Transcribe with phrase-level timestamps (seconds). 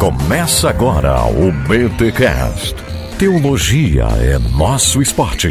[0.00, 2.74] Começa agora o BTCast.
[3.18, 5.48] Teologia é nosso esporte.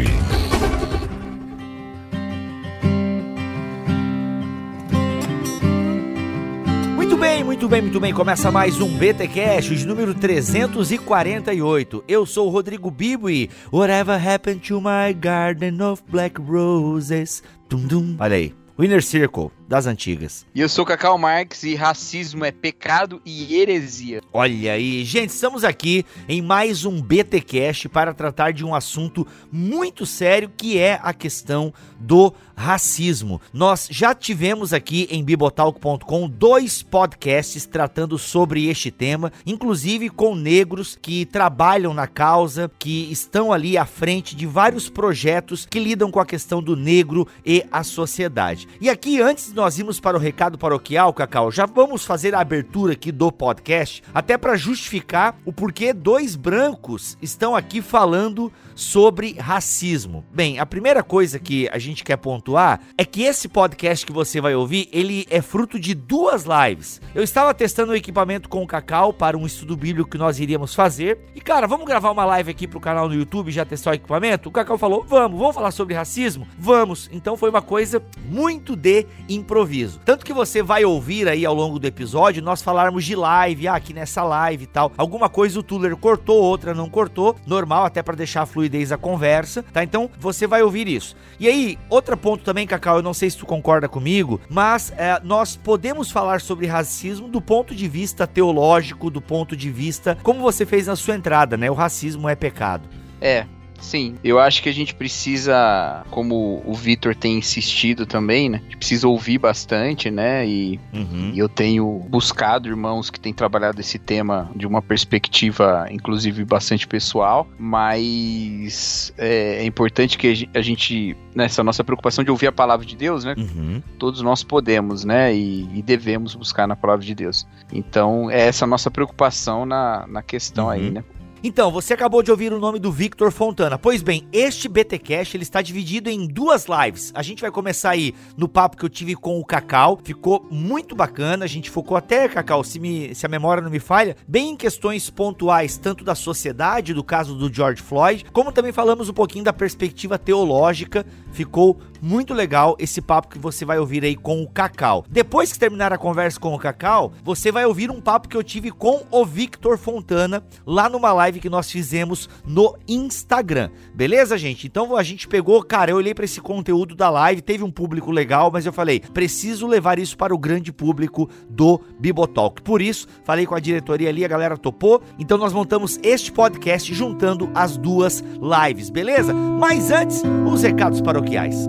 [6.96, 8.12] Muito bem, muito bem, muito bem.
[8.12, 12.02] Começa mais um BTcast de número 348.
[12.08, 17.40] Eu sou o Rodrigo Bibo e Whatever Happened to My Garden of Black Roses?
[17.68, 18.16] Dum, dum.
[18.18, 18.52] Olha aí.
[18.76, 20.44] Winner Circle das antigas.
[20.52, 24.20] E eu sou Cacau Marx e racismo é pecado e heresia.
[24.32, 30.04] Olha aí, gente, estamos aqui em mais um BTcast para tratar de um assunto muito
[30.04, 33.40] sério que é a questão do racismo.
[33.54, 40.98] Nós já tivemos aqui em bibotalk.com dois podcasts tratando sobre este tema, inclusive com negros
[41.00, 46.20] que trabalham na causa, que estão ali à frente de vários projetos que lidam com
[46.20, 48.68] a questão do negro e a sociedade.
[48.80, 52.94] E aqui antes nós irmos para o recado paroquial, Cacau, já vamos fazer a abertura
[52.94, 60.24] aqui do podcast, até para justificar o porquê dois brancos estão aqui falando sobre racismo.
[60.32, 64.40] Bem, a primeira coisa que a gente quer pontuar é que esse podcast que você
[64.40, 66.98] vai ouvir, ele é fruto de duas lives.
[67.14, 70.74] Eu estava testando o equipamento com o Cacau para um estudo bíblico que nós iríamos
[70.74, 71.18] fazer.
[71.34, 74.48] E cara, vamos gravar uma live aqui pro canal no YouTube já testar o equipamento?
[74.48, 77.10] O Cacau falou: "Vamos, vamos falar sobre racismo?" Vamos.
[77.12, 79.06] Então foi uma coisa muito de
[79.50, 80.00] improviso.
[80.04, 83.74] Tanto que você vai ouvir aí ao longo do episódio nós falarmos de live, ah,
[83.74, 84.92] aqui nessa live e tal.
[84.96, 88.96] Alguma coisa o Tuller cortou, outra não cortou, normal até para deixar a fluidez a
[88.96, 89.82] conversa, tá?
[89.82, 91.16] Então você vai ouvir isso.
[91.40, 95.20] E aí, outro ponto também, Cacau, eu não sei se tu concorda comigo, mas é,
[95.24, 100.40] nós podemos falar sobre racismo do ponto de vista teológico, do ponto de vista como
[100.40, 101.68] você fez na sua entrada, né?
[101.68, 102.88] O racismo é pecado.
[103.20, 103.46] É,
[103.80, 108.58] Sim, eu acho que a gente precisa, como o Vitor tem insistido também, né?
[108.58, 110.46] A gente precisa ouvir bastante, né?
[110.46, 111.32] E, uhum.
[111.34, 116.86] e, eu tenho buscado irmãos que têm trabalhado esse tema de uma perspectiva, inclusive, bastante
[116.86, 122.84] pessoal, mas é, é importante que a gente, nessa nossa preocupação de ouvir a palavra
[122.84, 123.34] de Deus, né?
[123.36, 123.82] Uhum.
[123.98, 125.34] Todos nós podemos, né?
[125.34, 127.46] E, e, devemos buscar na palavra de Deus.
[127.72, 130.70] Então, é essa nossa preocupação na, na questão uhum.
[130.70, 131.04] aí, né?
[131.42, 133.78] Então, você acabou de ouvir o nome do Victor Fontana.
[133.78, 137.10] Pois bem, este BTcast ele está dividido em duas lives.
[137.14, 139.98] A gente vai começar aí no papo que eu tive com o Cacau.
[140.04, 141.46] Ficou muito bacana.
[141.46, 144.56] A gente focou até, Cacau, se, me, se a memória não me falha, bem em
[144.56, 149.44] questões pontuais, tanto da sociedade, do caso do George Floyd, como também falamos um pouquinho
[149.44, 151.06] da perspectiva teológica.
[151.32, 155.04] Ficou muito legal esse papo que você vai ouvir aí com o Cacau.
[155.08, 158.42] Depois que terminar a conversa com o Cacau, você vai ouvir um papo que eu
[158.42, 163.70] tive com o Victor Fontana lá numa live que nós fizemos no Instagram.
[163.94, 164.66] Beleza, gente?
[164.66, 168.10] Então a gente pegou, cara, eu olhei para esse conteúdo da live, teve um público
[168.10, 172.62] legal, mas eu falei, preciso levar isso para o grande público do Bibotalk.
[172.62, 175.02] Por isso, falei com a diretoria ali, a galera topou.
[175.18, 179.34] Então nós montamos este podcast juntando as duas lives, beleza?
[179.34, 181.68] Mas antes, os recados paroquiais.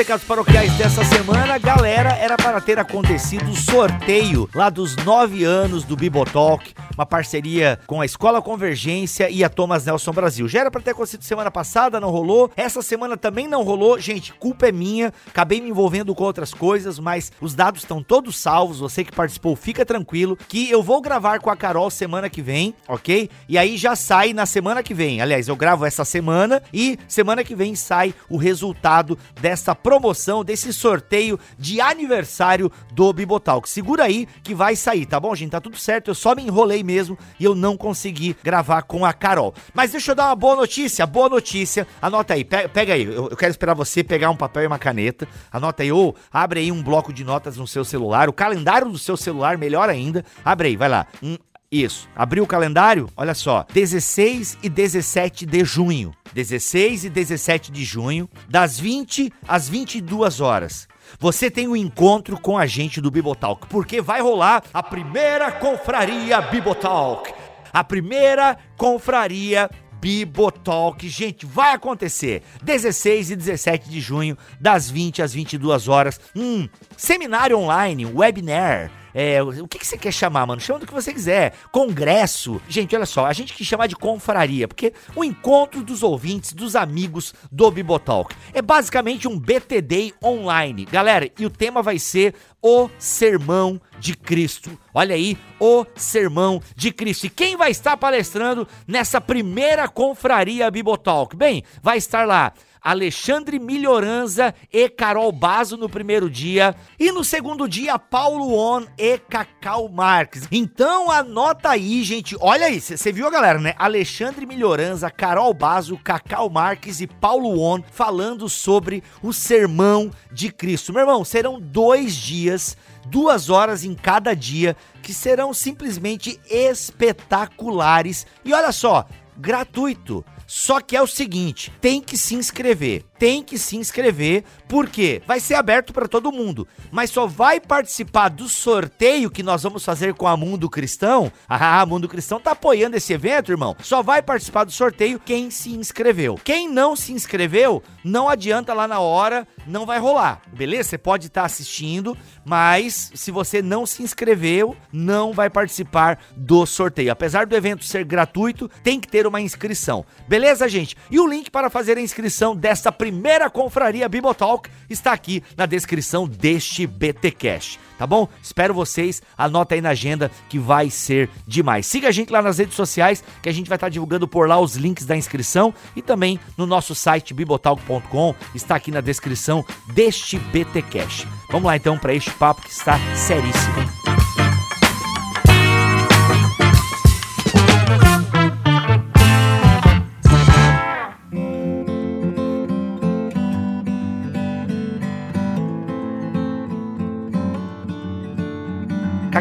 [0.00, 5.84] Recados paroquiais dessa semana, galera, era para ter acontecido o sorteio lá dos nove anos
[5.84, 10.48] do Bibotalk, uma parceria com a Escola Convergência e a Thomas Nelson Brasil.
[10.48, 12.50] Já era para ter acontecido semana passada, não rolou.
[12.56, 14.00] Essa semana também não rolou.
[14.00, 15.12] Gente, culpa é minha.
[15.26, 18.80] Acabei me envolvendo com outras coisas, mas os dados estão todos salvos.
[18.80, 22.74] Você que participou, fica tranquilo que eu vou gravar com a Carol semana que vem,
[22.88, 23.28] ok?
[23.46, 25.20] E aí já sai na semana que vem.
[25.20, 30.72] Aliás, eu gravo essa semana e semana que vem sai o resultado dessa promoção desse
[30.72, 33.68] sorteio de aniversário do Bibotalk.
[33.68, 35.50] Segura aí que vai sair, tá bom, gente?
[35.50, 39.12] Tá tudo certo, eu só me enrolei mesmo e eu não consegui gravar com a
[39.12, 39.52] Carol.
[39.74, 41.88] Mas deixa eu dar uma boa notícia, boa notícia.
[42.00, 44.78] Anota aí, pega, pega aí, eu, eu, quero esperar você pegar um papel e uma
[44.78, 45.26] caneta.
[45.50, 48.98] Anota aí, ou abre aí um bloco de notas no seu celular, o calendário do
[48.98, 50.24] seu celular, melhor ainda.
[50.44, 51.04] Abre aí, vai lá.
[51.20, 51.36] Um,
[51.70, 52.08] isso.
[52.16, 53.08] Abriu o calendário?
[53.16, 53.64] Olha só.
[53.72, 56.12] 16 e 17 de junho.
[56.32, 60.88] 16 e 17 de junho, das 20 às 22 horas.
[61.18, 66.40] Você tem um encontro com a gente do Bibotalk, porque vai rolar a primeira confraria
[66.40, 67.32] Bibotalk.
[67.72, 69.68] A primeira confraria
[70.00, 71.08] Bibotalk.
[71.08, 76.20] Gente, vai acontecer 16 e 17 de junho, das 20 às 22 horas.
[76.34, 80.60] Um seminário online, webinar é, o que, que você quer chamar, mano?
[80.60, 81.54] Chama do que você quiser.
[81.72, 82.60] Congresso.
[82.68, 86.76] Gente, olha só, a gente que chamar de confraria, porque o encontro dos ouvintes, dos
[86.76, 88.34] amigos do Bibotalk.
[88.52, 90.84] É basicamente um BTD online.
[90.84, 94.78] Galera, e o tema vai ser o Sermão de Cristo.
[94.92, 97.26] Olha aí, o Sermão de Cristo.
[97.26, 101.36] E quem vai estar palestrando nessa primeira confraria Bibotalk?
[101.36, 106.74] Bem, vai estar lá Alexandre Milhoranza e Carol Bazo no primeiro dia.
[106.98, 110.48] E no segundo dia, Paulo On e Cacau Marques.
[110.50, 112.36] Então anota aí, gente.
[112.40, 113.74] Olha aí, você viu, galera, né?
[113.78, 120.92] Alexandre Milhoranza, Carol Bazo, Cacau Marques e Paulo On falando sobre o sermão de Cristo.
[120.92, 128.26] Meu irmão, serão dois dias duas horas em cada dia, que serão simplesmente espetaculares.
[128.44, 129.06] E olha só,
[129.36, 130.24] gratuito.
[130.52, 135.38] Só que é o seguinte, tem que se inscrever tem que se inscrever, porque vai
[135.38, 140.14] ser aberto para todo mundo, mas só vai participar do sorteio que nós vamos fazer
[140.14, 141.30] com a Mundo Cristão.
[141.52, 143.76] Ah, a Mundo Cristão tá apoiando esse evento, irmão.
[143.82, 146.36] Só vai participar do sorteio quem se inscreveu.
[146.42, 150.40] Quem não se inscreveu, não adianta lá na hora, não vai rolar.
[150.56, 150.90] Beleza?
[150.90, 156.64] Você pode estar tá assistindo, mas se você não se inscreveu, não vai participar do
[156.64, 157.10] sorteio.
[157.10, 160.06] Apesar do evento ser gratuito, tem que ter uma inscrição.
[160.28, 160.96] Beleza, gente?
[161.10, 165.66] E o link para fazer a inscrição desta primeira primeira confraria Bibotalk está aqui na
[165.66, 168.28] descrição deste BT Cash, tá bom?
[168.40, 171.86] Espero vocês, anota aí na agenda que vai ser demais.
[171.86, 174.60] Siga a gente lá nas redes sociais, que a gente vai estar divulgando por lá
[174.60, 180.38] os links da inscrição e também no nosso site bibotalk.com, está aqui na descrição deste
[180.38, 181.26] BT Cash.
[181.50, 184.29] Vamos lá então para este papo que está seríssimo.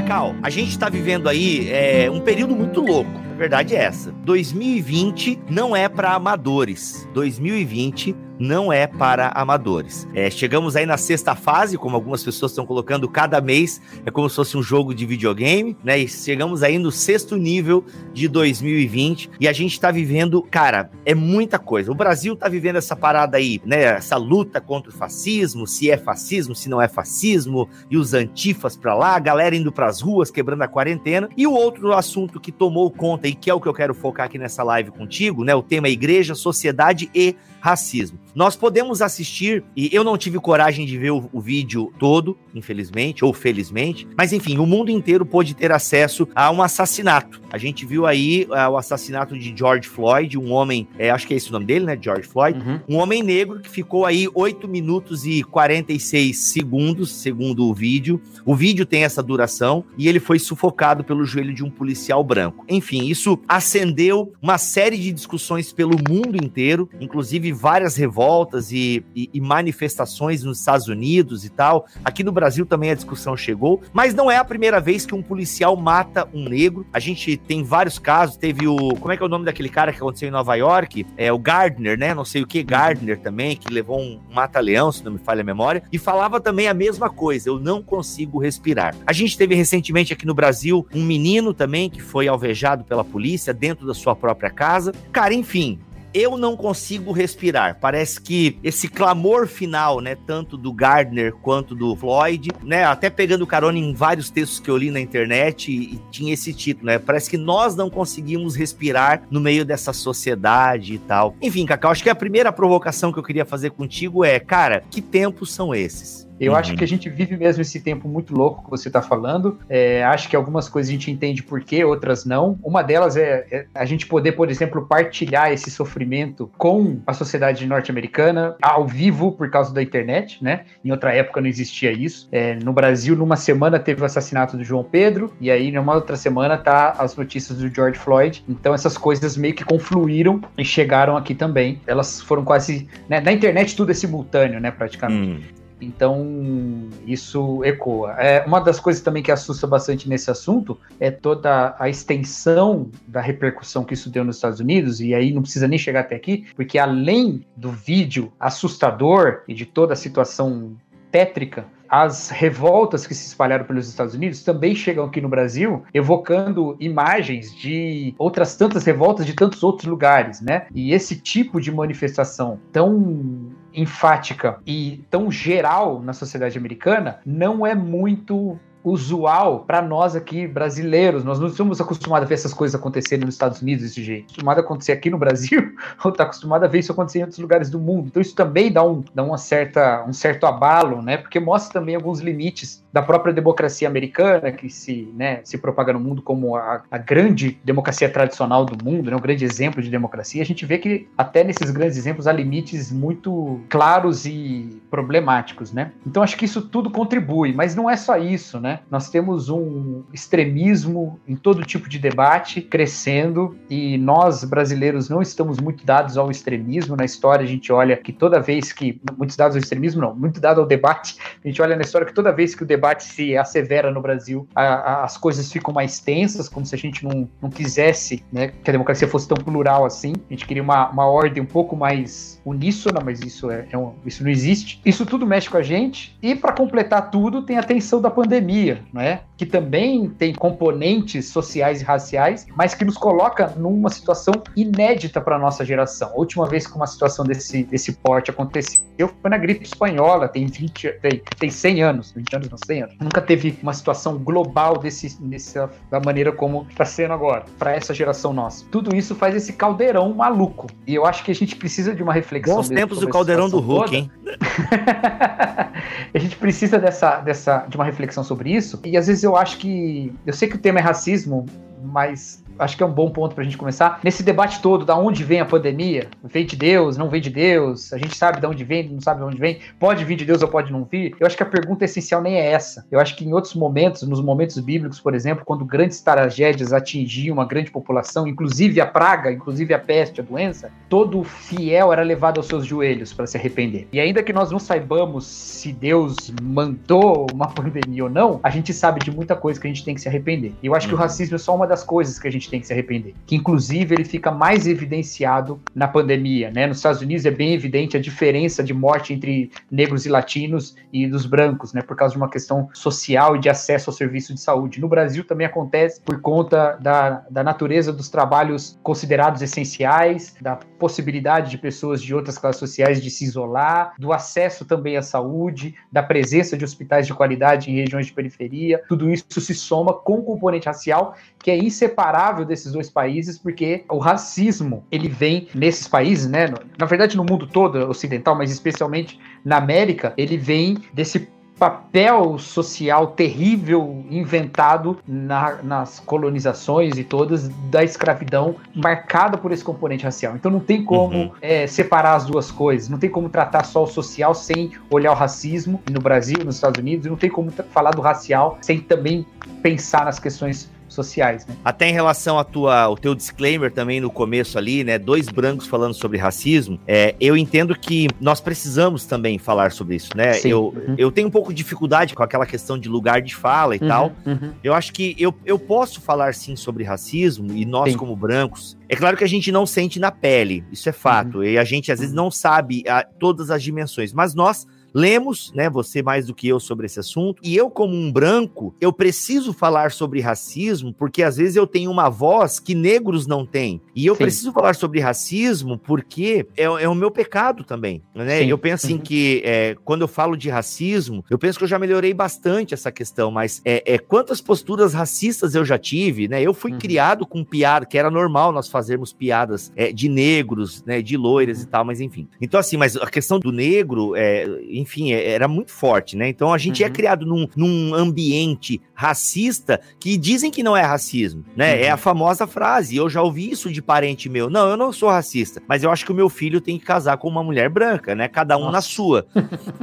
[0.10, 3.29] Cacau, a gente está vivendo aí é, um período muito louco.
[3.40, 4.12] Verdade é essa.
[4.26, 7.08] 2020 não é para amadores.
[7.14, 10.08] 2020 não é para amadores.
[10.14, 14.30] É, chegamos aí na sexta fase, como algumas pessoas estão colocando, cada mês é como
[14.30, 16.00] se fosse um jogo de videogame, né?
[16.00, 17.84] E chegamos aí no sexto nível
[18.14, 21.92] de 2020 e a gente está vivendo, cara, é muita coisa.
[21.92, 23.84] O Brasil está vivendo essa parada aí, né?
[23.84, 28.78] Essa luta contra o fascismo, se é fascismo, se não é fascismo, e os antifas
[28.78, 31.28] para lá, a galera indo para as ruas, quebrando a quarentena.
[31.36, 34.26] E o outro assunto que tomou conta e que é o que eu quero focar
[34.26, 35.54] aqui nessa live contigo, né?
[35.54, 38.20] O tema é igreja, sociedade e racismo.
[38.34, 43.26] Nós podemos assistir, e eu não tive coragem de ver o, o, vídeo todo, infelizmente,
[43.26, 47.42] ou felizmente, mas enfim, o mundo inteiro pôde ter acesso a um assassinato.
[47.52, 51.34] A gente viu aí uh, o assassinato de George Floyd, um homem, é, acho que
[51.34, 51.98] é esse o nome dele, né?
[52.00, 52.80] George Floyd, uhum.
[52.88, 58.22] um homem negro que ficou aí 8 minutos e 46 segundos, segundo o vídeo.
[58.46, 62.64] O vídeo tem essa duração e ele foi sufocado pelo joelho de um policial branco.
[62.70, 69.30] Enfim, isso acendeu uma série de discussões pelo mundo inteiro, inclusive várias revoltas e, e,
[69.34, 71.86] e, manifestações nos Estados Unidos e tal.
[72.04, 75.22] Aqui no Brasil também a discussão chegou, mas não é a primeira vez que um
[75.22, 76.86] policial mata um negro.
[76.92, 78.38] A gente tem vários casos.
[78.38, 78.96] Teve o.
[78.96, 81.06] Como é que é o nome daquele cara que aconteceu em Nova York?
[81.18, 82.14] É o Gardner, né?
[82.14, 85.46] Não sei o que, Gardner também, que levou um mata-leão, se não me falha a
[85.46, 88.96] memória, e falava também a mesma coisa: eu não consigo respirar.
[89.06, 93.54] A gente teve recentemente aqui no Brasil um menino também que foi alvejado pela polícia
[93.54, 94.94] dentro da sua própria casa.
[95.12, 95.80] Cara, enfim,
[96.14, 97.78] eu não consigo respirar.
[97.80, 103.46] Parece que esse clamor final, né, tanto do Gardner quanto do Floyd, né, até pegando
[103.48, 107.00] carona em vários textos que eu li na internet e, e tinha esse título, né?
[107.00, 111.36] Parece que nós não conseguimos respirar no meio dessa sociedade e tal.
[111.42, 115.02] Enfim, Cacau, acho que a primeira provocação que eu queria fazer contigo é, cara, que
[115.02, 116.29] tempos são esses?
[116.40, 116.58] Eu uhum.
[116.58, 119.60] acho que a gente vive mesmo esse tempo muito louco que você está falando.
[119.68, 122.58] É, acho que algumas coisas a gente entende por quê, outras não.
[122.64, 127.66] Uma delas é, é, a gente poder, por exemplo, partilhar esse sofrimento com a sociedade
[127.66, 130.66] norte-americana ao vivo por causa da internet, né?
[130.84, 132.28] Em outra época não existia isso.
[132.32, 136.16] É, no Brasil, numa semana teve o assassinato do João Pedro, e aí numa outra
[136.16, 138.44] semana tá as notícias do George Floyd.
[138.48, 141.82] Então essas coisas meio que confluíram e chegaram aqui também.
[141.86, 142.88] Elas foram quase.
[143.08, 143.20] Né?
[143.20, 144.72] Na internet tudo é simultâneo, né?
[144.72, 145.44] Praticamente.
[145.54, 145.59] Hum.
[145.82, 148.16] Então, isso ecoa.
[148.20, 153.22] É, uma das coisas também que assusta bastante nesse assunto é toda a extensão da
[153.22, 156.46] repercussão que isso deu nos Estados Unidos, e aí não precisa nem chegar até aqui,
[156.56, 160.76] porque além do vídeo assustador e de toda a situação
[161.12, 166.78] tétrica, as revoltas que se espalharam pelos Estados Unidos também chegam aqui no Brasil, evocando
[166.80, 170.68] imagens de outras tantas revoltas de tantos outros lugares, né?
[170.74, 177.76] E esse tipo de manifestação tão enfática e tão geral na sociedade americana não é
[177.76, 181.24] muito usual para nós aqui brasileiros.
[181.24, 184.26] Nós não estamos acostumados a ver essas coisas acontecerem nos Estados Unidos desse jeito.
[184.26, 187.40] Acostumado a acontecer aqui no Brasil, ou está acostumado a ver isso acontecer em outros
[187.40, 188.08] lugares do mundo.
[188.08, 191.18] Então isso também dá um, dá uma certa, um certo abalo, né?
[191.18, 196.00] Porque mostra também alguns limites da própria democracia americana, que se, né, se propaga no
[196.00, 200.42] mundo como a, a grande democracia tradicional do mundo, né, um grande exemplo de democracia.
[200.42, 205.92] A gente vê que até nesses grandes exemplos há limites muito claros e problemáticos, né?
[206.06, 208.69] Então acho que isso tudo contribui, mas não é só isso, né?
[208.90, 215.60] Nós temos um extremismo em todo tipo de debate crescendo e nós brasileiros não estamos
[215.60, 216.96] muito dados ao extremismo.
[216.96, 220.40] Na história a gente olha que toda vez que muitos dados ao extremismo não, muito
[220.40, 223.38] dado ao debate, a gente olha na história que toda vez que o debate se
[223.38, 227.30] assevera no Brasil, a, a, as coisas ficam mais tensas, como se a gente não,
[227.42, 230.14] não quisesse, né, que a democracia fosse tão plural assim.
[230.30, 233.94] A gente queria uma, uma ordem um pouco mais uníssona, mas isso é, é um,
[234.06, 234.82] isso não existe.
[234.86, 236.18] Isso tudo mexe com a gente.
[236.22, 238.59] E para completar tudo, tem a tensão da pandemia,
[238.94, 239.22] né?
[239.38, 245.38] Que também tem componentes sociais e raciais, mas que nos coloca numa situação inédita para
[245.38, 246.10] nossa geração.
[246.10, 250.46] A última vez que uma situação desse, desse porte aconteceu foi na gripe espanhola, tem
[250.46, 252.96] 20, tem, tem 100 anos, 20 anos não, 100 anos.
[253.00, 257.94] Nunca teve uma situação global desse, dessa, da maneira como está sendo agora, para essa
[257.94, 258.66] geração nossa.
[258.72, 260.68] Tudo isso faz esse caldeirão maluco.
[260.86, 262.58] E eu acho que a gente precisa de uma reflexão.
[262.58, 263.98] Bons tempos do caldeirão do Hulk, toda.
[263.98, 264.12] hein?
[266.14, 268.80] a gente precisa dessa, dessa, de uma reflexão sobre isso.
[268.84, 270.14] E às vezes eu acho que.
[270.26, 271.46] Eu sei que o tema é racismo,
[271.84, 274.00] mas acho que é um bom ponto para a gente começar.
[274.04, 276.08] Nesse debate todo, da onde vem a pandemia?
[276.24, 277.94] Vem de Deus, não vem de Deus?
[277.94, 279.60] A gente sabe de onde vem, não sabe de onde vem?
[279.80, 281.16] Pode vir de Deus ou pode não vir?
[281.20, 282.86] Eu acho que a pergunta essencial nem é essa.
[282.92, 287.34] Eu acho que em outros momentos, nos momentos bíblicos, por exemplo, quando grandes tragédias atingiam
[287.34, 292.38] uma grande população, inclusive a praga, inclusive a peste, a doença, todo fiel era levado
[292.38, 293.88] aos seus joelhos para se arrepender.
[293.92, 298.74] E ainda que nós não saibamos se Deus mandou uma pandemia ou não, a gente
[298.74, 300.54] sabe de muita coisa que a gente tem que se arrepender.
[300.62, 301.04] E eu acho que o uhum.
[301.04, 303.14] racismo é só uma das coisas que a gente tem que se arrepender.
[303.26, 306.68] Que inclusive ele fica mais evidenciado na pandemia, né?
[306.68, 311.08] Nos Estados Unidos é bem evidente a diferença de morte entre negros e latinos e
[311.08, 311.82] dos brancos, né?
[311.82, 314.82] Por causa de uma questão social e de acesso ao serviço de saúde.
[314.82, 321.52] No Brasil também acontece por conta da, da natureza dos trabalhos considerados essenciais, da possibilidade
[321.52, 326.02] de pessoas de outras classes sociais de se isolar, do acesso também à saúde, da
[326.02, 328.82] presença de hospitais de qualidade em regiões de periferia.
[328.88, 333.84] Tudo isso se soma com o componente racial que é inseparável desses dois países, porque
[333.90, 336.54] o racismo ele vem nesses países, né?
[336.78, 341.28] Na verdade, no mundo todo ocidental, mas especialmente na América, ele vem desse
[341.60, 350.06] papel social terrível inventado na, nas colonizações e todas da escravidão marcada por esse componente
[350.06, 350.36] racial.
[350.36, 351.32] Então não tem como uhum.
[351.42, 355.16] é, separar as duas coisas, não tem como tratar só o social sem olhar o
[355.16, 359.26] racismo no Brasil, nos Estados Unidos, e não tem como falar do racial sem também
[359.62, 361.56] pensar nas questões sociais, né?
[361.64, 364.98] Até em relação a tua, o teu disclaimer também no começo ali, né?
[364.98, 366.80] Dois brancos falando sobre racismo.
[366.88, 370.34] É, eu entendo que nós precisamos também falar sobre isso, né?
[370.34, 370.50] Sim.
[370.50, 370.96] Eu, uhum.
[370.98, 373.88] eu tenho um pouco de dificuldade com aquela questão de lugar de fala e uhum,
[373.88, 374.12] tal.
[374.26, 374.52] Uhum.
[374.64, 377.98] Eu acho que eu, eu posso falar sim sobre racismo e nós, sim.
[377.98, 381.40] como brancos, é claro que a gente não sente na pele, isso é fato.
[381.40, 381.44] Uhum.
[381.44, 385.70] E a gente às vezes não sabe a, todas as dimensões, mas nós Lemos, né,
[385.70, 389.54] você mais do que eu sobre esse assunto, e eu como um branco, eu preciso
[389.54, 393.82] falar sobre racismo porque às vezes eu tenho uma voz que negros não têm.
[393.96, 394.24] E eu Sim.
[394.24, 398.44] preciso falar sobre racismo porque é, é o meu pecado também, né?
[398.46, 399.02] Eu penso assim uhum.
[399.02, 402.92] que é, quando eu falo de racismo, eu penso que eu já melhorei bastante essa
[402.92, 406.42] questão, mas é, é quantas posturas racistas eu já tive, né?
[406.42, 406.80] Eu fui uhum.
[406.80, 411.62] criado com piada, que era normal nós fazermos piadas é, de negros, né, de loiras
[411.62, 412.28] e tal, mas enfim.
[412.42, 414.46] Então assim, mas a questão do negro, é,
[414.80, 416.28] enfim, é, era muito forte, né?
[416.30, 416.92] Então a gente é uhum.
[416.92, 421.74] é criado num, num, ambiente racista que dizem que não é racismo, né?
[421.74, 421.80] Uhum.
[421.82, 424.50] É a famosa frase, eu já ouvi isso de parente meu.
[424.50, 427.18] Não, eu não sou racista, mas eu acho que o meu filho tem que casar
[427.18, 428.28] com uma mulher branca, né?
[428.28, 428.72] Cada um Nossa.
[428.72, 429.28] na sua.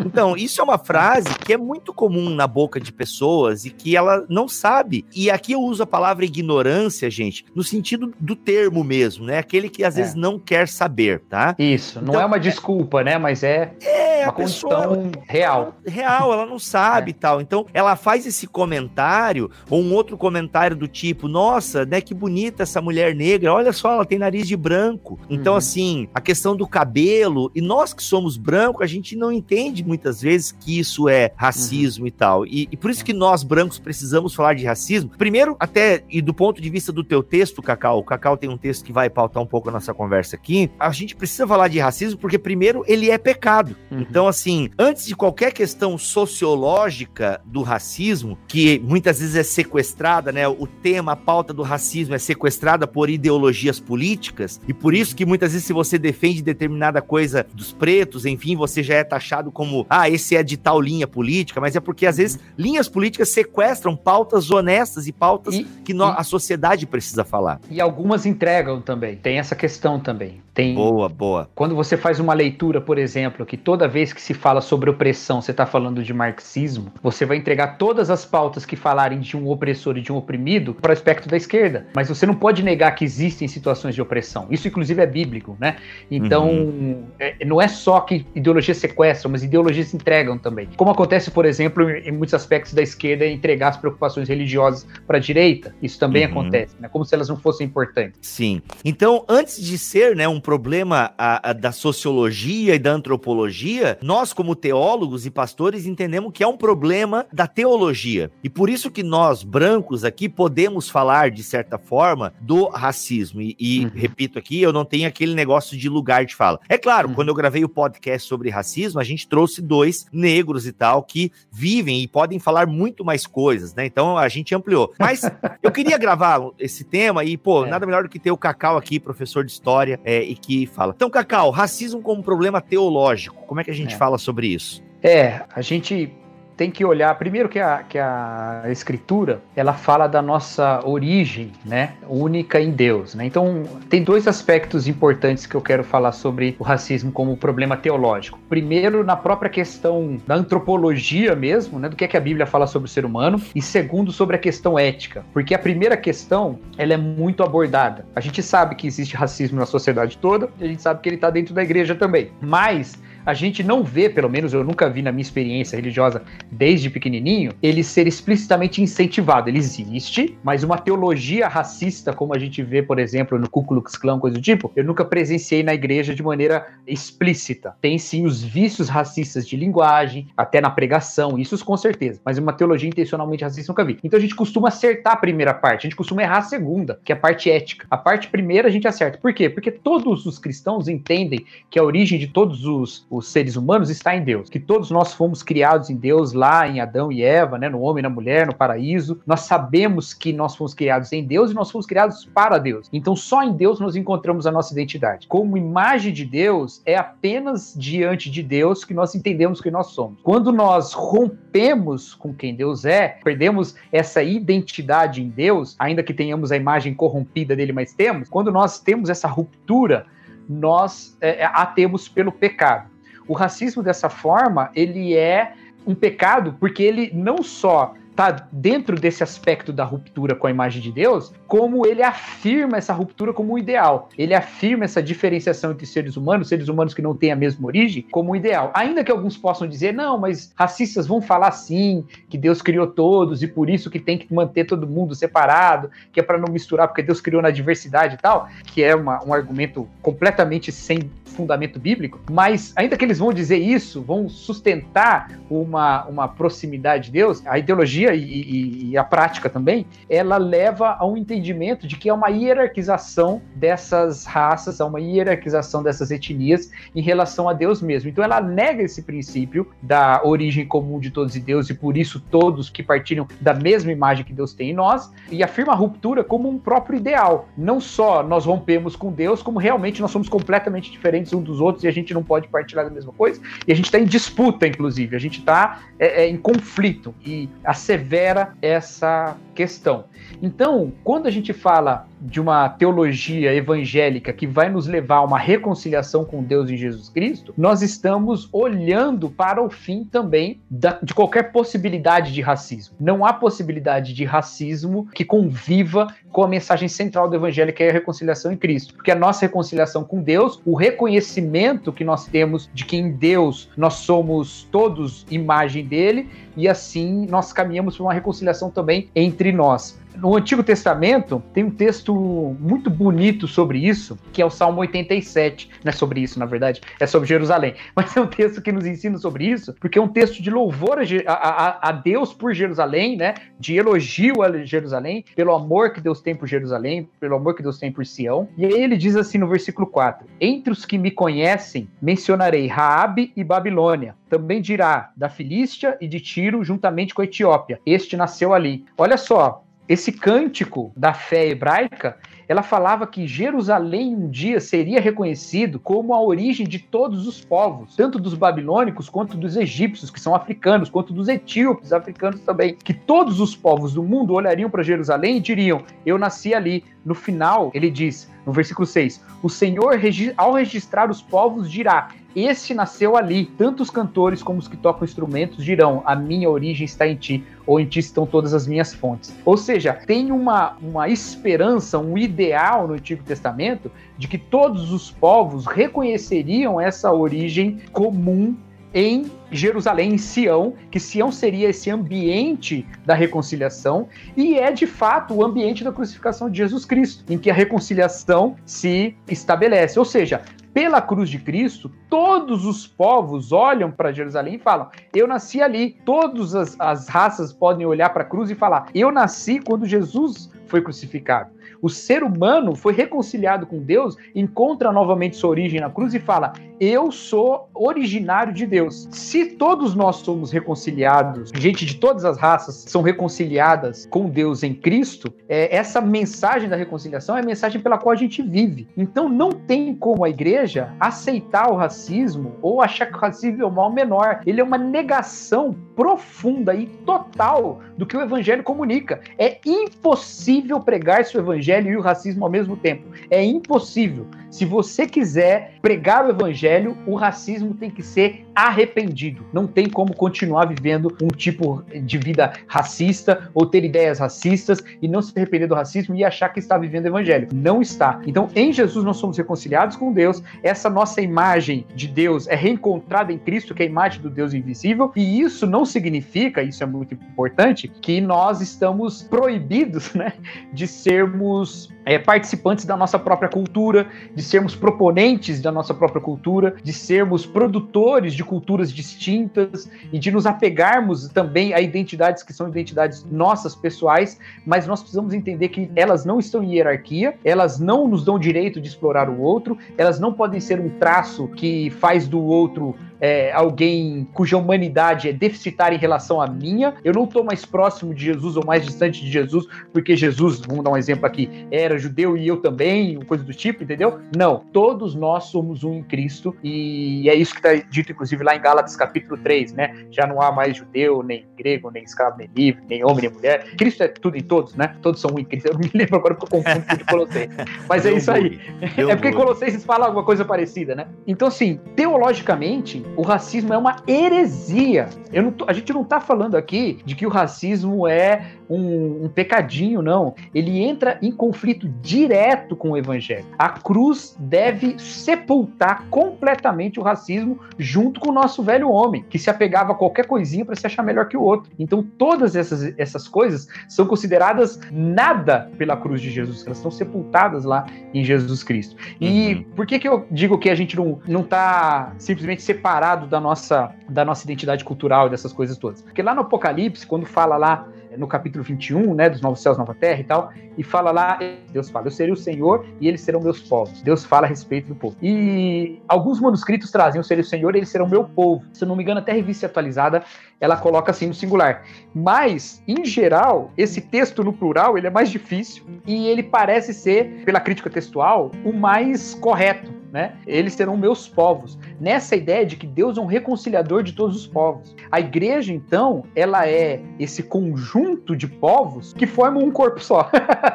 [0.05, 3.97] Então, isso é uma frase que é muito comum na boca de pessoas e que
[3.97, 5.05] ela não sabe.
[5.15, 9.39] E aqui eu uso a palavra ignorância, gente, no sentido do termo mesmo, né?
[9.39, 10.03] Aquele que às é.
[10.03, 11.55] vezes não quer saber, tá?
[11.59, 13.19] Isso, não então, é uma desculpa, né?
[13.19, 14.86] Mas é, é uma condição
[15.27, 15.75] real.
[15.87, 17.17] Real, ela não sabe e é.
[17.19, 17.41] tal.
[17.41, 22.63] Então, ela faz esse comentário, ou um outro comentário do tipo: Nossa, né, que bonita
[22.63, 25.19] essa mulher negra, olha só, ela tem nariz de branco.
[25.29, 25.59] Então, uhum.
[25.59, 30.21] assim, a questão do cabelo, e nós que somos brancos, a gente não entende muitas
[30.21, 32.09] vezes que isso é racismo uhum.
[32.09, 32.47] e tal.
[32.47, 35.11] E, e, por isso que nós, brancos, precisamos falar de racismo.
[35.17, 38.57] Primeiro, até, e do ponto de vista do teu texto, Cacau, o Cacau tem um
[38.57, 41.79] texto que vai pautar um pouco a nossa conversa aqui, a gente precisa falar de
[41.79, 43.77] racismo porque, primeiro, ele é pecado.
[43.91, 44.01] Uhum.
[44.01, 50.47] Então, assim, antes de qualquer questão sociológica do racismo, que muitas vezes é sequestrada, né?
[50.47, 55.25] O tema, a pauta do racismo é sequestrada por ideologias políticas, e por isso que
[55.25, 59.87] muitas vezes, se você defende determinada coisa dos pretos, enfim, você já é taxado como,
[59.89, 63.97] ah, esse é de tal linha política, mas é porque às vezes linhas políticas sequestram
[63.97, 67.61] pautas honestas e pautas e, que no, e, a sociedade precisa falar.
[67.71, 70.41] E algumas entregam também, tem essa questão também.
[70.57, 71.51] Tem, boa, boa.
[71.55, 75.41] Quando você faz uma leitura, por exemplo, que toda vez que se fala sobre opressão,
[75.41, 79.49] você está falando de marxismo, você vai entregar todas as pautas que falarem de um
[79.49, 81.87] opressor e de um oprimido para o espectro da esquerda.
[81.95, 84.47] Mas você não pode negar que existem situações de opressão.
[84.51, 85.77] Isso, inclusive, é bíblico, né?
[86.11, 87.05] Então, uhum.
[87.19, 90.69] é, não é só que ideologias sequestram, mas ideologias entregam também.
[90.77, 95.21] Como acontece, por exemplo, em muitos aspectos da esquerda, entregar as preocupações religiosas para a
[95.21, 95.75] direita.
[95.81, 96.33] Isso também uhum.
[96.33, 96.89] acontece, né?
[96.89, 98.19] Como se elas não fossem importantes.
[98.21, 98.61] Sim.
[98.85, 104.33] Então, antes de ser né, um problema a, a, da sociologia e da antropologia, nós,
[104.33, 108.31] como teólogos e pastores, entendemos que é um problema da teologia.
[108.43, 113.41] E por isso que nós, brancos, aqui, podemos falar, de certa forma, do racismo.
[113.41, 113.91] E, e uhum.
[113.95, 116.59] repito aqui, eu não tenho aquele negócio de lugar de fala.
[116.69, 117.15] É claro, uhum.
[117.15, 121.31] quando eu gravei o podcast sobre racismo, a gente trouxe dois negros e tal que
[121.51, 123.87] vivem e podem falar muito mais coisas, né?
[123.87, 124.93] Então a gente ampliou.
[124.99, 125.23] Mas
[125.63, 127.69] eu queria gravar esse tema e, pô, é.
[127.69, 130.93] nada melhor do que ter o Cacau aqui, professor de história, é, e que fala.
[130.95, 133.99] Então, Cacau, racismo como problema teológico, como é que a gente é.
[133.99, 134.83] fala sobre isso?
[135.03, 136.13] É, a gente
[136.57, 141.93] tem que olhar primeiro que a, que a escritura ela fala da nossa origem, né,
[142.09, 143.27] única em Deus, né?
[143.27, 148.39] Então tem dois aspectos importantes que eu quero falar sobre o racismo como problema teológico.
[148.49, 152.67] Primeiro na própria questão da antropologia mesmo, né, do que é que a Bíblia fala
[152.67, 156.95] sobre o ser humano, e segundo sobre a questão ética, porque a primeira questão ela
[156.95, 158.07] é muito abordada.
[158.15, 161.29] A gente sabe que existe racismo na sociedade toda, a gente sabe que ele está
[161.29, 165.11] dentro da igreja também, mas a gente não vê, pelo menos eu nunca vi na
[165.11, 169.51] minha experiência religiosa desde pequenininho, ele ser explicitamente incentivado.
[169.51, 173.97] Ele existe, mas uma teologia racista, como a gente vê, por exemplo, no Ku Klux
[173.97, 177.75] Klan, coisa do tipo, eu nunca presenciei na igreja de maneira explícita.
[177.81, 182.53] Tem sim os vícios racistas de linguagem, até na pregação, isso com certeza, mas uma
[182.53, 183.99] teologia intencionalmente racista nunca vi.
[184.05, 187.11] Então a gente costuma acertar a primeira parte, a gente costuma errar a segunda, que
[187.11, 187.87] é a parte ética.
[187.91, 189.19] A parte primeira a gente acerta.
[189.19, 189.49] Por quê?
[189.49, 194.15] Porque todos os cristãos entendem que a origem de todos os os seres humanos está
[194.17, 197.69] em Deus, que todos nós fomos criados em Deus lá em Adão e Eva, né,
[197.69, 199.21] no homem na mulher, no paraíso.
[199.27, 202.89] Nós sabemos que nós fomos criados em Deus e nós fomos criados para Deus.
[202.93, 205.27] Então só em Deus nós encontramos a nossa identidade.
[205.27, 210.21] Como imagem de Deus, é apenas diante de Deus que nós entendemos quem nós somos.
[210.23, 216.53] Quando nós rompemos com quem Deus é, perdemos essa identidade em Deus, ainda que tenhamos
[216.53, 220.07] a imagem corrompida dele, mas temos, quando nós temos essa ruptura,
[220.49, 222.96] nós é, é, a temos pelo pecado.
[223.29, 225.55] O racismo dessa forma, ele é
[225.87, 230.81] um pecado porque ele não só está dentro desse aspecto da ruptura com a imagem
[230.81, 234.09] de Deus, como ele afirma essa ruptura como um ideal.
[234.17, 238.07] Ele afirma essa diferenciação entre seres humanos, seres humanos que não têm a mesma origem,
[238.11, 238.71] como um ideal.
[238.73, 243.43] Ainda que alguns possam dizer, não, mas racistas vão falar sim, que Deus criou todos
[243.43, 246.89] e por isso que tem que manter todo mundo separado, que é para não misturar,
[246.89, 251.79] porque Deus criou na diversidade e tal, que é uma, um argumento completamente sem fundamento
[251.79, 257.47] bíblico, mas ainda que eles vão dizer isso, vão sustentar uma, uma proximidade de Deus,
[257.47, 262.09] a ideologia e, e, e a prática também, ela leva a um entendimento de que
[262.09, 268.11] é uma hierarquização dessas raças, a uma hierarquização dessas etnias em relação a Deus mesmo.
[268.11, 272.21] Então ela nega esse princípio da origem comum de todos e Deus e por isso
[272.21, 276.23] todos que partilham da mesma imagem que Deus tem em nós e afirma a ruptura
[276.23, 277.49] como um próprio ideal.
[277.57, 281.85] Não só nós rompemos com Deus, como realmente nós somos completamente diferentes um dos outros
[281.85, 283.41] e a gente não pode partilhar da mesma coisa.
[283.67, 287.49] E a gente está em disputa, inclusive, a gente está é, é, em conflito e
[287.97, 290.05] assevera essa questão.
[290.43, 295.39] Então, quando a gente fala de uma teologia evangélica que vai nos levar a uma
[295.39, 301.15] reconciliação com Deus em Jesus Cristo, nós estamos olhando para o fim também da, de
[301.15, 302.95] qualquer possibilidade de racismo.
[302.99, 307.91] Não há possibilidade de racismo que conviva com a mensagem central do evangelho, que é
[307.91, 308.95] a reconciliação em Cristo.
[308.95, 313.71] Porque a nossa reconciliação com Deus, o reconhecimento que nós temos de que em Deus
[313.77, 319.99] nós somos todos imagem dele, e assim nós caminhamos para uma reconciliação também entre nós.
[320.17, 322.15] No Antigo Testamento tem um texto
[322.59, 325.71] muito bonito sobre isso, que é o Salmo 87.
[325.85, 327.75] Não é sobre isso, na verdade, é sobre Jerusalém.
[327.95, 330.99] Mas é um texto que nos ensina sobre isso, porque é um texto de louvor
[331.27, 333.35] a, a, a Deus por Jerusalém, né?
[333.59, 337.79] De elogio a Jerusalém, pelo amor que Deus tem por Jerusalém, pelo amor que Deus
[337.79, 338.49] tem por Sião.
[338.57, 343.33] E aí ele diz assim no versículo 4: Entre os que me conhecem, mencionarei Raabe
[343.37, 344.15] e Babilônia.
[344.29, 347.81] Também dirá da Filístia e de Tiro, juntamente com a Etiópia.
[347.87, 348.85] Este nasceu ali.
[348.99, 352.17] Olha só, esse cântico da fé hebraica,
[352.49, 357.97] ela falava que Jerusalém um dia seria reconhecido como a origem de todos os povos,
[357.97, 362.95] tanto dos babilônicos quanto dos egípcios, que são africanos, quanto dos etíopes, africanos também, que
[362.95, 366.85] todos os povos do mundo olhariam para Jerusalém e diriam: "Eu nasci ali".
[367.05, 369.99] No final, ele diz, no versículo 6, o Senhor
[370.37, 373.47] ao registrar os povos dirá: este nasceu ali.
[373.47, 377.43] Tanto os cantores como os que tocam instrumentos dirão: A minha origem está em ti,
[377.67, 379.35] ou em ti estão todas as minhas fontes.
[379.43, 385.11] Ou seja, tem uma, uma esperança, um ideal no Antigo Testamento de que todos os
[385.11, 388.55] povos reconheceriam essa origem comum
[388.93, 395.35] em Jerusalém, em Sião, que Sião seria esse ambiente da reconciliação, e é de fato
[395.35, 399.99] o ambiente da crucificação de Jesus Cristo, em que a reconciliação se estabelece.
[399.99, 400.43] Ou seja,
[400.77, 405.97] pela cruz de Cristo, todos os povos olham para Jerusalém e falam: Eu nasci ali.
[406.05, 410.51] Todas as, as raças podem olhar para a cruz e falar: Eu nasci quando Jesus
[410.67, 411.56] foi crucificado.
[411.87, 416.53] O ser humano foi reconciliado com Deus, encontra novamente sua origem na cruz e fala:
[416.81, 419.07] Eu sou originário de Deus.
[419.13, 424.75] Se todos nós somos reconciliados, gente de todas as raças são reconciliadas com Deus em
[424.75, 428.89] Cristo, é, essa mensagem da reconciliação é a mensagem pela qual a gente vive.
[428.97, 433.67] Então não tem como a igreja aceitar o racismo ou achar que o racismo é
[433.67, 434.41] o mal menor.
[434.45, 439.21] Ele é uma negação profunda e total do que o evangelho comunica.
[439.39, 443.09] É impossível pregar-se o evangelho e o racismo ao mesmo tempo.
[443.31, 444.27] É impossível.
[444.57, 449.45] Se você quiser pregar o evangelho, o racismo tem que ser arrependido.
[449.53, 455.07] Não tem como continuar vivendo um tipo de vida racista ou ter ideias racistas e
[455.07, 457.49] não se arrepender do racismo e achar que está vivendo o evangelho.
[457.53, 458.23] Não está.
[458.27, 460.43] Então, em Jesus nós somos reconciliados com Deus.
[460.63, 464.55] Essa nossa imagem de Deus é reencontrada em Cristo, que é a imagem do Deus
[464.55, 470.33] invisível, e isso não significa, isso é muito importante, que nós estamos proibidos, né,
[470.73, 476.77] de sermos é, participantes da nossa própria cultura, de sermos proponentes da nossa própria cultura,
[476.83, 482.69] de sermos produtores de culturas distintas e de nos apegarmos também a identidades que são
[482.69, 488.07] identidades nossas pessoais, mas nós precisamos entender que elas não estão em hierarquia, elas não
[488.07, 492.29] nos dão direito de explorar o outro, elas não podem ser um traço que faz
[492.29, 497.45] do outro é, alguém cuja humanidade é deficitária em relação à minha, eu não estou
[497.45, 501.27] mais próximo de Jesus ou mais distante de Jesus, porque Jesus, vamos dar um exemplo
[501.27, 504.19] aqui, era judeu e eu também, coisa do tipo, entendeu?
[504.37, 508.55] Não, todos nós somos um em Cristo e é isso que está dito, inclusive, lá
[508.57, 510.07] em Gálatas capítulo 3, né?
[510.11, 513.77] Já não há mais judeu, nem grego, nem escravo, nem livre, nem homem, nem mulher.
[513.77, 514.95] Cristo é tudo em todos, né?
[515.03, 515.69] Todos são um em Cristo.
[515.69, 517.57] Eu não me lembro agora porque eu confundo com de Colossenses.
[517.89, 518.61] Mas é isso aí.
[518.97, 521.07] é porque Colossenses fala alguma coisa parecida, né?
[521.27, 525.09] Então, assim, teologicamente, o racismo é uma heresia.
[525.57, 530.03] Tô, a gente não está falando aqui de que o racismo é um, um, pecadinho,
[530.03, 530.35] não.
[530.55, 533.47] Ele entra em conflito direto com o evangelho.
[533.59, 539.51] A cruz deve sepultar completamente o racismo junto com o nosso velho homem, que se
[539.51, 541.71] apegava a qualquer coisinha para se achar melhor que o outro.
[541.79, 547.65] Então, todas essas, essas coisas são consideradas nada pela cruz de Jesus, elas estão sepultadas
[547.65, 548.97] lá em Jesus Cristo.
[549.21, 549.65] E uhum.
[549.75, 554.25] por que, que eu digo que a gente não está simplesmente separado da nossa, da
[554.25, 556.03] nossa identidade cultural e dessas coisas todas?
[556.03, 559.95] Porque lá no Apocalipse, quando fala lá no capítulo 21, né, dos novos céus, nova
[559.95, 561.39] terra e tal, e fala lá,
[561.73, 564.03] Deus fala, eu serei o Senhor e eles serão meus povos.
[564.03, 565.17] Deus fala a respeito do povo.
[565.23, 568.65] E alguns manuscritos trazem, eu serei o Senhor e eles serão meu povo.
[568.73, 570.23] Se eu não me engano, até a revista atualizada,
[570.61, 571.83] ela coloca assim no singular.
[572.15, 577.43] Mas, em geral, esse texto no plural, ele é mais difícil e ele parece ser,
[577.45, 580.35] pela crítica textual, o mais correto né?
[580.47, 581.79] Eles serão meus povos.
[582.01, 584.95] Nessa ideia de que Deus é um reconciliador de todos os povos.
[585.11, 590.31] A igreja, então, ela é esse conjunto de povos que formam um corpo só.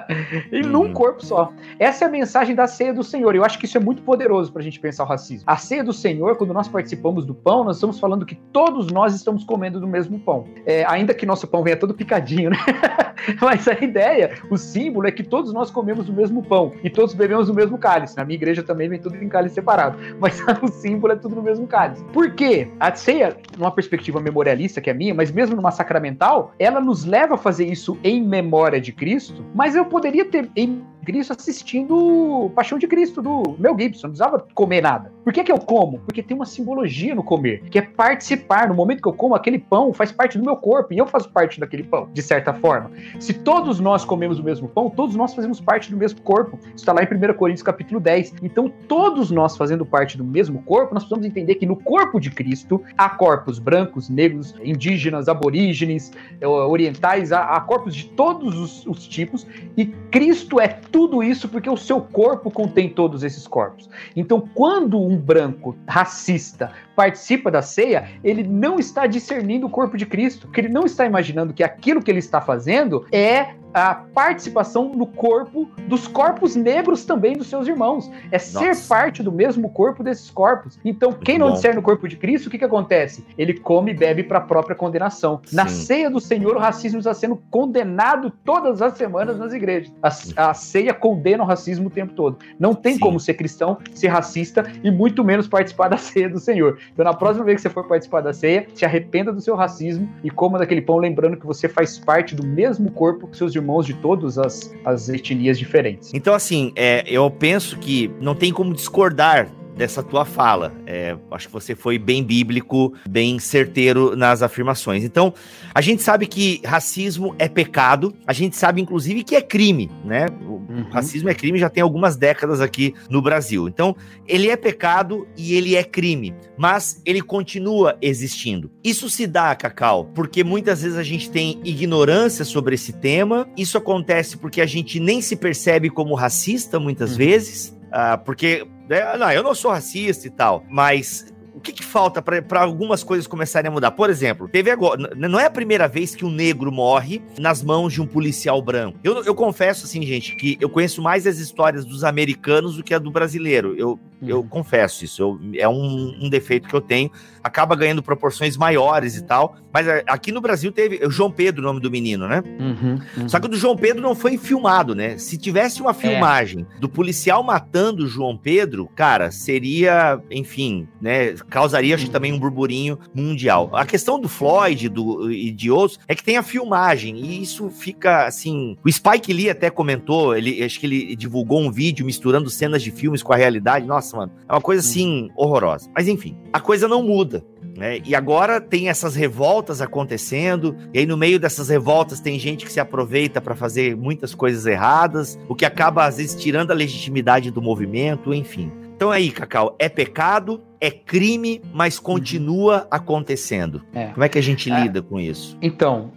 [0.51, 0.93] e num uhum.
[0.93, 1.51] corpo só.
[1.79, 3.35] Essa é a mensagem da ceia do Senhor.
[3.35, 5.43] Eu acho que isso é muito poderoso para a gente pensar o racismo.
[5.47, 9.15] A ceia do Senhor, quando nós participamos do pão, nós estamos falando que todos nós
[9.15, 10.45] estamos comendo do mesmo pão.
[10.65, 12.57] É, ainda que nosso pão venha todo picadinho, né?
[13.39, 17.13] Mas a ideia, o símbolo é que todos nós comemos o mesmo pão e todos
[17.13, 18.17] bebemos o mesmo cálice.
[18.17, 21.41] Na minha igreja também vem tudo em cálice separado, mas o símbolo é tudo no
[21.41, 22.03] mesmo cálice.
[22.05, 22.69] Por quê?
[22.79, 27.35] A ceia, numa perspectiva memorialista que é minha, mas mesmo numa sacramental, ela nos leva
[27.35, 32.77] a fazer isso em memória de Cristo, mas eu poderia ter em Cristo assistindo Paixão
[32.77, 35.11] de Cristo do Mel Gibson, não precisava comer nada.
[35.23, 35.99] Por que, que eu como?
[35.99, 38.67] Porque tem uma simbologia no comer, que é participar.
[38.67, 41.29] No momento que eu como, aquele pão faz parte do meu corpo e eu faço
[41.29, 42.91] parte daquele pão, de certa forma.
[43.19, 46.57] Se todos nós comemos o mesmo pão, todos nós fazemos parte do mesmo corpo.
[46.63, 48.35] Isso está lá em 1 Coríntios capítulo 10.
[48.41, 52.29] Então, todos nós fazendo parte do mesmo corpo, nós precisamos entender que no corpo de
[52.29, 59.07] Cristo há corpos brancos, negros, indígenas, aborígenes, eh, orientais, há, corpos de todos os, os
[59.07, 63.89] tipos, e Cristo é tudo isso porque o seu corpo contém todos esses corpos.
[64.15, 70.05] Então, quando um branco racista participa da ceia, ele não está discernindo o corpo de
[70.05, 75.05] Cristo, ele não está imaginando que aquilo que ele está fazendo é a participação no
[75.05, 78.09] corpo dos corpos negros também dos seus irmãos.
[78.31, 78.73] É Nossa.
[78.73, 80.79] ser parte do mesmo corpo desses corpos.
[80.83, 81.53] Então, Muito quem não bom.
[81.53, 83.25] discerne o corpo de Cristo, o que, que acontece?
[83.37, 85.41] Ele come e bebe para a própria condenação.
[85.45, 85.55] Sim.
[85.55, 89.91] Na ceia do Senhor, o racismo está sendo condenado todas as semanas nas igrejas.
[90.01, 92.37] A, a ceia condena o racismo o tempo todo.
[92.59, 92.99] Não tem Sim.
[92.99, 96.77] como ser cristão, ser racista e muito menos participar da ceia do Senhor.
[96.93, 100.09] Então, na próxima vez que você for participar da ceia, se arrependa do seu racismo
[100.23, 103.60] e coma daquele pão, lembrando que você faz parte do mesmo corpo que seus irmãos
[103.87, 106.13] de todas as, as etnias diferentes.
[106.13, 109.49] Então, assim, é, eu penso que não tem como discordar
[109.81, 110.71] dessa tua fala.
[110.85, 115.03] É, acho que você foi bem bíblico, bem certeiro nas afirmações.
[115.03, 115.33] Então,
[115.73, 120.27] a gente sabe que racismo é pecado, a gente sabe, inclusive, que é crime, né?
[120.45, 120.85] O uhum.
[120.91, 123.67] racismo é crime já tem algumas décadas aqui no Brasil.
[123.67, 123.95] Então,
[124.27, 128.69] ele é pecado e ele é crime, mas ele continua existindo.
[128.83, 133.79] Isso se dá, Cacau, porque muitas vezes a gente tem ignorância sobre esse tema, isso
[133.79, 137.17] acontece porque a gente nem se percebe como racista muitas uhum.
[137.17, 137.80] vezes,
[138.17, 139.15] porque né?
[139.17, 143.27] Não, eu não sou racista e tal, mas o que, que falta para algumas coisas
[143.27, 143.91] começarem a mudar?
[143.91, 145.13] Por exemplo, teve agora.
[145.15, 148.97] Não é a primeira vez que um negro morre nas mãos de um policial branco.
[149.03, 152.93] Eu, eu confesso, assim, gente, que eu conheço mais as histórias dos americanos do que
[152.93, 153.75] a do brasileiro.
[153.77, 154.47] Eu, eu uhum.
[154.47, 155.21] confesso isso.
[155.21, 157.11] Eu, é um, um, defeito que eu tenho.
[157.43, 159.57] Acaba ganhando proporções maiores e tal.
[159.73, 161.05] Mas é, aqui no Brasil teve.
[161.05, 162.41] O João Pedro, o nome do menino, né?
[162.59, 163.29] Uhum, uhum.
[163.29, 165.17] Só que o do João Pedro não foi filmado, né?
[165.17, 165.93] Se tivesse uma é.
[165.93, 166.79] filmagem é.
[166.79, 171.35] do policial matando o João Pedro, cara, seria, enfim, né?
[171.49, 173.69] Causaria acho, também um burburinho mundial.
[173.73, 177.15] A questão do Floyd do, e de outros é que tem a filmagem.
[177.17, 178.77] E isso fica assim.
[178.83, 182.91] O Spike Lee até comentou, ele, acho que ele divulgou um vídeo misturando cenas de
[182.91, 183.85] filmes com a realidade.
[183.85, 185.89] Nossa, mano, é uma coisa assim horrorosa.
[185.95, 187.43] Mas enfim, a coisa não muda.
[187.77, 188.01] Né?
[188.05, 192.71] E agora tem essas revoltas acontecendo, e aí no meio dessas revoltas tem gente que
[192.71, 197.49] se aproveita para fazer muitas coisas erradas, o que acaba às vezes tirando a legitimidade
[197.49, 198.71] do movimento, enfim.
[198.95, 203.83] Então aí, Cacau, é pecado, é crime, mas continua acontecendo.
[203.93, 204.07] É.
[204.07, 204.81] Como é que a gente é.
[204.81, 205.55] lida com isso?
[205.61, 206.11] Então,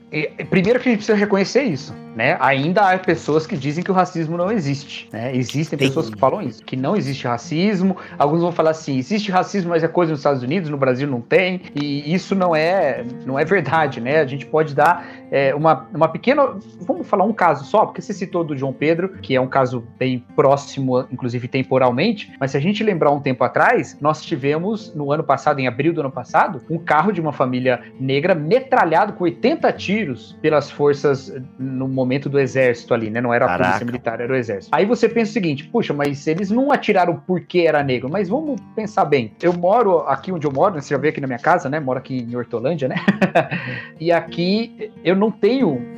[0.48, 2.36] primeiro que a gente precisa reconhecer isso né?
[2.40, 5.34] Ainda há pessoas que dizem que o racismo não existe, né?
[5.34, 5.88] Existem Tem...
[5.88, 7.96] pessoas que falam isso, que não existe racismo.
[8.18, 11.20] Alguns vão falar assim, existe racismo, mas é coisa nos Estados Unidos, no Brasil não
[11.20, 11.60] tem.
[11.74, 14.20] E isso não é, não é verdade, né?
[14.20, 18.12] A gente pode dar é, uma, uma pequena, vamos falar um caso só, porque você
[18.12, 22.32] citou do João Pedro, que é um caso bem próximo, inclusive temporalmente.
[22.38, 25.92] Mas se a gente lembrar um tempo atrás, nós tivemos no ano passado, em abril
[25.92, 31.34] do ano passado, um carro de uma família negra metralhado com 80 tiros pelas forças
[31.58, 33.20] no momento momento do exército ali, né?
[33.20, 33.64] Não era a Caraca.
[33.64, 34.74] polícia militar, era o exército.
[34.74, 38.60] Aí você pensa o seguinte, puxa, mas eles não atiraram porque era negro, mas vamos
[38.74, 39.32] pensar bem.
[39.42, 41.80] Eu moro aqui onde eu moro, você já veio aqui na minha casa, né?
[41.80, 42.96] Moro aqui em Hortolândia, né?
[43.98, 45.93] e aqui eu não tenho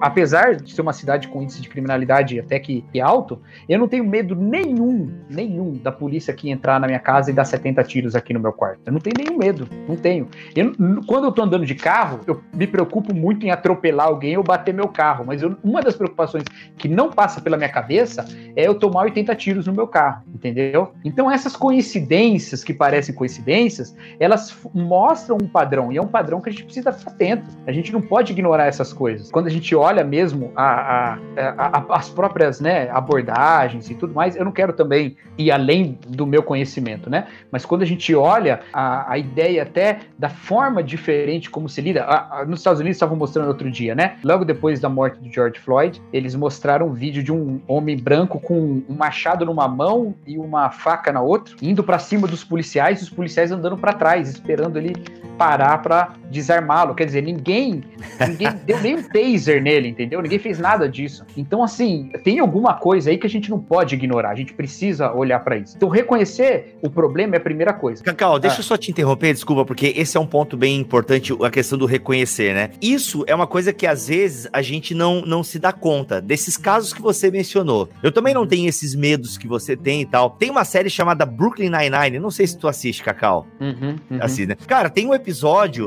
[0.00, 4.04] apesar de ser uma cidade com índice de criminalidade até que, alto, eu não tenho
[4.04, 8.32] medo nenhum, nenhum da polícia aqui entrar na minha casa e dar 70 tiros aqui
[8.32, 8.80] no meu quarto.
[8.86, 10.28] Eu não tenho nenhum medo, não tenho.
[10.54, 10.72] Eu,
[11.06, 14.74] quando eu tô andando de carro, eu me preocupo muito em atropelar alguém ou bater
[14.74, 16.44] meu carro, mas eu, uma das preocupações
[16.76, 18.24] que não passa pela minha cabeça
[18.56, 20.92] é eu tomar 80 tiros no meu carro, entendeu?
[21.04, 26.48] Então essas coincidências que parecem coincidências, elas mostram um padrão, e é um padrão que
[26.48, 27.44] a gente precisa estar atento.
[27.66, 29.30] A gente não pode ignorar essas coisas.
[29.30, 31.18] Quando gente olha mesmo a, a,
[31.56, 36.26] a, as próprias né, abordagens e tudo mais, eu não quero também ir além do
[36.26, 37.26] meu conhecimento, né?
[37.50, 42.06] Mas quando a gente olha a, ideia até da forma diferente como se lida,
[42.46, 44.16] nos Estados Unidos estavam mostrando outro dia, né?
[44.24, 48.40] Logo depois da morte do George Floyd, eles mostraram um vídeo de um homem branco
[48.40, 53.02] com um machado numa mão e uma faca na outra, indo para cima dos policiais,
[53.02, 54.94] os policiais andando para trás, esperando ele
[55.42, 56.94] parar para desarmá-lo.
[56.94, 57.82] Quer dizer, ninguém,
[58.28, 60.22] ninguém deu nem um taser nele, entendeu?
[60.22, 61.24] Ninguém fez nada disso.
[61.36, 64.30] Então, assim, tem alguma coisa aí que a gente não pode ignorar.
[64.30, 65.74] A gente precisa olhar para isso.
[65.76, 68.02] Então, reconhecer o problema é a primeira coisa.
[68.02, 68.60] Cacau, deixa ah.
[68.60, 71.86] eu só te interromper, desculpa, porque esse é um ponto bem importante, a questão do
[71.86, 72.70] reconhecer, né?
[72.80, 76.56] Isso é uma coisa que às vezes a gente não, não se dá conta desses
[76.56, 77.88] casos que você mencionou.
[78.02, 80.30] Eu também não tenho esses medos que você tem e tal.
[80.30, 83.46] Tem uma série chamada Brooklyn Nine-Nine, não sei se tu assiste, Cacau.
[83.60, 84.18] Uhum, uhum.
[84.20, 84.56] Assim, né?
[84.66, 85.31] Cara, tem um episódio,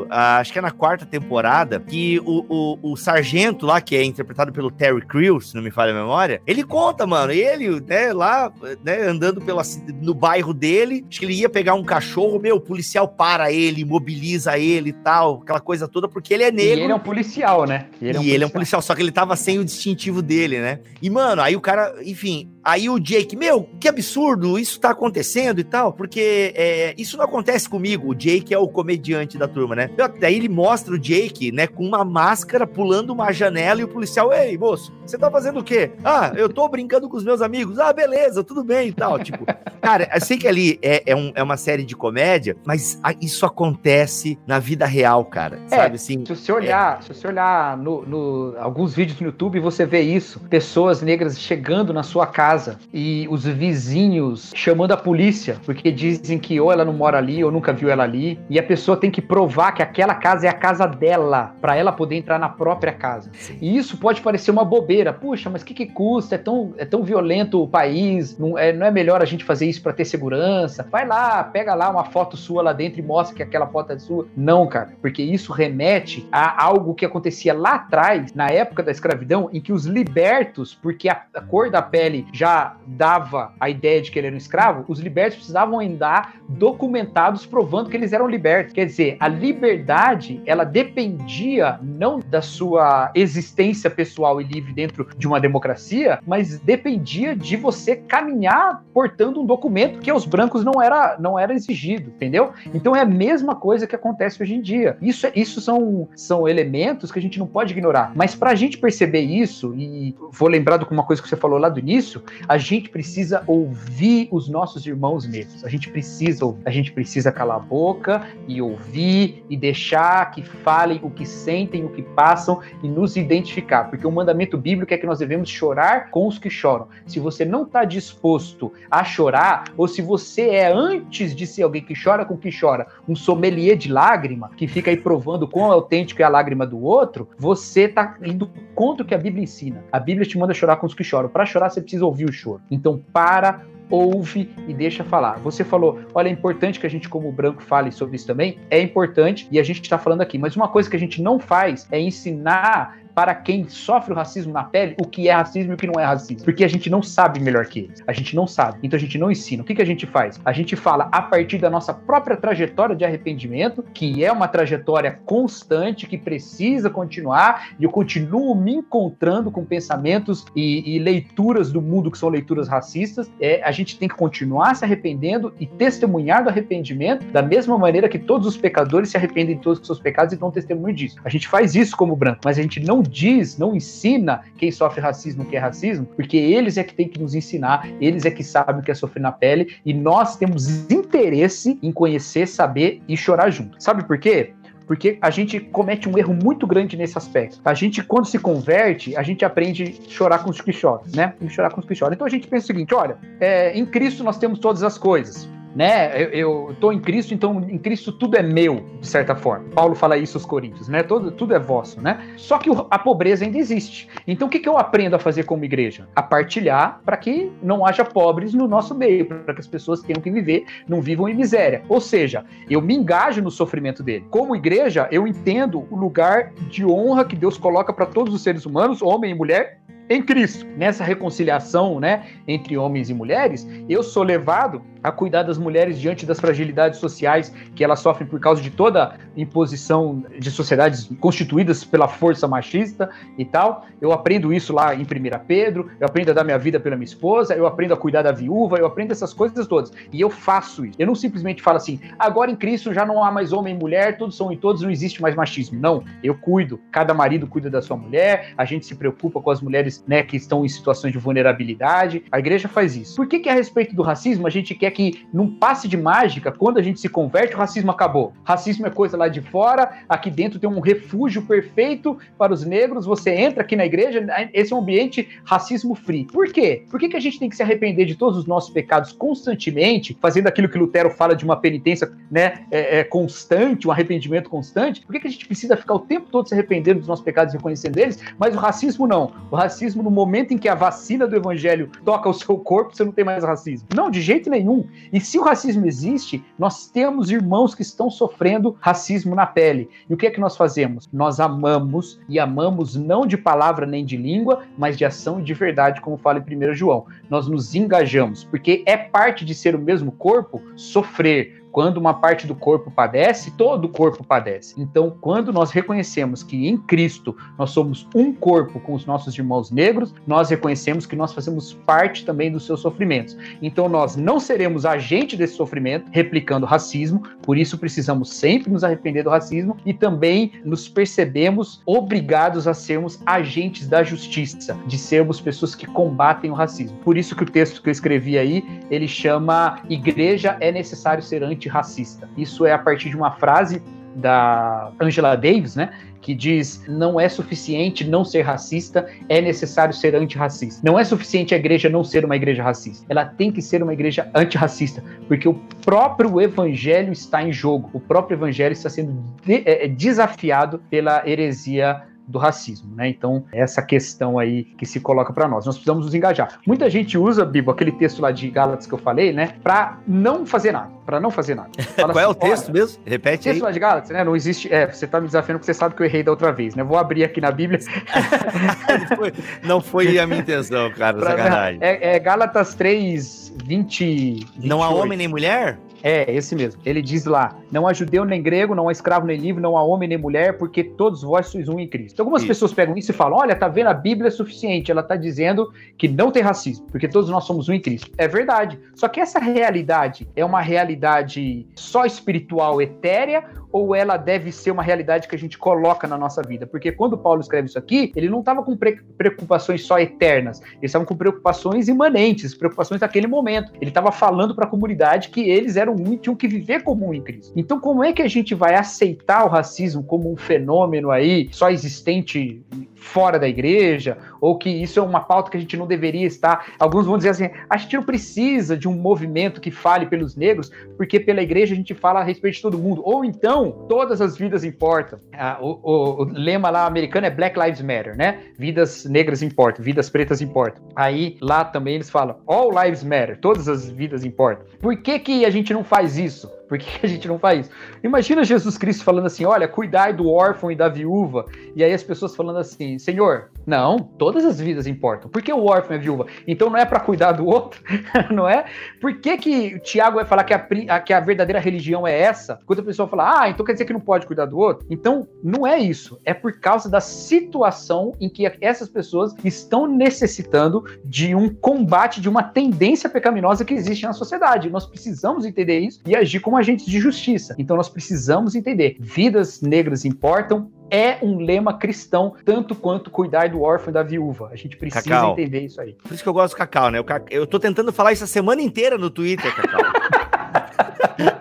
[0.09, 4.03] ah, acho que é na quarta temporada, que o, o, o sargento lá, que é
[4.03, 8.13] interpretado pelo Terry Crews, se não me falha a memória, ele conta, mano, ele, né,
[8.13, 8.51] lá,
[8.83, 9.61] né, andando pela,
[10.01, 13.85] no bairro dele, acho que ele ia pegar um cachorro, meu, o policial para ele,
[13.85, 16.79] mobiliza ele e tal, aquela coisa toda, porque ele é negro.
[16.79, 17.87] E ele é um policial, né?
[18.01, 18.35] E ele, é um, e policial.
[18.35, 20.79] ele é um policial, só que ele tava sem o distintivo dele, né?
[21.01, 25.59] E, mano, aí o cara, enfim, Aí o Jake, meu, que absurdo, isso tá acontecendo
[25.59, 28.09] e tal, porque é, isso não acontece comigo.
[28.09, 29.91] O Jake é o comediante da turma, né?
[30.19, 34.33] Daí ele mostra o Jake, né, com uma máscara pulando uma janela e o policial,
[34.33, 35.91] ei, moço, você tá fazendo o quê?
[36.03, 37.77] Ah, eu tô brincando com os meus amigos.
[37.77, 39.19] Ah, beleza, tudo bem e tal.
[39.19, 39.45] Tipo,
[39.79, 43.45] cara, eu sei que ali é, é, um, é uma série de comédia, mas isso
[43.45, 45.59] acontece na vida real, cara.
[45.69, 46.25] É, sabe assim?
[46.25, 47.01] Se você olhar, é...
[47.03, 50.39] se você olhar no, no, alguns vídeos no YouTube, você vê isso.
[50.49, 56.39] Pessoas negras chegando na sua casa casa e os vizinhos chamando a polícia, porque dizem
[56.39, 59.11] que ou ela não mora ali ou nunca viu ela ali, e a pessoa tem
[59.11, 62.93] que provar que aquela casa é a casa dela, para ela poder entrar na própria
[62.93, 63.29] casa.
[63.33, 63.57] Sim.
[63.61, 65.11] E isso pode parecer uma bobeira.
[65.11, 66.35] Puxa, mas o que, que custa?
[66.35, 69.65] É tão, é tão violento o país, não é, não é melhor a gente fazer
[69.65, 70.87] isso para ter segurança?
[70.89, 73.99] Vai lá, pega lá uma foto sua lá dentro e mostra que aquela foto é
[73.99, 74.27] sua.
[74.35, 79.49] Não, cara, porque isso remete a algo que acontecia lá atrás, na época da escravidão,
[79.51, 83.99] em que os libertos, porque a, a cor da pele já já dava a ideia
[83.99, 88.27] de que ele era um escravo, os libertos precisavam andar documentados provando que eles eram
[88.27, 88.71] libertos.
[88.71, 95.27] Quer dizer, a liberdade, ela dependia não da sua existência pessoal e livre dentro de
[95.27, 101.17] uma democracia, mas dependia de você caminhar portando um documento que aos brancos não era,
[101.19, 102.51] não era exigido, entendeu?
[102.75, 104.97] Então é a mesma coisa que acontece hoje em dia.
[105.01, 108.11] Isso, isso são, são elementos que a gente não pode ignorar.
[108.13, 111.57] Mas para a gente perceber isso, e vou lembrar de uma coisa que você falou
[111.57, 115.63] lá do início, a gente precisa ouvir os nossos irmãos negros.
[115.63, 116.61] A gente precisa ouvir.
[116.65, 121.85] A gente precisa calar a boca e ouvir e deixar que falem o que sentem,
[121.85, 123.85] o que passam e nos identificar.
[123.85, 126.87] Porque o mandamento bíblico é que nós devemos chorar com os que choram.
[127.05, 131.83] Se você não está disposto a chorar, ou se você é, antes de ser alguém
[131.83, 136.21] que chora com que chora, um sommelier de lágrima, que fica aí provando quão autêntico
[136.21, 139.83] é a lágrima do outro, você está indo contra o que a Bíblia ensina.
[139.91, 141.29] A Bíblia te manda chorar com os que choram.
[141.29, 142.61] Para chorar, você precisa ouvir o choro.
[142.71, 145.39] Então para, ouve e deixa falar.
[145.39, 148.59] Você falou, olha, é importante que a gente, como branco, fale sobre isso também.
[148.69, 150.37] É importante e a gente está falando aqui.
[150.37, 154.51] Mas uma coisa que a gente não faz é ensinar para quem sofre o racismo
[154.51, 156.43] na pele o que é racismo e o que não é racismo.
[156.43, 158.03] Porque a gente não sabe melhor que eles.
[158.05, 158.79] A gente não sabe.
[158.83, 159.63] Então a gente não ensina.
[159.63, 160.39] O que, que a gente faz?
[160.43, 165.19] A gente fala a partir da nossa própria trajetória de arrependimento, que é uma trajetória
[165.25, 171.81] constante, que precisa continuar, e eu continuo me encontrando com pensamentos e, e leituras do
[171.81, 173.31] mundo que são leituras racistas.
[173.39, 178.09] É, a gente tem que continuar se arrependendo e testemunhar do arrependimento da mesma maneira
[178.09, 181.15] que todos os pecadores se arrependem de todos os seus pecados e dão testemunho disso.
[181.23, 185.01] A gente faz isso como branco, mas a gente não diz, não ensina quem sofre
[185.01, 188.43] racismo que é racismo, porque eles é que tem que nos ensinar, eles é que
[188.43, 193.15] sabem o que é sofrer na pele, e nós temos interesse em conhecer, saber e
[193.15, 193.81] chorar junto.
[193.81, 194.53] Sabe por quê?
[194.87, 197.59] Porque a gente comete um erro muito grande nesse aspecto.
[197.65, 201.33] A gente, quando se converte, a gente aprende a chorar com os que choram, né?
[201.41, 202.13] E chorar com os que choram.
[202.13, 205.49] Então a gente pensa o seguinte: olha, é, em Cristo nós temos todas as coisas
[205.75, 206.29] né?
[206.31, 209.65] Eu, estou em Cristo, então em Cristo tudo é meu, de certa forma.
[209.75, 211.03] Paulo fala isso aos Coríntios, né?
[211.03, 212.33] Tudo, tudo é vosso, né?
[212.37, 214.07] Só que a pobreza ainda existe.
[214.25, 216.07] Então o que, que eu aprendo a fazer como igreja?
[216.15, 220.21] A partilhar para que não haja pobres no nosso meio, para que as pessoas tenham
[220.21, 221.83] que viver, não vivam em miséria.
[221.89, 224.25] Ou seja, eu me engajo no sofrimento dele.
[224.29, 228.65] Como igreja, eu entendo o lugar de honra que Deus coloca para todos os seres
[228.65, 230.65] humanos, homem e mulher, em Cristo.
[230.77, 236.25] Nessa reconciliação, né, entre homens e mulheres, eu sou levado a cuidar das mulheres diante
[236.25, 242.07] das fragilidades sociais que elas sofrem por causa de toda imposição de sociedades constituídas pela
[242.07, 243.85] força machista e tal.
[244.01, 245.05] Eu aprendo isso lá em 1
[245.47, 248.31] Pedro, eu aprendo a dar minha vida pela minha esposa, eu aprendo a cuidar da
[248.31, 249.91] viúva, eu aprendo essas coisas todas.
[250.11, 250.95] E eu faço isso.
[250.97, 254.17] Eu não simplesmente falo assim, agora em Cristo já não há mais homem e mulher,
[254.17, 255.79] todos são em todos, não existe mais machismo.
[255.79, 256.79] Não, eu cuido.
[256.91, 260.37] Cada marido cuida da sua mulher, a gente se preocupa com as mulheres né, que
[260.37, 262.23] estão em situações de vulnerabilidade.
[262.31, 263.15] A igreja faz isso.
[263.15, 266.51] Por que, que a respeito do racismo a gente quer que, num passe de mágica,
[266.51, 268.33] quando a gente se converte, o racismo acabou.
[268.43, 273.05] Racismo é coisa lá de fora, aqui dentro tem um refúgio perfeito para os negros.
[273.05, 276.25] Você entra aqui na igreja, esse é um ambiente racismo free.
[276.25, 276.85] Por quê?
[276.89, 280.17] Por que, que a gente tem que se arrepender de todos os nossos pecados constantemente,
[280.21, 285.01] fazendo aquilo que Lutero fala de uma penitência né, é, é constante, um arrependimento constante?
[285.01, 287.53] Por que, que a gente precisa ficar o tempo todo se arrependendo dos nossos pecados
[287.53, 288.19] e reconhecendo eles?
[288.37, 289.31] Mas o racismo não.
[289.51, 293.03] O racismo, no momento em que a vacina do evangelho toca o seu corpo, você
[293.03, 293.87] não tem mais racismo.
[293.93, 294.87] Não, de jeito nenhum.
[295.11, 299.89] E se o racismo existe, nós temos irmãos que estão sofrendo racismo na pele.
[300.09, 301.07] E o que é que nós fazemos?
[301.11, 305.53] Nós amamos e amamos não de palavra nem de língua, mas de ação e de
[305.53, 307.05] verdade, como fala em 1 João.
[307.29, 312.47] Nós nos engajamos, porque é parte de ser o mesmo corpo sofrer, quando uma parte
[312.47, 314.75] do corpo padece, todo o corpo padece.
[314.77, 319.71] Então, quando nós reconhecemos que em Cristo nós somos um corpo com os nossos irmãos
[319.71, 323.35] negros, nós reconhecemos que nós fazemos parte também dos seus sofrimentos.
[323.61, 329.23] Então, nós não seremos agente desse sofrimento, replicando racismo, por isso precisamos sempre nos arrepender
[329.23, 335.75] do racismo e também nos percebemos obrigados a sermos agentes da justiça, de sermos pessoas
[335.75, 336.97] que combatem o racismo.
[336.99, 341.43] Por isso que o texto que eu escrevi aí, ele chama Igreja é necessário ser
[341.43, 342.29] anti antirracista.
[342.37, 343.81] Isso é a partir de uma frase
[344.15, 345.91] da Angela Davis, né?
[346.21, 350.81] Que diz: não é suficiente não ser racista, é necessário ser antirracista.
[350.83, 353.05] Não é suficiente a igreja não ser uma igreja racista.
[353.09, 355.53] Ela tem que ser uma igreja antirracista, porque o
[355.83, 357.89] próprio evangelho está em jogo.
[357.93, 363.07] O próprio evangelho está sendo de, é, desafiado pela heresia do racismo, né?
[363.07, 365.65] Então, essa questão aí que se coloca para nós.
[365.65, 366.59] Nós precisamos nos engajar.
[366.65, 369.55] Muita gente usa, Bibo, aquele texto lá de Gálatas que eu falei, né?
[369.63, 370.89] Para não fazer nada.
[371.05, 371.69] Para não fazer nada.
[371.95, 373.03] Fala Qual assim, é o texto mesmo?
[373.05, 373.61] Repete texto aí.
[373.61, 374.23] lá de Gálatas, né?
[374.23, 374.73] Não existe.
[374.73, 376.83] É, você tá me desafiando porque você sabe que eu errei da outra vez, né?
[376.83, 377.79] Vou abrir aqui na Bíblia.
[379.09, 381.17] não, foi, não, foi, a minha intenção, cara.
[381.25, 381.79] Pra, sacanagem.
[381.81, 384.05] É, é Gálatas 3, 20.
[384.05, 384.67] 28.
[384.67, 385.79] Não há homem nem mulher?
[386.03, 386.79] É, esse mesmo.
[386.85, 389.83] Ele diz lá: não há judeu nem grego, não há escravo nem livre, não há
[389.83, 392.13] homem nem mulher, porque todos vós sois um em Cristo.
[392.13, 392.47] Então, algumas isso.
[392.47, 393.87] pessoas pegam isso e falam: olha, tá vendo?
[393.87, 394.91] A Bíblia é suficiente.
[394.91, 398.11] Ela tá dizendo que não tem racismo, porque todos nós somos um em Cristo.
[398.19, 398.79] É verdade.
[398.93, 403.43] Só que essa realidade é uma realidade só espiritual, etérea,
[403.75, 406.65] ou ela deve ser uma realidade que a gente coloca na nossa vida?
[406.65, 408.73] Porque quando Paulo escreve isso aqui, ele não estava com
[409.17, 413.73] preocupações só eternas, ele estava com preocupações imanentes, preocupações daquele momento.
[413.81, 417.09] Ele estava falando para a comunidade que eles eram um e tinham que viver como
[417.09, 417.51] um em Cristo.
[417.53, 421.69] Então, como é que a gente vai aceitar o racismo como um fenômeno aí só
[421.69, 422.63] existente
[423.05, 426.73] fora da igreja, ou que isso é uma pauta que a gente não deveria estar.
[426.79, 430.71] Alguns vão dizer assim: a gente não precisa de um movimento que fale pelos negros,
[430.97, 433.01] porque pela igreja a gente fala a respeito de todo mundo.
[433.05, 435.19] Ou então, todas as vidas importam.
[435.33, 438.39] Ah, o, o, o, lema lá americano é Black Lives Matter, né?
[438.57, 440.83] Vidas negras importam, vidas pretas importam.
[440.95, 444.65] Aí lá também eles falam All Lives Matter, todas as vidas importam.
[444.79, 446.49] Por que, que a gente não faz isso?
[446.67, 447.71] Por que, a gente não faz isso?
[448.03, 451.45] Imagina Jesus Cristo falando assim: olha, cuidai do órfão e da viúva.
[451.75, 455.29] E aí as pessoas falando assim: Senhor, não, todas as vidas importam.
[455.29, 456.27] Por que o órfão é viúva?
[456.47, 457.81] Então não é para cuidar do outro,
[458.31, 458.65] não é?
[459.01, 462.59] Por que, que Tiago vai falar que a, que a verdadeira religião é essa?
[462.65, 464.85] Quando a pessoa fala, ah, então quer dizer que não pode cuidar do outro?
[464.89, 466.19] Então não é isso.
[466.23, 472.29] É por causa da situação em que essas pessoas estão necessitando de um combate, de
[472.29, 474.69] uma tendência pecaminosa que existe na sociedade.
[474.69, 477.55] Nós precisamos entender isso e agir como agentes de justiça.
[477.57, 483.61] Então nós precisamos entender: vidas negras importam, é um lema cristão, tanto quanto cuidar do
[483.61, 484.49] órfão e da viúva.
[484.51, 485.33] A gente precisa Cacau.
[485.33, 485.93] entender isso aí.
[485.93, 486.99] Por isso que eu gosto do Cacau, né?
[487.29, 489.81] Eu tô tentando falar isso a semana inteira no Twitter, Cacau.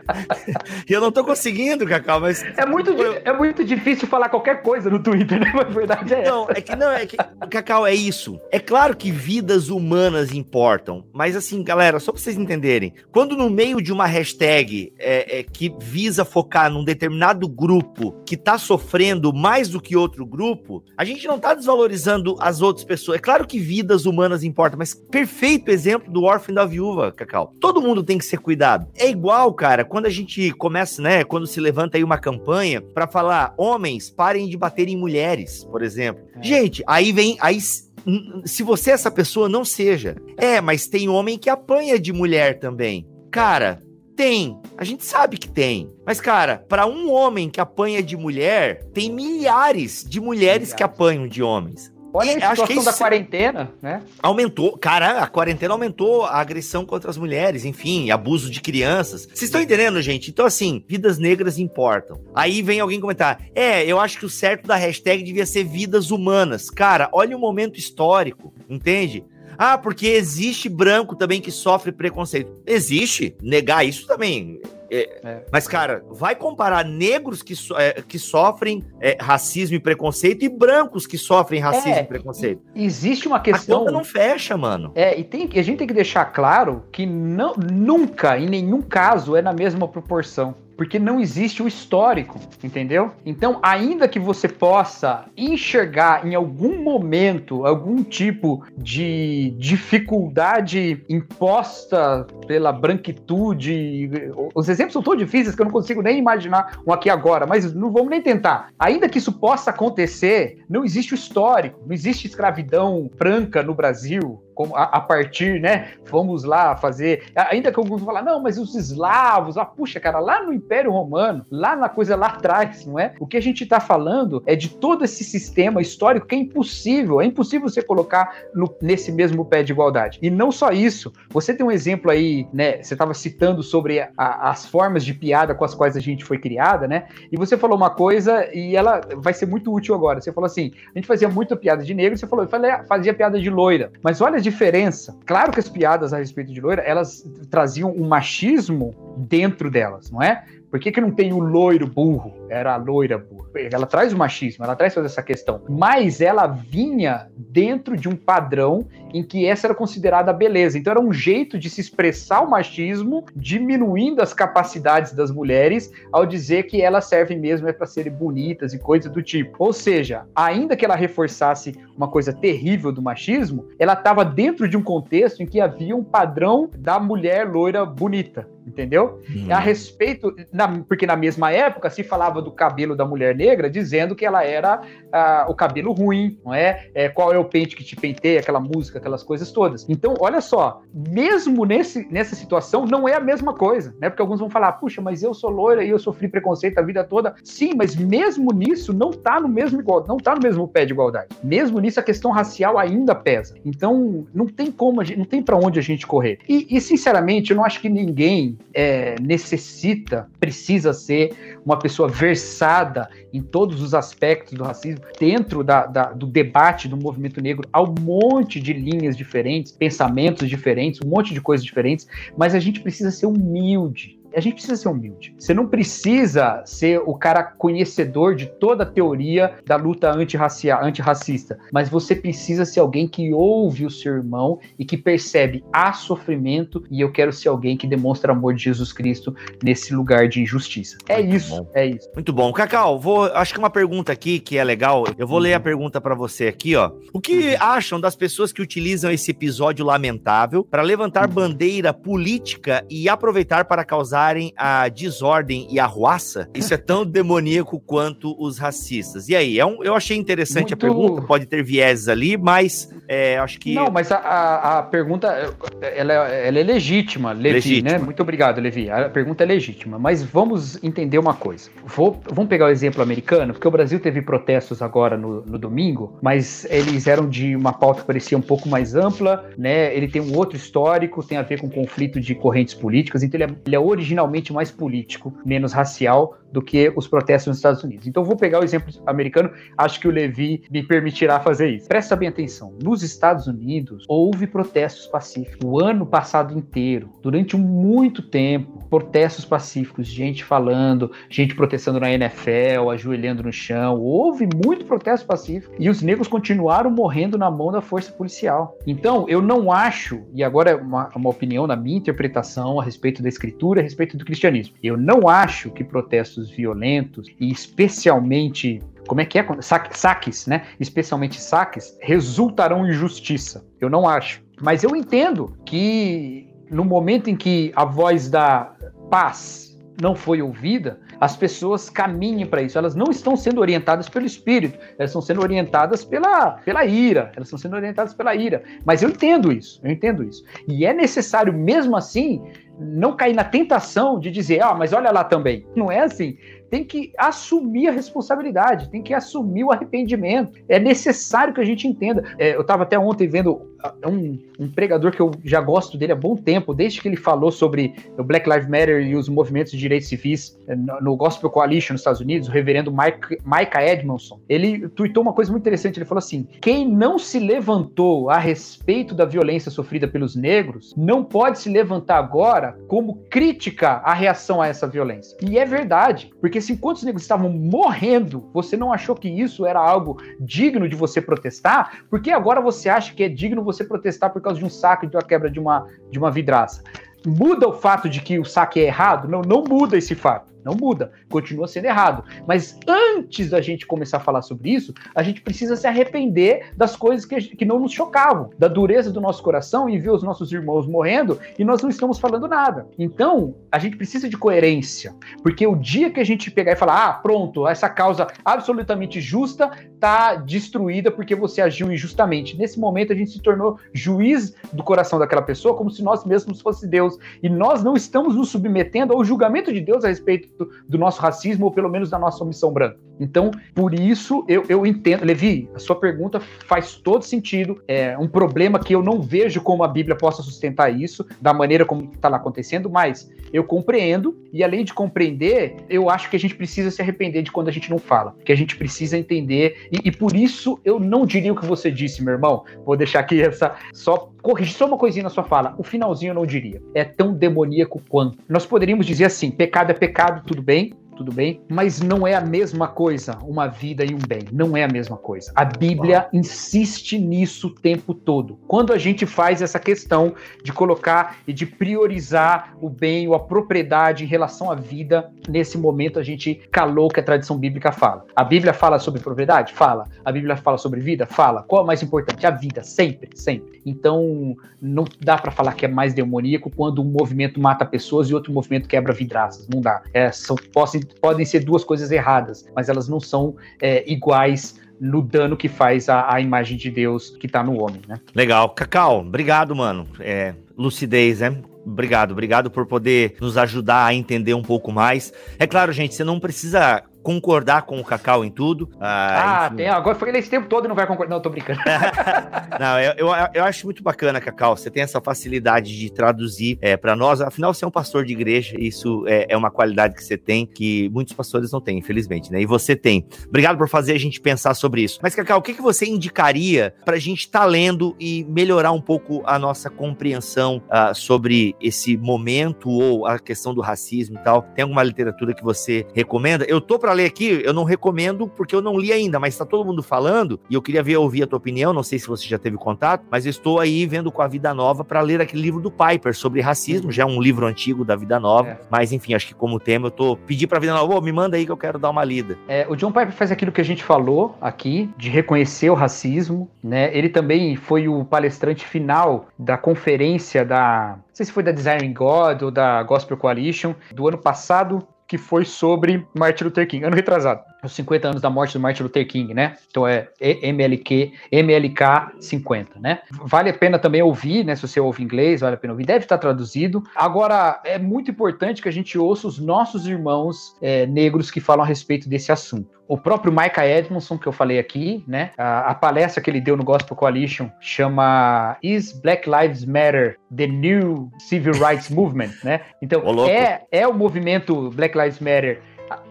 [0.89, 2.43] e eu não tô conseguindo, Cacau, mas.
[2.57, 3.21] É muito, eu...
[3.25, 5.53] é muito difícil falar qualquer coisa no Twitter, né?
[5.55, 7.17] Mas a verdade é Não, é que não, é que.
[7.51, 8.41] Cacau, é isso.
[8.51, 13.51] É claro que vidas humanas importam, mas assim, galera, só pra vocês entenderem, quando no
[13.51, 19.33] meio de uma hashtag é, é, que visa focar num determinado grupo que tá sofrendo
[19.33, 23.19] mais do que outro grupo, a gente não tá desvalorizando as outras pessoas.
[23.19, 27.53] É claro que vidas humanas importam, mas perfeito exemplo do órfão da viúva, Cacau.
[27.61, 28.87] Todo mundo tem que ser cuidado.
[28.97, 33.07] É igual, cara, quando a gente começa, né, quando se levanta aí uma campanha para
[33.07, 36.25] falar homens parem de bater em mulheres, por exemplo.
[36.35, 36.43] É.
[36.43, 40.17] Gente, aí vem aí se você é essa pessoa, não seja.
[40.37, 43.07] É, mas tem homem que apanha de mulher também.
[43.31, 43.81] Cara,
[44.17, 44.59] tem.
[44.77, 45.89] A gente sabe que tem.
[46.05, 50.75] Mas, cara, para um homem que apanha de mulher, tem milhares de mulheres milhares.
[50.75, 51.94] que apanham de homens.
[52.17, 54.01] Olha a situação que da quarentena, né?
[54.23, 59.23] Aumentou, cara, a quarentena aumentou a agressão contra as mulheres, enfim, abuso de crianças.
[59.27, 60.31] Vocês estão entendendo, gente?
[60.31, 62.21] Então, assim, vidas negras importam.
[62.33, 66.13] Aí vem alguém comentar: é, eu acho que o certo da hashtag devia ser vidas
[66.13, 66.71] humanas.
[66.71, 69.25] Cara, olha o momento histórico, entende?
[69.59, 72.63] Ah, porque existe branco também que sofre preconceito.
[72.67, 73.37] Existe.
[73.43, 74.61] Negar isso também.
[74.95, 75.45] É, é.
[75.51, 80.49] Mas, cara, vai comparar negros que, so, é, que sofrem é, racismo e preconceito e
[80.49, 82.63] brancos que sofrem racismo é, e preconceito.
[82.75, 83.77] Existe uma questão.
[83.77, 84.93] A conta não fecha, mano.
[84.95, 89.35] É, e tem, a gente tem que deixar claro que não, nunca, em nenhum caso,
[89.35, 93.13] é na mesma proporção porque não existe o histórico, entendeu?
[93.25, 102.73] Então, ainda que você possa enxergar em algum momento algum tipo de dificuldade imposta pela
[102.73, 104.11] branquitude,
[104.55, 107.73] os exemplos são tão difíceis que eu não consigo nem imaginar um aqui agora, mas
[107.75, 108.69] não vamos nem tentar.
[108.79, 114.43] Ainda que isso possa acontecer, não existe o histórico, não existe escravidão branca no Brasil,
[114.55, 115.93] como a, a, partir, né?
[116.11, 117.25] Vamos lá fazer.
[117.35, 120.91] Ainda que alguns vão falar, não, mas os eslavos, ah, puxa, cara, lá no Império
[120.91, 123.15] Romano, lá na coisa lá atrás, não é?
[123.19, 127.21] O que a gente está falando é de todo esse sistema histórico que é impossível,
[127.21, 130.19] é impossível você colocar no, nesse mesmo pé de igualdade.
[130.23, 132.83] E não só isso, você tem um exemplo aí, né?
[132.83, 136.39] Você estava citando sobre a, as formas de piada com as quais a gente foi
[136.39, 137.07] criada, né?
[137.31, 140.21] E você falou uma coisa e ela vai ser muito útil agora.
[140.21, 143.41] Você falou assim: a gente fazia muita piada de negro, você falou, eu fazia piada
[143.41, 143.91] de loira.
[144.03, 145.17] Mas olha diferença.
[145.27, 150.23] Claro que as piadas a respeito de loira, elas traziam um machismo dentro delas, não
[150.23, 150.45] é?
[150.75, 152.35] Por que, que não tem o loiro burro?
[152.49, 153.47] Era a loira burra.
[153.55, 155.63] Ela traz o machismo, ela traz toda essa questão.
[155.69, 160.77] Mas ela vinha dentro de um padrão em que essa era considerada a beleza.
[160.77, 166.27] Então era um jeito de se expressar o machismo, diminuindo as capacidades das mulheres, ao
[166.27, 169.55] dizer que elas servem mesmo é para serem bonitas e coisas do tipo.
[169.61, 174.77] Ou seja, ainda que ela reforçasse uma coisa terrível do machismo, ela estava dentro de
[174.77, 179.21] um contexto em que havia um padrão da mulher loira bonita entendeu?
[179.31, 179.47] Hum.
[179.51, 184.15] A respeito, na, porque na mesma época se falava do cabelo da mulher negra, dizendo
[184.15, 184.81] que ela era
[185.13, 186.89] ah, o cabelo ruim, não é?
[186.95, 187.09] é?
[187.09, 189.87] Qual é o pente que te pentei, aquela música, aquelas coisas todas.
[189.89, 194.09] Então, olha só, mesmo nesse, nessa situação, não é a mesma coisa, né?
[194.09, 197.05] Porque alguns vão falar, puxa, mas eu sou loira e eu sofri preconceito a vida
[197.05, 197.35] toda.
[197.43, 200.93] Sim, mas mesmo nisso não tá no mesmo igual, não tá no mesmo pé de
[200.93, 201.29] igualdade.
[201.43, 203.55] Mesmo nisso a questão racial ainda pesa.
[203.65, 206.39] Então, não tem como, não tem para onde a gente correr.
[206.49, 213.09] E, e, sinceramente, eu não acho que ninguém é, necessita, precisa ser uma pessoa versada
[213.33, 217.83] em todos os aspectos do racismo, dentro da, da, do debate do movimento negro, há
[217.83, 222.81] um monte de linhas diferentes, pensamentos diferentes, um monte de coisas diferentes, mas a gente
[222.81, 225.35] precisa ser humilde a gente precisa ser humilde.
[225.39, 231.89] Você não precisa ser o cara conhecedor de toda a teoria da luta antirracista, mas
[231.89, 237.01] você precisa ser alguém que ouve o seu irmão e que percebe há sofrimento e
[237.01, 240.99] eu quero ser alguém que demonstra amor de Jesus Cristo nesse lugar de injustiça.
[241.09, 241.71] É Muito isso, bom.
[241.75, 242.11] é isso.
[242.15, 242.53] Muito bom.
[242.53, 245.05] Cacau, vou, acho que uma pergunta aqui que é legal.
[245.17, 246.91] Eu vou ler a pergunta para você aqui, ó.
[247.13, 253.09] O que acham das pessoas que utilizam esse episódio lamentável para levantar bandeira política e
[253.09, 254.24] aproveitar para causar
[254.57, 259.29] a desordem e a ruaça, isso é tão demoníaco quanto os racistas.
[259.29, 260.75] E aí, é um, eu achei interessante Muito...
[260.75, 263.75] a pergunta, pode ter vieses ali, mas é, acho que.
[263.75, 267.53] Não, mas a, a, a pergunta ela, ela, é legítima, Levi, né?
[267.55, 267.91] legítima.
[267.91, 267.99] né?
[267.99, 268.91] Muito obrigado, Levi.
[268.91, 271.71] A pergunta é legítima, mas vamos entender uma coisa.
[271.85, 276.19] Vou, vamos pegar o exemplo americano, porque o Brasil teve protestos agora no, no domingo,
[276.23, 279.95] mas eles eram de uma pauta que parecia um pouco mais ampla, né?
[279.95, 283.53] Ele tem um outro histórico, tem a ver com conflito de correntes políticas, então ele
[283.53, 287.83] é, ele é original originalmente mais político, menos racial do que os protestos nos Estados
[287.83, 288.07] Unidos.
[288.07, 291.89] Então vou pegar o exemplo americano, acho que o Levi me permitirá fazer isso.
[291.89, 292.79] Presta bem atenção.
[292.81, 300.07] Nos Estados Unidos houve protestos pacíficos o ano passado inteiro, durante muito tempo, protestos pacíficos,
[300.07, 304.01] gente falando, gente protestando na NFL, ajoelhando no chão.
[304.01, 308.79] Houve muito protesto pacífico e os negros continuaram morrendo na mão da força policial.
[308.87, 313.21] Então, eu não acho, e agora é uma, uma opinião na minha interpretação a respeito
[313.21, 314.75] da escritura, a respeito do cristianismo.
[314.83, 319.47] Eu não acho que protestos violentos, e especialmente como é que é?
[319.61, 320.67] Saques, né?
[320.81, 323.65] Especialmente saques, resultarão em justiça.
[323.81, 324.43] Eu não acho.
[324.61, 328.75] Mas eu entendo que no momento em que a voz da
[329.11, 332.77] paz não foi ouvida, as pessoas caminhem para isso.
[332.77, 337.33] Elas não estão sendo orientadas pelo espírito, elas estão sendo orientadas pela, pela ira.
[337.37, 338.63] Elas estão sendo orientadas pela ira.
[338.85, 340.45] Mas eu entendo isso, eu entendo isso.
[340.67, 342.43] E é necessário, mesmo assim,
[342.79, 345.67] não cair na tentação de dizer, ah, mas olha lá também.
[345.75, 346.37] Não é assim
[346.75, 350.59] tem que assumir a responsabilidade, tem que assumir o arrependimento.
[350.69, 352.35] É necessário que a gente entenda.
[352.37, 356.13] É, eu estava até ontem vendo uh, um, um, pregador que eu já gosto dele
[356.13, 359.73] há bom tempo, desde que ele falou sobre o Black Lives Matter e os movimentos
[359.73, 364.41] de direitos civis é, no Gospel Coalition nos Estados Unidos, o reverendo Mike, Micah Edmondson.
[364.49, 365.99] Ele tweetou uma coisa muito interessante.
[365.99, 371.25] Ele falou assim: quem não se levantou a respeito da violência sofrida pelos negros não
[371.25, 375.37] pode se levantar agora como crítica à reação a essa violência.
[375.43, 379.67] E é verdade, porque se enquanto os negros estavam morrendo, você não achou que isso
[379.67, 383.74] era algo digno de você protestar, por que agora você acha que é digno você
[383.83, 386.85] protestar por causa de um saco e de uma quebra de uma, de uma vidraça?
[387.27, 389.27] Muda o fato de que o saque é errado?
[389.27, 390.54] Não, não muda esse fato.
[390.65, 392.25] Não muda, continua sendo errado.
[392.47, 396.97] Mas antes da gente começar a falar sobre isso, a gente precisa se arrepender das
[396.97, 400.53] coisas que, que não nos chocavam, da dureza do nosso coração e ver os nossos
[400.53, 402.87] irmãos morrendo e nós não estamos falando nada.
[402.99, 407.09] Então, a gente precisa de coerência, porque o dia que a gente pegar e falar,
[407.09, 412.57] ah, pronto, essa causa absolutamente justa está destruída porque você agiu injustamente.
[412.57, 416.61] Nesse momento, a gente se tornou juiz do coração daquela pessoa, como se nós mesmos
[416.61, 417.19] fosse Deus.
[417.43, 420.49] E nós não estamos nos submetendo ao julgamento de Deus a respeito
[420.89, 422.99] do, nosso racismo, ou pelo menos da nossa omissão branca.
[423.19, 425.25] Então, por isso, eu, eu entendo.
[425.25, 427.83] Levi, a sua pergunta faz todo sentido.
[427.87, 431.85] É um problema que eu não vejo como a Bíblia possa sustentar isso, da maneira
[431.85, 436.41] como está lá acontecendo, mas eu compreendo, e além de compreender, eu acho que a
[436.41, 439.89] gente precisa se arrepender de quando a gente não fala, que a gente precisa entender,
[439.93, 442.65] e, e por isso eu não diria o que você disse, meu irmão.
[442.85, 443.75] Vou deixar aqui essa.
[443.93, 445.75] Só corrigir só uma coisinha na sua fala.
[445.79, 446.83] O finalzinho eu não diria.
[446.95, 448.39] É tão demoníaco quanto.
[448.49, 451.61] Nós poderíamos dizer assim: pecado é pecado, tudo bem, tudo bem?
[451.69, 454.43] Mas não é a mesma coisa uma vida e um bem.
[454.53, 455.53] Não é a mesma coisa.
[455.55, 458.59] A Bíblia insiste nisso o tempo todo.
[458.67, 463.41] Quando a gente faz essa questão de colocar e de priorizar o bem ou a
[463.41, 467.93] propriedade em relação à vida, nesse momento a gente calou o que a tradição bíblica
[467.93, 468.25] fala.
[468.35, 469.73] A Bíblia fala sobre propriedade?
[469.73, 470.09] Fala.
[470.25, 471.27] A Bíblia fala sobre vida?
[471.27, 471.63] Fala.
[471.63, 472.47] Qual é o mais importante?
[472.47, 473.81] A vida, sempre, sempre.
[473.87, 478.35] Então, não dá para falar que é mais demoníaco quando um movimento mata pessoas e
[478.35, 479.69] outro movimento quebra vidraças.
[479.69, 480.03] Não dá.
[480.13, 485.21] É, são, possam podem ser duas coisas erradas, mas elas não são é, iguais no
[485.23, 488.21] dano que faz a, a imagem de Deus que está no homem, né?
[488.35, 488.71] Legal.
[488.71, 490.07] Cacau, obrigado, mano.
[490.21, 491.57] É, lucidez, né?
[491.85, 495.33] Obrigado, obrigado por poder nos ajudar a entender um pouco mais.
[495.59, 498.91] É claro, gente, você não precisa concordar com o Cacau em tudo.
[499.01, 501.35] Ah, ah tem, agora foi esse tempo todo e não vai concordar.
[501.35, 501.81] Não, tô brincando.
[502.79, 504.77] não, eu, eu, eu, acho muito bacana, Cacau.
[504.77, 507.41] Você tem essa facilidade de traduzir é, para nós.
[507.41, 510.67] Afinal, você é um pastor de igreja, isso é, é, uma qualidade que você tem,
[510.67, 512.61] que muitos pastores não têm, infelizmente, né?
[512.61, 513.27] E você tem.
[513.49, 515.19] Obrigado por fazer a gente pensar sobre isso.
[515.23, 518.93] Mas, Cacau, o que, que você indicaria para a gente estar tá lendo e melhorar
[518.93, 524.43] um pouco a nossa compreensão uh, sobre esse momento ou a questão do racismo e
[524.43, 524.63] tal?
[524.75, 526.67] Tem alguma literatura que você recomenda?
[526.69, 529.65] Eu tô para ler aqui, eu não recomendo porque eu não li ainda, mas está
[529.65, 531.93] todo mundo falando e eu queria ver ouvir a tua opinião.
[531.93, 534.75] Não sei se você já teve contato, mas eu estou aí vendo com a Vida
[534.75, 538.17] Nova para ler aquele livro do Piper sobre racismo, já é um livro antigo da
[538.17, 538.79] Vida Nova, é.
[538.91, 541.57] mas enfim, acho que como tema eu tô pedi para Vida Nova, oh, me manda
[541.57, 542.59] aí que eu quero dar uma lida.
[542.69, 546.69] É, o John Piper faz aquilo que a gente falou aqui de reconhecer o racismo,
[546.83, 547.17] né?
[547.17, 552.15] Ele também foi o palestrante final da conferência da não sei se foi da Design
[552.15, 557.17] God ou da Gospel Coalition do ano passado, que foi sobre Martin Luther King, ano
[557.17, 559.77] retrasado os 50 anos da morte do Martin Luther King, né?
[559.91, 563.21] Então é MLK, MLK 50, né?
[563.31, 564.75] Vale a pena também ouvir, né?
[564.77, 566.07] Se você ouve inglês, vale a pena ouvir.
[566.07, 567.03] Deve estar traduzido.
[567.15, 571.85] Agora, é muito importante que a gente ouça os nossos irmãos é, negros que falam
[571.85, 572.95] a respeito desse assunto.
[573.07, 575.51] O próprio Micah Edmondson, que eu falei aqui, né?
[575.59, 580.67] A, a, palestra que ele deu no Gospel Coalition chama Is Black Lives Matter the
[580.67, 582.81] New Civil Rights Movement, né?
[583.03, 585.83] Então, é, é o movimento Black Lives Matter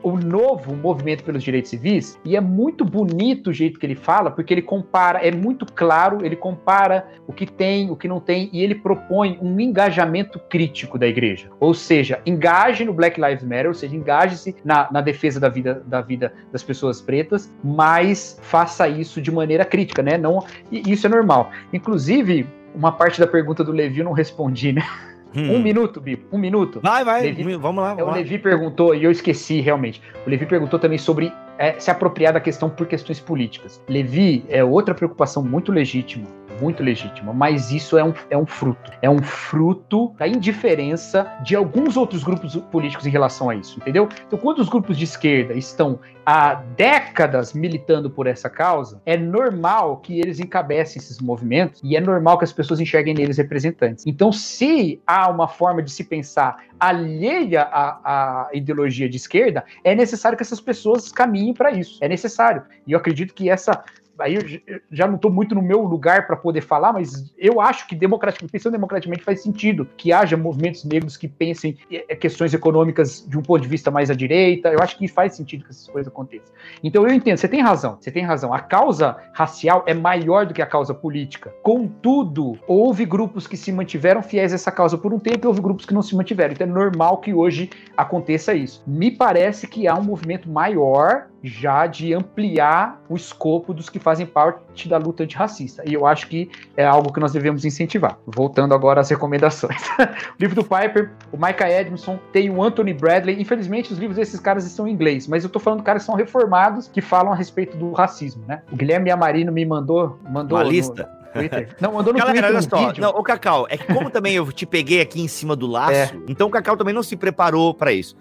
[0.01, 4.29] o novo movimento pelos direitos civis, e é muito bonito o jeito que ele fala,
[4.29, 8.49] porque ele compara, é muito claro, ele compara o que tem, o que não tem,
[8.51, 11.49] e ele propõe um engajamento crítico da igreja.
[11.59, 15.83] Ou seja, engaje no Black Lives Matter, ou seja, engaje-se na, na defesa da vida,
[15.85, 20.17] da vida das pessoas pretas, mas faça isso de maneira crítica, né?
[20.17, 21.51] Não, e isso é normal.
[21.71, 24.83] Inclusive, uma parte da pergunta do Levi eu não respondi, né?
[25.35, 25.55] Hum.
[25.55, 26.79] Um minuto, Bipo, um minuto.
[26.81, 27.93] Vai, vai, Levi, vamos lá.
[27.95, 30.01] Vamos o Levi perguntou, e eu esqueci realmente.
[30.25, 33.81] O Levi perguntou também sobre é, se apropriar da questão por questões políticas.
[33.87, 36.25] Levi é outra preocupação muito legítima
[36.63, 38.91] muito legítima, mas isso é um, é um fruto.
[39.01, 44.07] É um fruto da indiferença de alguns outros grupos políticos em relação a isso, entendeu?
[44.25, 49.97] Então, quando os grupos de esquerda estão há décadas militando por essa causa, é normal
[49.97, 54.07] que eles encabecem esses movimentos e é normal que as pessoas enxerguem neles representantes.
[54.07, 59.93] Então, se há uma forma de se pensar alheia à, à ideologia de esquerda, é
[59.93, 61.97] necessário que essas pessoas caminhem para isso.
[62.01, 62.63] É necessário.
[62.87, 63.83] E eu acredito que essa
[64.19, 67.87] aí eu já não estou muito no meu lugar para poder falar, mas eu acho
[67.87, 73.25] que democraticamente, pensando democraticamente faz sentido que haja movimentos negros que pensem é, questões econômicas
[73.27, 74.69] de um ponto de vista mais à direita.
[74.69, 76.53] Eu acho que faz sentido que essas coisas aconteçam.
[76.83, 78.53] Então eu entendo, você tem razão, você tem razão.
[78.53, 81.53] A causa racial é maior do que a causa política.
[81.61, 85.61] Contudo, houve grupos que se mantiveram fiéis a essa causa por um tempo e houve
[85.61, 86.53] grupos que não se mantiveram.
[86.53, 88.83] Então é normal que hoje aconteça isso.
[88.85, 94.25] Me parece que há um movimento maior já de ampliar o escopo dos que fazem
[94.25, 95.83] parte da luta antirracista.
[95.85, 98.17] E eu acho que é algo que nós devemos incentivar.
[98.25, 99.81] Voltando agora às recomendações.
[99.99, 103.41] o livro do Piper, o Micah Edmondson, tem o Anthony Bradley.
[103.41, 106.15] Infelizmente, os livros desses caras estão em inglês, mas eu tô falando caras que são
[106.15, 108.61] reformados, que falam a respeito do racismo, né?
[108.71, 110.17] O Guilherme Amarino me mandou...
[110.23, 111.09] mandou Uma lista?
[111.33, 111.75] Twitter.
[111.81, 112.87] Não, mandou no Galera, Twitter olha só.
[112.87, 113.01] Vídeo.
[113.01, 115.91] Não, o Cacau, é que como também eu te peguei aqui em cima do laço,
[116.15, 116.19] é.
[116.27, 118.15] então o Cacau também não se preparou para isso.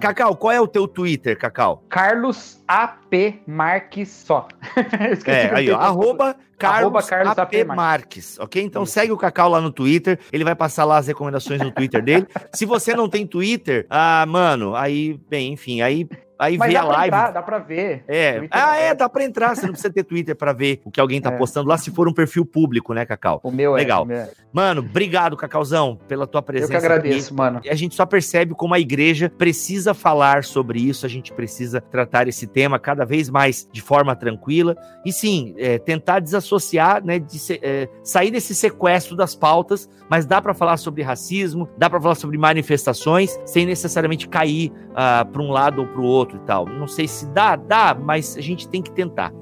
[0.00, 1.84] Cacau, qual é o teu Twitter, Cacau?
[1.88, 4.48] Carlos AP Marques só.
[5.26, 8.62] é, aí, ó, arroba Carlos, arroba Carlos AP, AP Marques, ok?
[8.62, 8.92] Então Isso.
[8.92, 12.26] segue o Cacau lá no Twitter, ele vai passar lá as recomendações no Twitter dele.
[12.52, 16.08] Se você não tem Twitter, ah, mano, aí, bem, enfim, aí
[16.38, 17.06] Aí Mas vê a live.
[17.06, 18.04] Entrar, dá pra ver.
[18.06, 18.46] É.
[18.50, 19.54] Ah, é, dá pra entrar.
[19.54, 21.36] Você não precisa ter Twitter pra ver o que alguém tá é.
[21.36, 23.40] postando lá, se for um perfil público, né, Cacau?
[23.42, 24.04] O meu Legal.
[24.04, 24.06] é.
[24.06, 24.26] Legal.
[24.26, 24.46] É.
[24.52, 26.72] Mano, obrigado, Cacauzão, pela tua presença.
[26.72, 27.34] Eu que agradeço, aqui.
[27.34, 27.60] mano.
[27.68, 32.26] A gente só percebe como a igreja precisa falar sobre isso, a gente precisa tratar
[32.26, 34.74] esse tema cada vez mais de forma tranquila.
[35.04, 40.40] E sim, é, tentar desassociar, né, de é, sair desse sequestro das pautas, mas dá
[40.40, 45.50] para falar sobre racismo, dá para falar sobre manifestações, sem necessariamente cair uh, para um
[45.50, 46.66] lado ou para o outro outro e tal.
[46.66, 49.32] Não sei se dá, dá, mas a gente tem que tentar.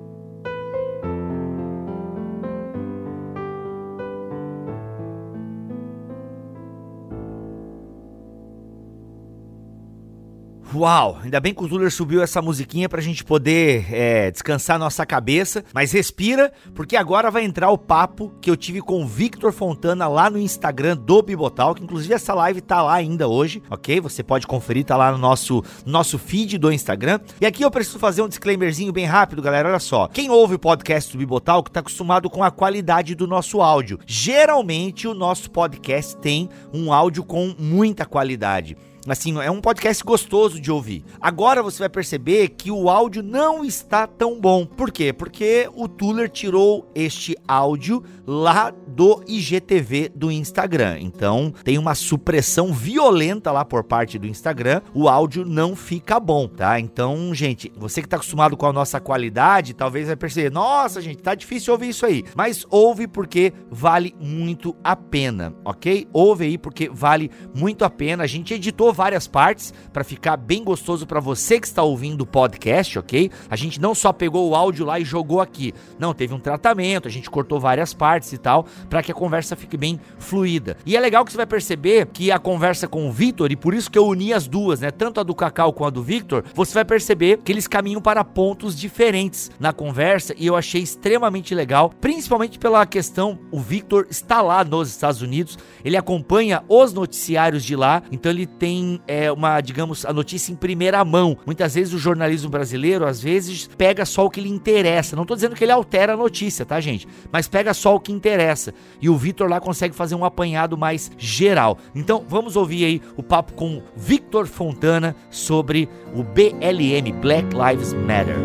[10.74, 15.06] Uau, ainda bem que o Zuller subiu essa musiquinha pra gente poder é, descansar nossa
[15.06, 19.52] cabeça, mas respira, porque agora vai entrar o papo que eu tive com o Victor
[19.52, 24.00] Fontana lá no Instagram do Bibotal, que inclusive essa live tá lá ainda hoje, ok?
[24.00, 27.20] Você pode conferir, tá lá no nosso, nosso feed do Instagram.
[27.40, 30.08] E aqui eu preciso fazer um disclaimerzinho bem rápido, galera, olha só.
[30.08, 34.00] Quem ouve o podcast do Bibotal que tá acostumado com a qualidade do nosso áudio.
[34.06, 38.76] Geralmente o nosso podcast tem um áudio com muita qualidade.
[39.07, 41.05] Assim, é um podcast gostoso de ouvir.
[41.20, 44.64] Agora você vai perceber que o áudio não está tão bom.
[44.64, 45.12] Por quê?
[45.12, 50.98] Porque o Tuller tirou este áudio lá do IGTV do Instagram.
[51.00, 54.80] Então, tem uma supressão violenta lá por parte do Instagram.
[54.94, 56.80] O áudio não fica bom, tá?
[56.80, 61.22] Então, gente, você que tá acostumado com a nossa qualidade, talvez vai perceber, nossa, gente,
[61.22, 62.24] tá difícil ouvir isso aí.
[62.34, 66.09] Mas ouve porque vale muito a pena, ok?
[66.11, 68.24] Ouve aí porque vale muito a pena.
[68.24, 72.26] A gente editou várias partes para ficar bem gostoso para você que está ouvindo o
[72.26, 73.30] podcast, ok?
[73.51, 75.74] A gente não só pegou o áudio lá e jogou aqui.
[75.99, 79.55] Não, teve um tratamento, a gente cortou várias partes e tal, para que a conversa
[79.55, 80.76] fique bem fluida.
[80.86, 83.74] E é legal que você vai perceber que a conversa com o Victor, e por
[83.74, 84.90] isso que eu uni as duas, né?
[84.90, 88.24] Tanto a do Cacau quanto a do Victor, você vai perceber que eles caminham para
[88.24, 94.40] pontos diferentes na conversa e eu achei extremamente legal, principalmente pela questão, o Victor está
[94.40, 99.61] lá nos Estados Unidos, ele acompanha os noticiários de lá, então ele tem é, uma,
[99.61, 101.37] digamos, a notícia em primeira mão.
[101.45, 105.16] Muitas vezes o jornalismo brasileiro, às vezes, pega só o que lhe interessa.
[105.16, 107.07] Não tô dizendo que ele altera a notícia, tá, gente?
[107.30, 108.72] Mas pega só o que interessa.
[109.01, 111.78] E o Vitor lá consegue fazer um apanhado mais geral.
[111.95, 118.37] Então, vamos ouvir aí o papo com Victor Fontana sobre o BLM, Black Lives Matter.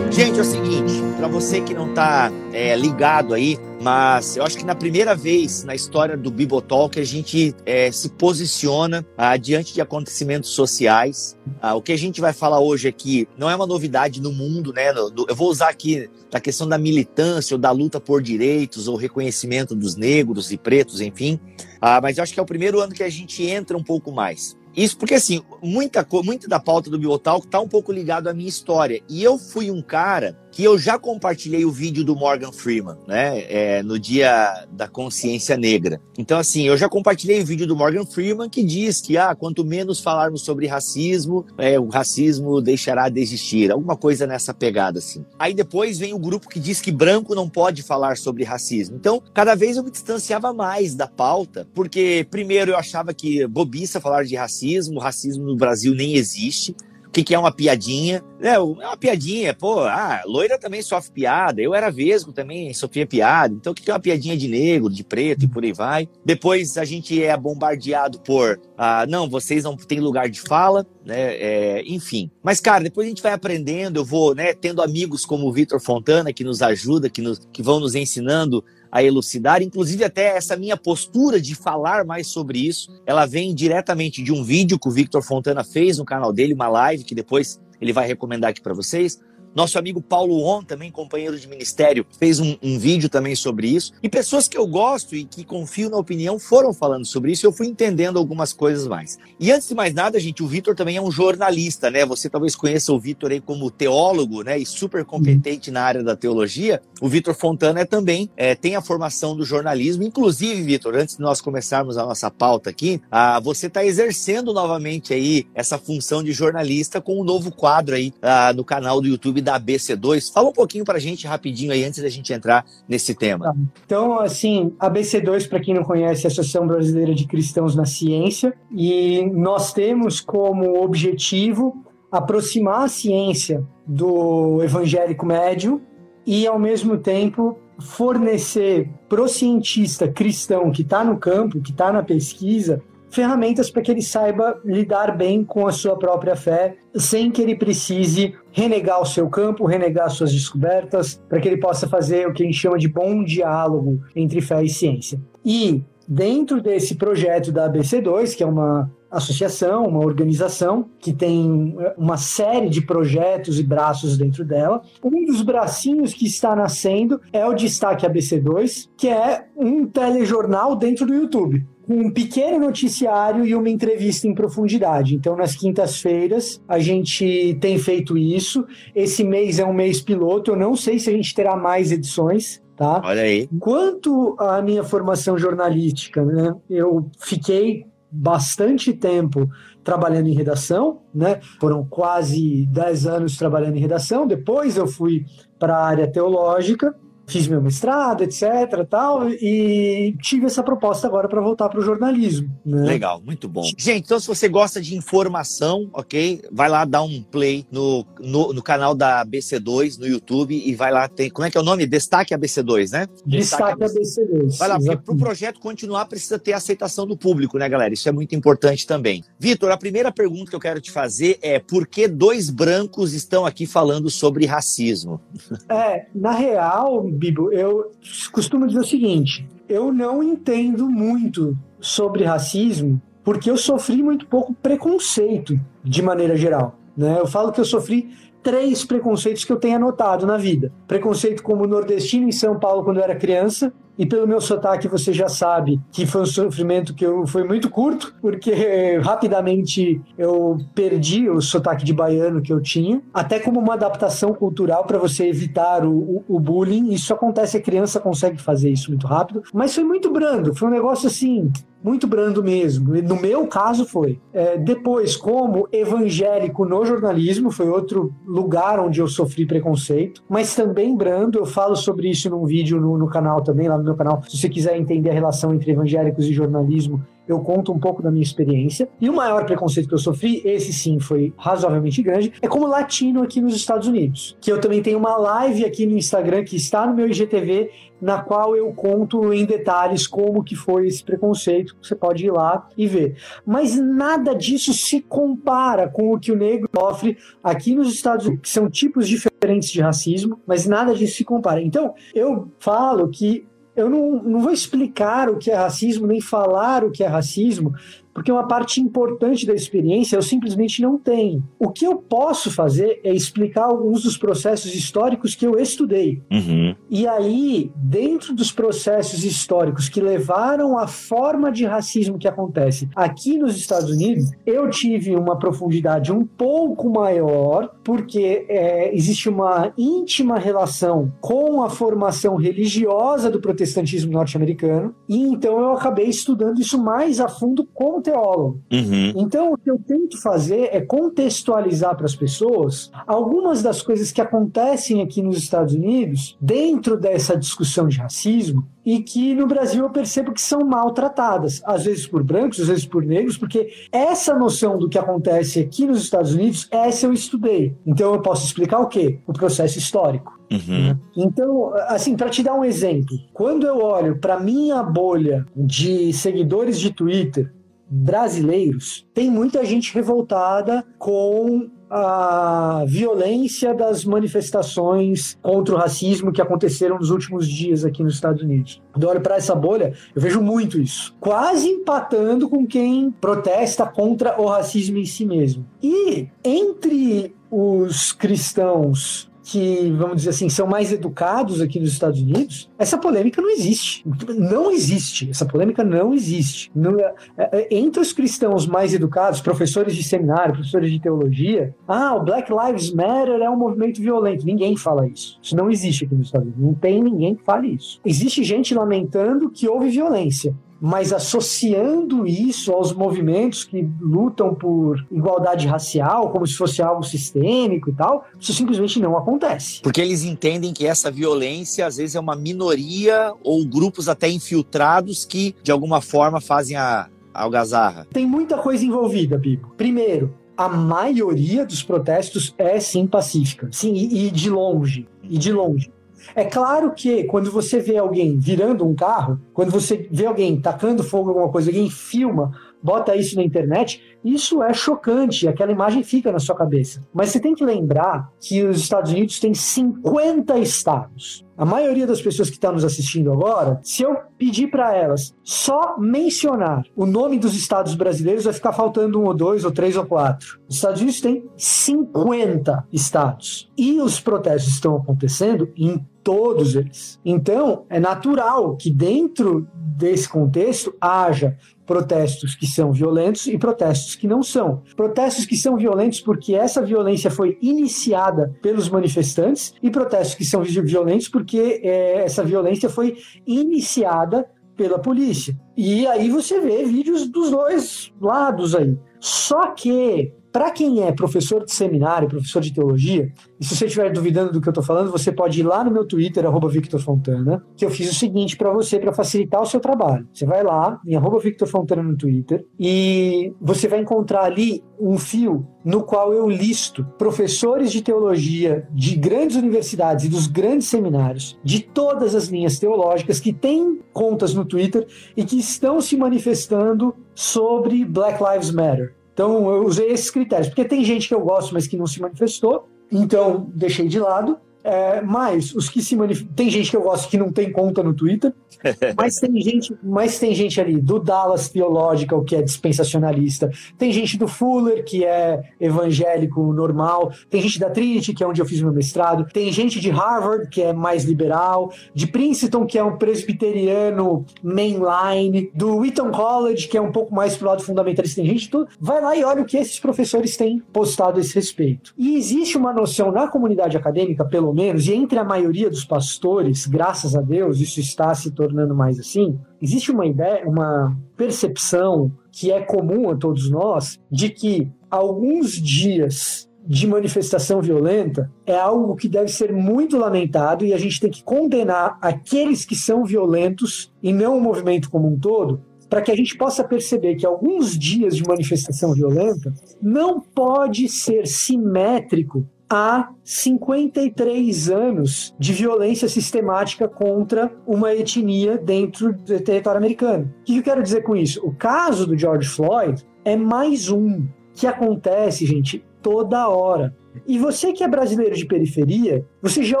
[0.16, 4.58] Gente, é o seguinte, para você que não tá é, ligado aí, mas eu acho
[4.58, 9.72] que na primeira vez na história do Bibotalk a gente é, se posiciona ah, diante
[9.72, 11.36] de acontecimentos sociais.
[11.62, 14.72] Ah, o que a gente vai falar hoje aqui não é uma novidade no mundo,
[14.72, 14.88] né?
[14.90, 19.72] eu vou usar aqui da questão da militância ou da luta por direitos ou reconhecimento
[19.72, 21.38] dos negros e pretos, enfim.
[21.80, 24.10] Ah, mas eu acho que é o primeiro ano que a gente entra um pouco
[24.10, 24.56] mais.
[24.76, 28.48] Isso porque, assim, muita, muita da pauta do Biotalk está um pouco ligado à minha
[28.48, 29.00] história.
[29.08, 33.44] E eu fui um cara que eu já compartilhei o vídeo do Morgan Freeman, né?
[33.46, 36.00] É, no dia da consciência negra.
[36.16, 39.66] Então, assim, eu já compartilhei o vídeo do Morgan Freeman que diz que, ah, quanto
[39.66, 43.70] menos falarmos sobre racismo, é, o racismo deixará de existir.
[43.70, 45.26] Alguma coisa nessa pegada, assim.
[45.38, 48.96] Aí depois vem o grupo que diz que branco não pode falar sobre racismo.
[48.96, 54.00] Então, cada vez eu me distanciava mais da pauta, porque, primeiro, eu achava que bobiça
[54.00, 56.74] falar de racismo, racismo no Brasil nem existe
[57.16, 58.22] que, que é uma piadinha.
[58.40, 61.62] É, é uma piadinha, pô, ah, loira também sofre piada.
[61.62, 63.54] Eu era vesgo também, sofria piada.
[63.54, 66.08] Então, o que, que é uma piadinha de negro, de preto e por aí vai.
[66.24, 71.36] Depois a gente é bombardeado por, ah, não, vocês não têm lugar de fala, né?
[71.36, 72.30] É, enfim.
[72.42, 75.80] Mas, cara, depois a gente vai aprendendo, eu vou, né, tendo amigos como o Vitor
[75.80, 78.62] Fontana, que nos ajuda, que, nos, que vão nos ensinando
[78.96, 79.62] a elucidar.
[79.62, 84.42] Inclusive, até essa minha postura de falar mais sobre isso, ela vem diretamente de um
[84.42, 88.06] vídeo que o Victor Fontana fez no canal dele, uma live que depois ele vai
[88.06, 89.20] recomendar aqui para vocês.
[89.56, 93.90] Nosso amigo Paulo On, também companheiro de ministério, fez um, um, vídeo também sobre isso.
[94.02, 97.52] E pessoas que eu gosto e que confio na opinião foram falando sobre isso eu
[97.52, 99.18] fui entendendo algumas coisas mais.
[99.40, 102.04] E antes de mais nada, gente, o Vitor também é um jornalista, né?
[102.04, 104.58] Você talvez conheça o Vitor aí como teólogo, né?
[104.58, 106.82] E super competente na área da teologia.
[107.00, 110.02] O Vitor Fontana é também é, tem a formação do jornalismo.
[110.02, 115.14] Inclusive, Vitor, antes de nós começarmos a nossa pauta aqui, ah, você está exercendo novamente
[115.14, 118.12] aí essa função de jornalista com um novo quadro aí
[118.54, 120.32] no canal do YouTube da ABC2.
[120.32, 123.46] Fala um pouquinho para a gente rapidinho aí antes da gente entrar nesse tema.
[123.46, 123.54] Tá.
[123.86, 127.86] Então, assim, a ABC2, para quem não conhece, é a Associação Brasileira de Cristãos na
[127.86, 135.80] Ciência, e nós temos como objetivo aproximar a ciência do evangélico médio
[136.26, 141.92] e, ao mesmo tempo, fornecer para o cientista cristão que está no campo, que está
[141.92, 142.82] na pesquisa,
[143.16, 147.56] ferramentas para que ele saiba lidar bem com a sua própria fé, sem que ele
[147.56, 152.42] precise renegar o seu campo, renegar suas descobertas, para que ele possa fazer o que
[152.42, 155.18] a gente chama de bom diálogo entre fé e ciência.
[155.42, 162.18] E dentro desse projeto da ABC2, que é uma associação, uma organização que tem uma
[162.18, 164.82] série de projetos e braços dentro dela.
[165.02, 171.06] Um dos bracinhos que está nascendo é o Destaque ABC2, que é um telejornal dentro
[171.06, 175.14] do YouTube um pequeno noticiário e uma entrevista em profundidade.
[175.14, 178.64] Então, nas quintas-feiras, a gente tem feito isso.
[178.94, 180.50] Esse mês é um mês piloto.
[180.50, 183.00] Eu não sei se a gente terá mais edições, tá?
[183.04, 183.48] Olha aí.
[183.60, 186.54] Quanto à minha formação jornalística, né?
[186.68, 189.48] Eu fiquei bastante tempo
[189.84, 191.40] trabalhando em redação, né?
[191.60, 194.26] Foram quase 10 anos trabalhando em redação.
[194.26, 195.24] Depois eu fui
[195.58, 196.94] para a área teológica
[197.26, 202.50] fiz meu mestrado, etc, tal, e tive essa proposta agora para voltar para o jornalismo.
[202.64, 202.82] Né?
[202.82, 203.64] Legal, muito bom.
[203.76, 208.52] Gente, então se você gosta de informação, ok, vai lá dar um play no, no,
[208.52, 211.64] no canal da ABC2 no YouTube e vai lá, tem, como é que é o
[211.64, 211.86] nome?
[211.86, 213.06] Destaque ABC2, né?
[213.24, 214.58] Destaque, Destaque ABC2.
[214.58, 217.92] Vai lá, porque para o projeto continuar precisa ter aceitação do público, né, galera?
[217.92, 219.24] Isso é muito importante também.
[219.38, 223.44] Vitor, a primeira pergunta que eu quero te fazer é por que dois brancos estão
[223.44, 225.20] aqui falando sobre racismo?
[225.68, 227.92] É, na real, Bibo, eu
[228.32, 234.54] costumo dizer o seguinte: eu não entendo muito sobre racismo porque eu sofri muito pouco
[234.54, 236.78] preconceito de maneira geral.
[236.96, 237.18] Né?
[237.18, 238.10] Eu falo que eu sofri
[238.40, 240.72] três preconceitos que eu tenho anotado na vida.
[240.86, 245.12] Preconceito como nordestino em São Paulo quando eu era criança, e pelo meu sotaque você
[245.12, 251.28] já sabe que foi um sofrimento que eu, foi muito curto, porque rapidamente eu perdi
[251.28, 255.84] o sotaque de baiano que eu tinha, até como uma adaptação cultural para você evitar
[255.84, 256.92] o, o, o, bullying.
[256.92, 260.72] Isso acontece, a criança consegue fazer isso muito rápido, mas foi muito brando, foi um
[260.72, 261.50] negócio assim,
[261.86, 262.94] muito brando mesmo.
[263.02, 264.18] No meu caso foi.
[264.32, 270.96] É, depois, como evangélico no jornalismo, foi outro lugar onde eu sofri preconceito, mas também
[270.96, 271.38] brando.
[271.38, 274.22] Eu falo sobre isso num vídeo no, no canal também, lá no meu canal.
[274.22, 278.10] Se você quiser entender a relação entre evangélicos e jornalismo, eu conto um pouco da
[278.10, 278.88] minha experiência.
[279.00, 283.22] E o maior preconceito que eu sofri, esse sim foi razoavelmente grande, é como latino
[283.22, 284.36] aqui nos Estados Unidos.
[284.40, 287.70] Que eu também tenho uma live aqui no Instagram que está no meu IGTV,
[288.00, 291.76] na qual eu conto em detalhes como que foi esse preconceito.
[291.82, 293.16] Você pode ir lá e ver.
[293.44, 298.42] Mas nada disso se compara com o que o negro sofre aqui nos Estados Unidos,
[298.42, 301.60] que são tipos diferentes de racismo, mas nada disso se compara.
[301.60, 303.46] Então, eu falo que
[303.76, 307.74] eu não, não vou explicar o que é racismo, nem falar o que é racismo,
[308.16, 311.44] porque uma parte importante da experiência eu simplesmente não tenho.
[311.58, 316.22] O que eu posso fazer é explicar alguns dos processos históricos que eu estudei.
[316.32, 316.74] Uhum.
[316.88, 323.36] E aí, dentro dos processos históricos que levaram à forma de racismo que acontece aqui
[323.36, 330.38] nos Estados Unidos, eu tive uma profundidade um pouco maior, porque é, existe uma íntima
[330.38, 337.20] relação com a formação religiosa do protestantismo norte-americano, e então eu acabei estudando isso mais
[337.20, 338.62] a fundo como teólogo.
[338.72, 339.12] Uhum.
[339.16, 344.20] Então, o que eu tento fazer é contextualizar para as pessoas algumas das coisas que
[344.20, 349.90] acontecem aqui nos Estados Unidos dentro dessa discussão de racismo e que no Brasil eu
[349.90, 354.78] percebo que são maltratadas, às vezes por brancos, às vezes por negros, porque essa noção
[354.78, 357.74] do que acontece aqui nos Estados Unidos, essa eu estudei.
[357.84, 359.18] Então eu posso explicar o quê?
[359.26, 360.36] O processo histórico.
[360.50, 360.88] Uhum.
[360.90, 360.98] Né?
[361.16, 366.78] Então, assim, para te dar um exemplo, quando eu olho para minha bolha de seguidores
[366.78, 367.52] de Twitter
[367.88, 376.96] brasileiros, tem muita gente revoltada com a violência das manifestações contra o racismo que aconteceram
[376.98, 378.82] nos últimos dias aqui nos Estados Unidos.
[378.92, 381.14] Quando olho para essa bolha, eu vejo muito isso.
[381.20, 385.64] Quase empatando com quem protesta contra o racismo em si mesmo.
[385.82, 392.68] E entre os cristãos que, vamos dizer assim, são mais educados aqui nos Estados Unidos,
[392.76, 394.04] essa polêmica não existe.
[394.04, 395.30] Não existe.
[395.30, 396.68] Essa polêmica não existe.
[396.74, 402.16] Não, é, é, entre os cristãos mais educados, professores de seminário, professores de teologia, ah,
[402.16, 404.44] o Black Lives Matter é um movimento violento.
[404.44, 405.38] Ninguém fala isso.
[405.40, 406.64] Isso não existe aqui nos Estados Unidos.
[406.64, 408.00] Não tem ninguém que fale isso.
[408.04, 415.66] Existe gente lamentando que houve violência mas associando isso aos movimentos que lutam por igualdade
[415.66, 419.80] racial, como se fosse algo sistêmico e tal, isso simplesmente não acontece.
[419.82, 425.24] Porque eles entendem que essa violência às vezes é uma minoria ou grupos até infiltrados
[425.24, 428.06] que de alguma forma fazem a, algazarra.
[428.12, 429.72] Tem muita coisa envolvida, Bibo.
[429.76, 433.68] Primeiro, a maioria dos protestos é sim pacífica.
[433.70, 435.06] Sim, e, e de longe.
[435.22, 435.92] E de longe.
[436.34, 441.02] É claro que quando você vê alguém virando um carro, quando você vê alguém tacando
[441.02, 442.52] fogo alguma coisa, alguém filma,
[442.82, 447.00] bota isso na internet, isso é chocante, aquela imagem fica na sua cabeça.
[447.12, 451.44] Mas você tem que lembrar que os Estados Unidos têm 50 estados.
[451.56, 455.96] A maioria das pessoas que estão nos assistindo agora, se eu pedir para elas só
[455.98, 460.04] mencionar o nome dos estados brasileiros, vai ficar faltando um ou dois, ou três ou
[460.04, 460.60] quatro.
[460.68, 463.70] Os Estados Unidos têm 50 estados.
[463.76, 467.20] E os protestos estão acontecendo em todos eles.
[467.24, 471.56] Então, é natural que dentro desse contexto haja
[471.86, 474.82] protestos que são violentos e protestos que não são.
[474.96, 480.64] Protestos que são violentos porque essa violência foi iniciada pelos manifestantes e protestos que são
[480.64, 485.56] violentos porque é, essa violência foi iniciada pela polícia.
[485.76, 488.98] E aí você vê vídeos dos dois lados aí.
[489.20, 493.30] Só que para quem é professor de seminário, professor de teologia,
[493.60, 495.90] e se você estiver duvidando do que eu estou falando, você pode ir lá no
[495.90, 499.66] meu Twitter, arroba Victor Fontana, que eu fiz o seguinte para você, para facilitar o
[499.66, 500.26] seu trabalho.
[500.32, 505.18] Você vai lá, em arroba Victor Fontana no Twitter, e você vai encontrar ali um
[505.18, 511.58] fio no qual eu listo professores de teologia de grandes universidades e dos grandes seminários,
[511.62, 517.14] de todas as linhas teológicas, que têm contas no Twitter e que estão se manifestando
[517.34, 519.15] sobre Black Lives Matter.
[519.36, 522.18] Então, eu usei esses critérios, porque tem gente que eu gosto, mas que não se
[522.22, 524.58] manifestou, então deixei de lado.
[524.86, 526.54] É, mas os que se manifestam.
[526.54, 528.52] Tem gente que eu gosto que não tem conta no Twitter,
[529.18, 533.68] mas tem gente, mas tem gente ali do Dallas Theological, que é dispensacionalista,
[533.98, 538.60] tem gente do Fuller, que é evangélico normal, tem gente da Trinity, que é onde
[538.60, 542.96] eu fiz meu mestrado, tem gente de Harvard, que é mais liberal, de Princeton, que
[542.96, 548.40] é um presbiteriano mainline, do Wheaton College, que é um pouco mais pro lado fundamentalista,
[548.40, 548.88] tem gente tudo.
[549.00, 552.14] Vai lá e olha o que esses professores têm postado a esse respeito.
[552.16, 556.86] E existe uma noção na comunidade acadêmica, pelo menos, e entre a maioria dos pastores,
[556.86, 562.70] graças a Deus, isso está se tornando mais assim, existe uma ideia, uma percepção que
[562.70, 569.28] é comum a todos nós de que alguns dias de manifestação violenta é algo que
[569.28, 574.32] deve ser muito lamentado e a gente tem que condenar aqueles que são violentos e
[574.32, 578.36] não o movimento como um todo, para que a gente possa perceber que alguns dias
[578.36, 588.14] de manifestação violenta não pode ser simétrico há 53 anos de violência sistemática contra uma
[588.14, 590.52] etnia dentro do território americano.
[590.60, 591.64] O que eu quero dizer com isso?
[591.66, 597.14] O caso do George Floyd é mais um que acontece, gente, toda hora.
[597.46, 600.00] E você que é brasileiro de periferia, você já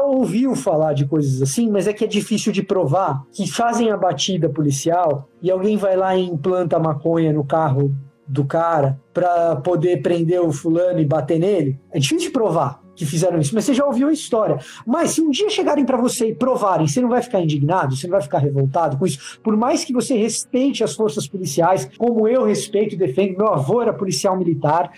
[0.00, 3.96] ouviu falar de coisas assim, mas é que é difícil de provar que fazem a
[3.96, 7.94] batida policial e alguém vai lá e implanta maconha no carro
[8.26, 13.04] do cara para poder prender o fulano e bater nele, é difícil de provar que
[13.04, 14.58] fizeram isso, mas você já ouviu a história.
[14.86, 18.06] Mas se um dia chegarem para você e provarem, você não vai ficar indignado, você
[18.06, 22.26] não vai ficar revoltado com isso, por mais que você respeite as forças policiais, como
[22.26, 23.36] eu respeito e defendo.
[23.36, 24.90] Meu avô era policial militar,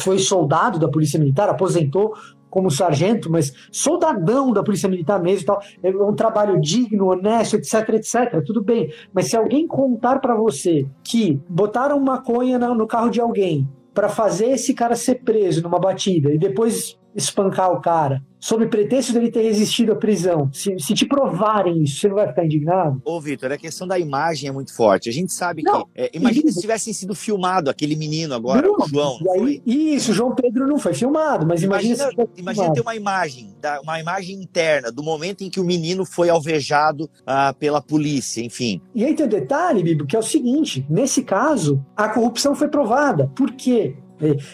[0.00, 2.14] foi soldado da Polícia Militar, aposentou
[2.50, 5.62] como sargento, mas soldadão da Polícia Militar mesmo e tal.
[5.82, 8.42] É um trabalho digno, honesto, etc, etc.
[8.44, 8.92] Tudo bem.
[9.12, 14.50] Mas se alguém contar para você que botaram maconha no carro de alguém para fazer
[14.50, 19.42] esse cara ser preso numa batida e depois espancar o cara, sob pretexto dele ter
[19.42, 23.00] resistido à prisão, se, se te provarem isso, você não vai ficar indignado?
[23.04, 25.08] Ô, Vitor, a questão da imagem é muito forte.
[25.08, 25.90] A gente sabe não, que.
[25.94, 29.18] É, imagina se tivessem sido filmado aquele menino agora, não, o João.
[29.34, 31.86] Aí, isso, o João Pedro não foi filmado, mas imagina.
[31.96, 36.28] Imagina, imagina ter uma imagem, uma imagem interna do momento em que o menino foi
[36.28, 38.80] alvejado ah, pela polícia, enfim.
[38.94, 42.68] E aí tem um detalhe, Bibo, que é o seguinte: nesse caso, a corrupção foi
[42.68, 43.30] provada.
[43.34, 43.96] Por quê?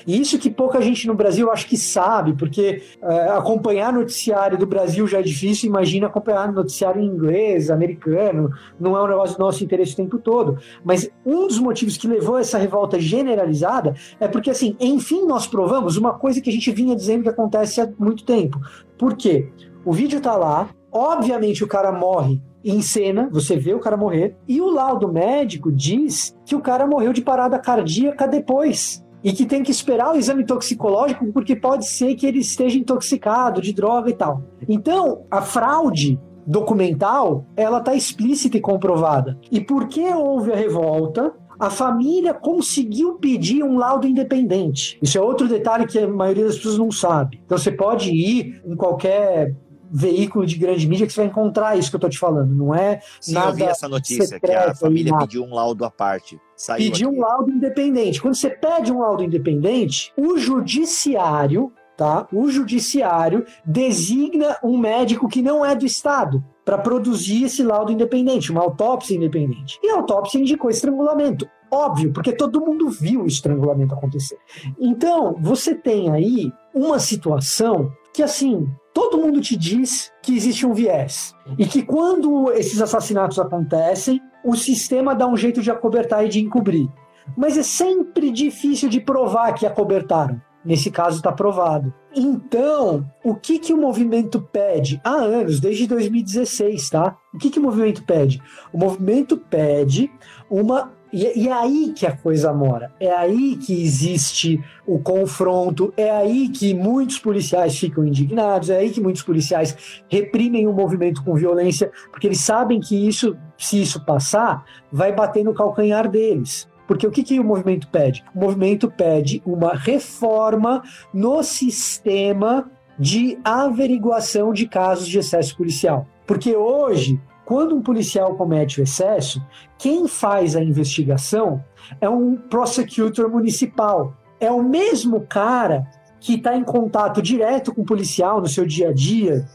[0.07, 4.67] E isso que pouca gente no Brasil acho que sabe, porque é, acompanhar noticiário do
[4.67, 9.45] Brasil já é difícil, imagina acompanhar noticiário em inglês, americano, não é um negócio do
[9.45, 10.59] nosso interesse o tempo todo.
[10.85, 15.47] Mas um dos motivos que levou a essa revolta generalizada é porque, assim, enfim, nós
[15.47, 18.61] provamos uma coisa que a gente vinha dizendo que acontece há muito tempo.
[18.99, 19.49] Por quê?
[19.85, 24.37] O vídeo tá lá, obviamente o cara morre em cena, você vê o cara morrer,
[24.47, 29.47] e o laudo médico diz que o cara morreu de parada cardíaca depois e que
[29.47, 34.11] tem que esperar o exame toxicológico porque pode ser que ele esteja intoxicado de droga
[34.11, 34.43] e tal.
[34.69, 39.39] Então, a fraude documental, ela está explícita e comprovada.
[39.51, 44.99] E porque houve a revolta, a família conseguiu pedir um laudo independente.
[45.01, 47.41] Isso é outro detalhe que a maioria das pessoas não sabe.
[47.45, 49.55] Então você pode ir em qualquer
[49.93, 52.55] veículo de grande mídia que você vai encontrar isso que eu tô te falando.
[52.55, 53.51] Não é Sim, nada.
[53.51, 56.41] Eu vi essa notícia que a família pediu um laudo à parte.
[56.77, 57.19] pediu aqui.
[57.19, 58.21] um laudo independente.
[58.21, 62.27] Quando você pede um laudo independente, o judiciário, tá?
[62.33, 68.51] O judiciário designa um médico que não é do Estado para produzir esse laudo independente,
[68.51, 69.79] uma autópsia independente.
[69.83, 71.49] E a autópsia indicou estrangulamento.
[71.71, 74.39] Óbvio, porque todo mundo viu o estrangulamento acontecer.
[74.79, 78.69] Então, você tem aí uma situação que, assim,
[79.11, 81.35] todo mundo te diz que existe um viés.
[81.59, 86.41] E que quando esses assassinatos acontecem, o sistema dá um jeito de acobertar e de
[86.41, 86.89] encobrir.
[87.37, 90.41] Mas é sempre difícil de provar que acobertaram.
[90.65, 91.93] Nesse caso está provado.
[92.15, 95.01] Então, o que, que o movimento pede?
[95.03, 97.17] Há anos, desde 2016, tá?
[97.35, 98.41] O que, que o movimento pede?
[98.73, 100.09] O movimento pede
[100.49, 102.91] uma e, e, é aí que a coisa mora.
[102.99, 108.91] É aí que existe o confronto, é aí que muitos policiais ficam indignados, é aí
[108.91, 114.05] que muitos policiais reprimem o movimento com violência, porque eles sabem que isso, se isso
[114.05, 116.67] passar, vai bater no calcanhar deles.
[116.87, 118.25] Porque o que, que o movimento pede?
[118.35, 120.83] O movimento pede uma reforma
[121.13, 126.07] no sistema de averiguação de casos de excesso policial.
[126.27, 127.21] Porque hoje
[127.53, 129.47] quando um policial comete o excesso,
[129.77, 131.63] quem faz a investigação
[132.01, 134.17] é um prosecutor municipal.
[134.41, 135.87] É o mesmo cara
[136.19, 139.47] que está em contato direto com o policial no seu dia a dia,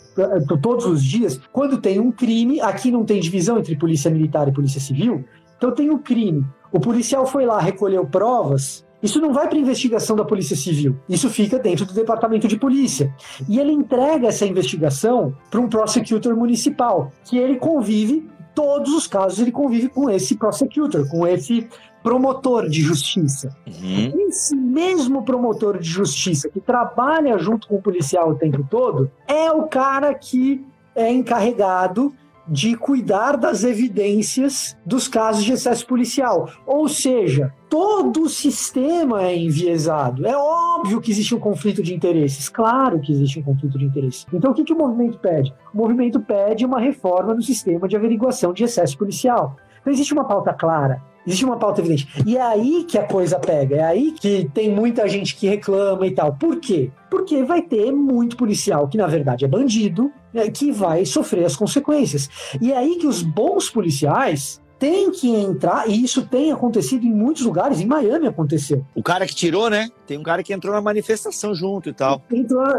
[0.61, 1.41] todos os dias.
[1.51, 5.25] Quando tem um crime, aqui não tem divisão entre polícia militar e polícia civil,
[5.57, 6.45] então tem o um crime.
[6.71, 10.97] O policial foi lá, recolheu provas, isso não vai para investigação da Polícia Civil.
[11.07, 13.13] Isso fica dentro do Departamento de Polícia.
[13.47, 19.39] E ele entrega essa investigação para um prosecutor municipal, que ele convive, todos os casos,
[19.39, 21.67] ele convive com esse prosecutor, com esse
[22.01, 23.55] promotor de justiça.
[23.67, 24.27] Uhum.
[24.27, 29.51] Esse mesmo promotor de justiça que trabalha junto com o policial o tempo todo é
[29.51, 32.13] o cara que é encarregado
[32.47, 36.49] de cuidar das evidências dos casos de excesso policial.
[36.65, 40.25] Ou seja, todo o sistema é enviesado.
[40.25, 42.49] É óbvio que existe um conflito de interesses.
[42.49, 44.25] Claro que existe um conflito de interesses.
[44.31, 45.53] Então, o que, que o movimento pede?
[45.73, 49.57] O movimento pede uma reforma no sistema de averiguação de excesso policial.
[49.87, 51.01] Então, existe uma pauta clara.
[51.25, 52.09] Existe uma pauta evidente.
[52.25, 53.77] E é aí que a coisa pega.
[53.77, 56.33] É aí que tem muita gente que reclama e tal.
[56.33, 56.91] Por quê?
[57.09, 61.55] Porque vai ter muito policial que, na verdade, é bandido, né, que vai sofrer as
[61.55, 62.29] consequências.
[62.61, 67.11] E é aí que os bons policiais têm que entrar, e isso tem acontecido em
[67.11, 68.85] muitos lugares, em Miami aconteceu.
[68.93, 69.89] O cara que tirou, né?
[70.05, 72.21] Tem um cara que entrou na manifestação junto e tal.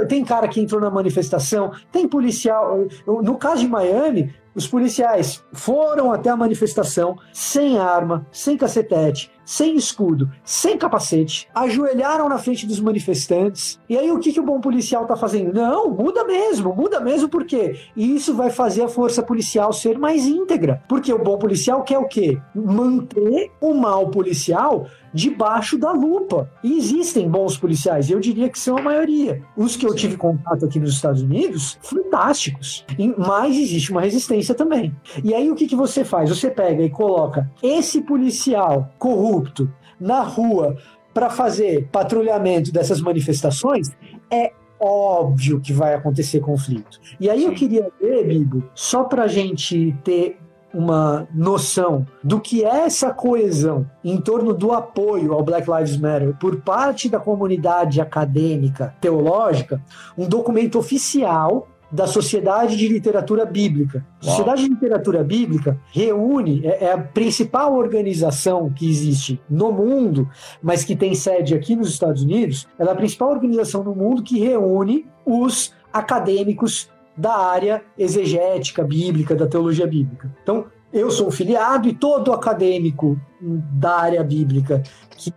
[0.09, 2.87] Tem cara que entrou na manifestação, tem policial.
[3.05, 9.77] No caso de Miami, os policiais foram até a manifestação sem arma, sem cacetete, sem
[9.77, 13.81] escudo, sem capacete, ajoelharam na frente dos manifestantes.
[13.89, 15.55] E aí o que, que o bom policial está fazendo?
[15.55, 17.79] Não, muda mesmo, muda mesmo por quê?
[17.97, 20.83] E isso vai fazer a força policial ser mais íntegra.
[20.89, 22.39] Porque o bom policial quer o quê?
[22.55, 26.51] Manter o mal policial debaixo da lupa.
[26.63, 29.43] E existem bons policiais, eu diria que são a maioria.
[29.57, 32.85] Os que eu tive contato aqui nos Estados Unidos, fantásticos.
[33.17, 34.95] Mas existe uma resistência também.
[35.23, 36.29] E aí o que, que você faz?
[36.29, 40.77] Você pega e coloca esse policial corrupto na rua
[41.13, 43.91] para fazer patrulhamento dessas manifestações,
[44.31, 47.01] é óbvio que vai acontecer conflito.
[47.19, 50.39] E aí eu queria ver, Bibo, só para a gente ter
[50.73, 56.37] uma noção do que é essa coesão em torno do apoio ao Black Lives Matter
[56.39, 59.83] por parte da comunidade acadêmica teológica,
[60.17, 64.05] um documento oficial da Sociedade de Literatura Bíblica.
[64.21, 70.29] A Sociedade de Literatura Bíblica reúne, é, é, a principal organização que existe no mundo,
[70.63, 74.23] mas que tem sede aqui nos Estados Unidos, ela é a principal organização no mundo
[74.23, 80.31] que reúne os acadêmicos da área exegética bíblica, da teologia bíblica.
[80.43, 84.83] Então, eu sou filiado e todo acadêmico da área bíblica
[85.17, 85.33] que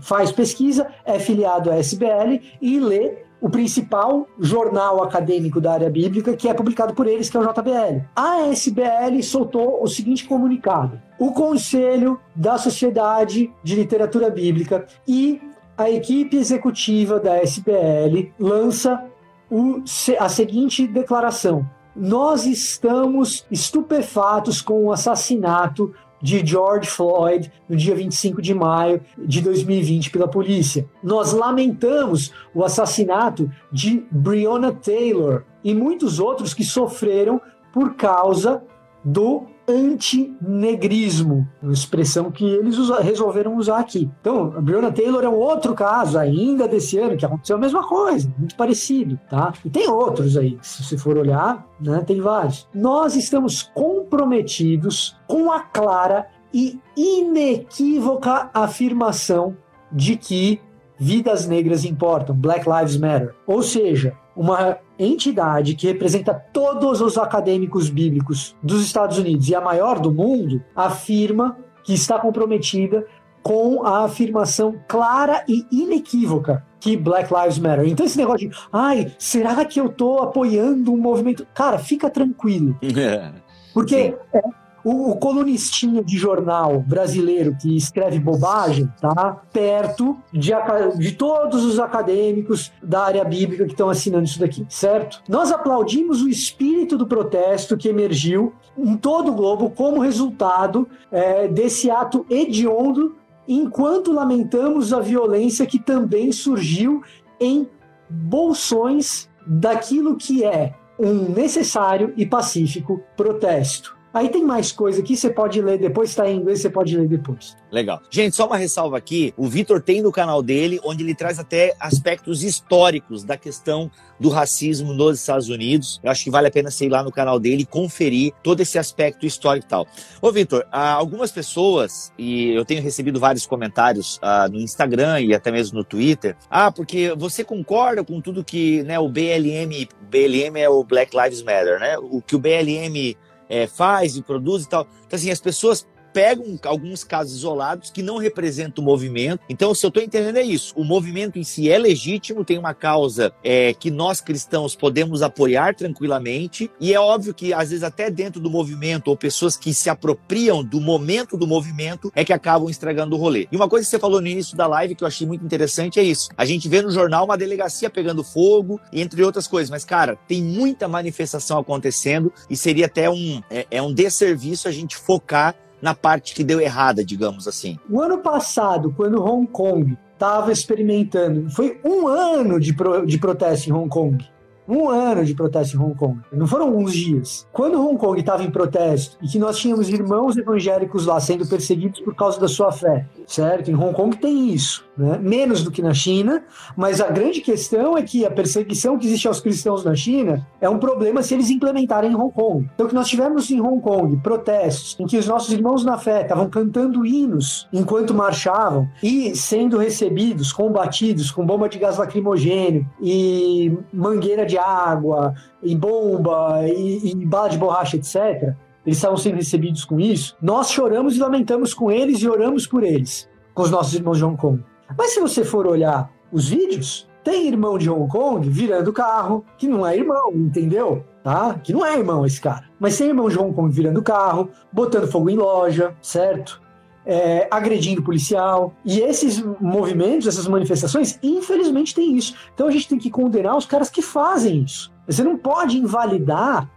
[0.00, 6.34] faz pesquisa é filiado à SBL e lê o principal jornal acadêmico da área bíblica,
[6.34, 8.04] que é publicado por eles, que é o JBL.
[8.16, 15.40] A SBL soltou o seguinte comunicado: o Conselho da Sociedade de Literatura Bíblica e
[15.76, 19.04] a equipe executiva da SBL lança
[19.50, 19.82] o,
[20.18, 28.40] a seguinte declaração: Nós estamos estupefatos com o assassinato de George Floyd no dia 25
[28.40, 30.88] de maio de 2020 pela polícia.
[31.02, 37.40] Nós lamentamos o assassinato de Breonna Taylor e muitos outros que sofreram
[37.72, 38.62] por causa
[39.04, 44.10] do antinegrismo, uma expressão que eles usa, resolveram usar aqui.
[44.20, 47.86] Então, a Breonna Taylor é um outro caso ainda desse ano que aconteceu a mesma
[47.86, 49.52] coisa, muito parecido, tá?
[49.64, 52.68] E tem outros aí, se você for olhar, né, tem vários.
[52.74, 59.56] Nós estamos comprometidos com a clara e inequívoca afirmação
[59.92, 60.60] de que
[60.98, 63.34] vidas negras importam, Black Lives Matter.
[63.46, 69.60] Ou seja, uma entidade que representa todos os acadêmicos bíblicos dos Estados Unidos e a
[69.60, 73.06] maior do mundo, afirma que está comprometida
[73.42, 77.86] com a afirmação clara e inequívoca que Black Lives Matter.
[77.86, 81.46] Então esse negócio de, ai, será que eu estou apoiando um movimento?
[81.54, 82.76] Cara, fica tranquilo.
[83.72, 84.40] Porque é,
[84.86, 90.52] o, o de jornal brasileiro que escreve bobagem tá perto de,
[90.96, 95.20] de todos os acadêmicos da área bíblica que estão assinando isso daqui, certo?
[95.28, 101.48] Nós aplaudimos o espírito do protesto que emergiu em todo o globo como resultado é,
[101.48, 103.16] desse ato hediondo,
[103.48, 107.02] enquanto lamentamos a violência que também surgiu
[107.40, 107.68] em
[108.08, 113.95] bolsões daquilo que é um necessário e pacífico protesto.
[114.16, 117.06] Aí tem mais coisa aqui, você pode ler depois, está em inglês, você pode ler
[117.06, 117.54] depois.
[117.70, 118.00] Legal.
[118.08, 121.76] Gente, só uma ressalva aqui: o Vitor tem no canal dele, onde ele traz até
[121.78, 126.00] aspectos históricos da questão do racismo nos Estados Unidos.
[126.02, 128.62] Eu acho que vale a pena você ir lá no canal dele e conferir todo
[128.62, 129.86] esse aspecto histórico e tal.
[130.22, 135.52] Ô, Vitor, algumas pessoas, e eu tenho recebido vários comentários uh, no Instagram e até
[135.52, 140.70] mesmo no Twitter, ah, porque você concorda com tudo que né, o BLM, BLM é
[140.70, 141.98] o Black Lives Matter, né?
[141.98, 143.14] O que o BLM
[143.48, 144.86] é, faz e produz e tal.
[145.06, 145.86] Então, assim, as pessoas
[146.16, 149.42] pegam alguns casos isolados que não representam o movimento.
[149.50, 150.72] Então, se eu estou entendendo é isso.
[150.74, 155.74] O movimento em si é legítimo, tem uma causa é, que nós cristãos podemos apoiar
[155.74, 156.70] tranquilamente.
[156.80, 160.64] E é óbvio que, às vezes, até dentro do movimento, ou pessoas que se apropriam
[160.64, 163.46] do momento do movimento, é que acabam estragando o rolê.
[163.52, 166.00] E uma coisa que você falou no início da live que eu achei muito interessante
[166.00, 166.30] é isso.
[166.34, 169.68] A gente vê no jornal uma delegacia pegando fogo, entre outras coisas.
[169.68, 174.72] Mas, cara, tem muita manifestação acontecendo e seria até um, é, é um desserviço a
[174.72, 177.78] gente focar na parte que deu errada, digamos assim.
[177.88, 183.68] O ano passado, quando Hong Kong estava experimentando, foi um ano de, pro, de protesto
[183.68, 184.24] em Hong Kong
[184.68, 186.20] um ano de protesto em Hong Kong.
[186.32, 187.46] Não foram uns dias.
[187.52, 192.00] Quando Hong Kong estava em protesto e que nós tínhamos irmãos evangélicos lá sendo perseguidos
[192.00, 193.70] por causa da sua fé, certo?
[193.70, 195.18] Em Hong Kong tem isso, né?
[195.20, 196.42] Menos do que na China,
[196.76, 200.68] mas a grande questão é que a perseguição que existe aos cristãos na China é
[200.68, 202.68] um problema se eles implementarem em Hong Kong.
[202.74, 206.22] Então, que nós tivemos em Hong Kong protestos em que os nossos irmãos na fé
[206.22, 213.76] estavam cantando hinos enquanto marchavam e sendo recebidos, combatidos com bomba de gás lacrimogênio e
[213.92, 218.54] mangueira de água, e bomba, e, e bala de borracha, etc.,
[218.86, 222.84] eles estavam sendo recebidos com isso, nós choramos e lamentamos com eles e oramos por
[222.84, 224.62] eles, com os nossos irmãos de Hong Kong.
[224.96, 229.66] Mas se você for olhar os vídeos, tem irmão de Hong Kong virando carro, que
[229.66, 231.04] não é irmão, entendeu?
[231.24, 231.54] Tá?
[231.54, 232.64] Que não é irmão esse cara.
[232.78, 236.62] Mas tem irmão de Hong Kong virando carro, botando fogo em loja, certo?
[237.04, 238.72] É, agredindo policial.
[238.84, 242.34] E esses movimentos, essas manifestações, infelizmente tem isso.
[242.54, 244.92] Então a gente tem que condenar os caras que fazem isso.
[245.06, 246.70] Você não pode invalidar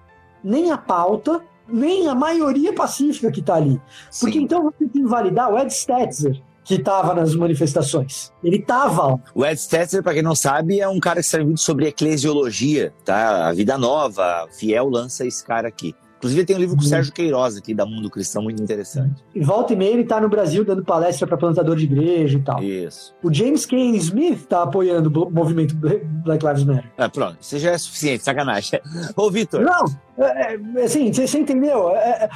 [0.43, 3.79] nem a pauta, nem a maioria pacífica que está ali.
[4.19, 4.45] Porque Sim.
[4.45, 8.31] então você tem que invalidar o Ed Stetzer, que estava nas manifestações.
[8.43, 11.61] Ele estava O Ed Stetzer, para quem não sabe, é um cara que escreve muito
[11.61, 13.47] sobre eclesiologia, tá?
[13.47, 15.95] A Vida Nova, Fiel lança esse cara aqui.
[16.19, 16.89] Inclusive, tem um livro com o uhum.
[16.89, 19.23] Sérgio Queiroz aqui, da Mundo Cristão, muito interessante.
[19.33, 22.41] E volta e meia ele tá no Brasil dando palestra para plantador de igreja e
[22.41, 22.61] tal.
[22.61, 23.15] Isso.
[23.23, 23.77] O James K.
[23.95, 26.91] Smith tá apoiando o movimento Black Lives Matter.
[26.97, 27.37] É, pronto.
[27.39, 28.81] Isso já é suficiente, sacanagem.
[29.15, 29.61] Ô, Vitor.
[29.61, 29.85] Não,
[30.19, 31.91] é, é, assim, você, você entendeu?
[31.95, 32.29] É,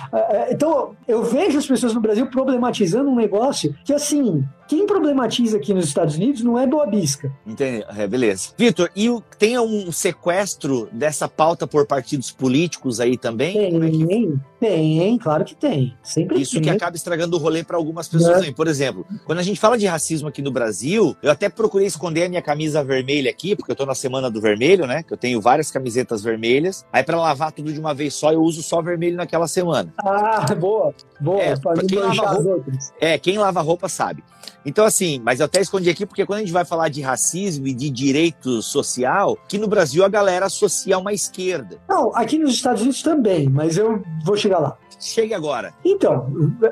[0.49, 5.73] então, eu vejo as pessoas no Brasil problematizando um negócio que, assim, quem problematiza aqui
[5.73, 7.31] nos Estados Unidos não é boa bisca.
[7.45, 7.83] Entendi.
[7.97, 8.49] É, beleza.
[8.57, 13.53] Vitor, e tem um sequestro dessa pauta por partidos políticos aí também?
[13.53, 14.39] Tem, é que...
[14.59, 15.95] tem, claro que tem.
[16.03, 16.63] Sempre Isso tem.
[16.63, 18.53] que acaba estragando o rolê para algumas pessoas aí.
[18.53, 22.25] Por exemplo, quando a gente fala de racismo aqui no Brasil, eu até procurei esconder
[22.25, 25.03] a minha camisa vermelha aqui, porque eu tô na semana do vermelho, né?
[25.03, 26.85] Que eu tenho várias camisetas vermelhas.
[26.91, 29.93] Aí para lavar tudo de uma vez só, eu uso só vermelho naquela semana.
[30.03, 31.41] Ah, boa, boa.
[31.41, 31.55] É,
[31.87, 34.23] quem lava roupa, é, quem lava roupa sabe.
[34.65, 37.67] Então, assim, mas eu até escondi aqui porque quando a gente vai falar de racismo
[37.67, 41.79] e de direito social, que no Brasil a galera associa uma esquerda.
[41.87, 44.77] Não, aqui nos Estados Unidos também, mas eu vou chegar lá.
[44.99, 45.73] Chegue agora.
[45.83, 46.27] Então,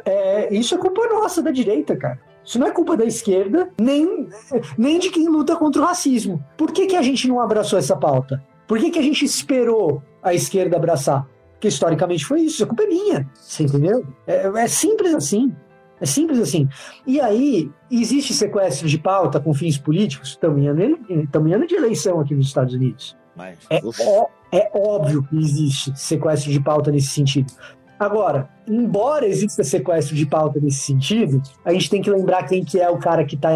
[0.05, 2.19] é, isso é culpa nossa da direita, cara.
[2.43, 4.27] Isso não é culpa da esquerda, nem,
[4.77, 6.43] nem de quem luta contra o racismo.
[6.57, 8.43] Por que, que a gente não abraçou essa pauta?
[8.67, 11.27] Por que, que a gente esperou a esquerda abraçar?
[11.53, 13.29] Porque historicamente foi isso, a culpa é minha.
[13.35, 14.05] Você entendeu?
[14.25, 15.55] É, é simples assim.
[15.99, 16.67] É simples assim.
[17.05, 20.29] E aí, existe sequestro de pauta com fins políticos?
[20.29, 23.15] Estamos em ano de eleição aqui nos Estados Unidos.
[23.35, 27.53] Mas, é, ó, é óbvio que existe sequestro de pauta nesse sentido.
[27.99, 32.79] Agora, embora exista sequestro de pauta nesse sentido, a gente tem que lembrar quem que
[32.79, 33.51] é o cara que está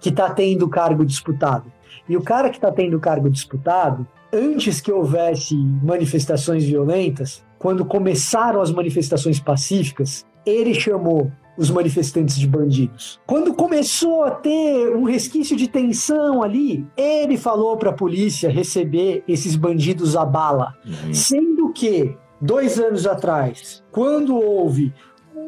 [0.00, 1.70] que tá tendo o cargo disputado.
[2.08, 7.84] E o cara que está tendo o cargo disputado antes que houvesse manifestações violentas, quando
[7.84, 13.20] começaram as manifestações pacíficas, ele chamou os manifestantes de bandidos.
[13.26, 19.22] Quando começou a ter um resquício de tensão ali, ele falou para a polícia receber
[19.28, 20.74] esses bandidos à bala.
[20.84, 21.14] Uhum.
[21.14, 24.92] Sendo que, dois anos atrás, quando houve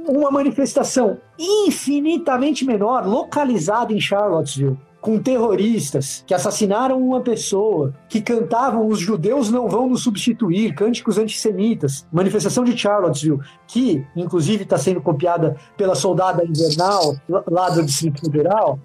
[0.07, 8.89] uma manifestação infinitamente menor, localizada em Charlottesville, com terroristas que assassinaram uma pessoa, que cantavam
[8.89, 15.03] Os judeus não vão nos substituir, cânticos antissemitas, manifestação de Charlottesville, que inclusive está sendo
[15.03, 18.79] copiada pela soldada invernal lá do Distrito Federal.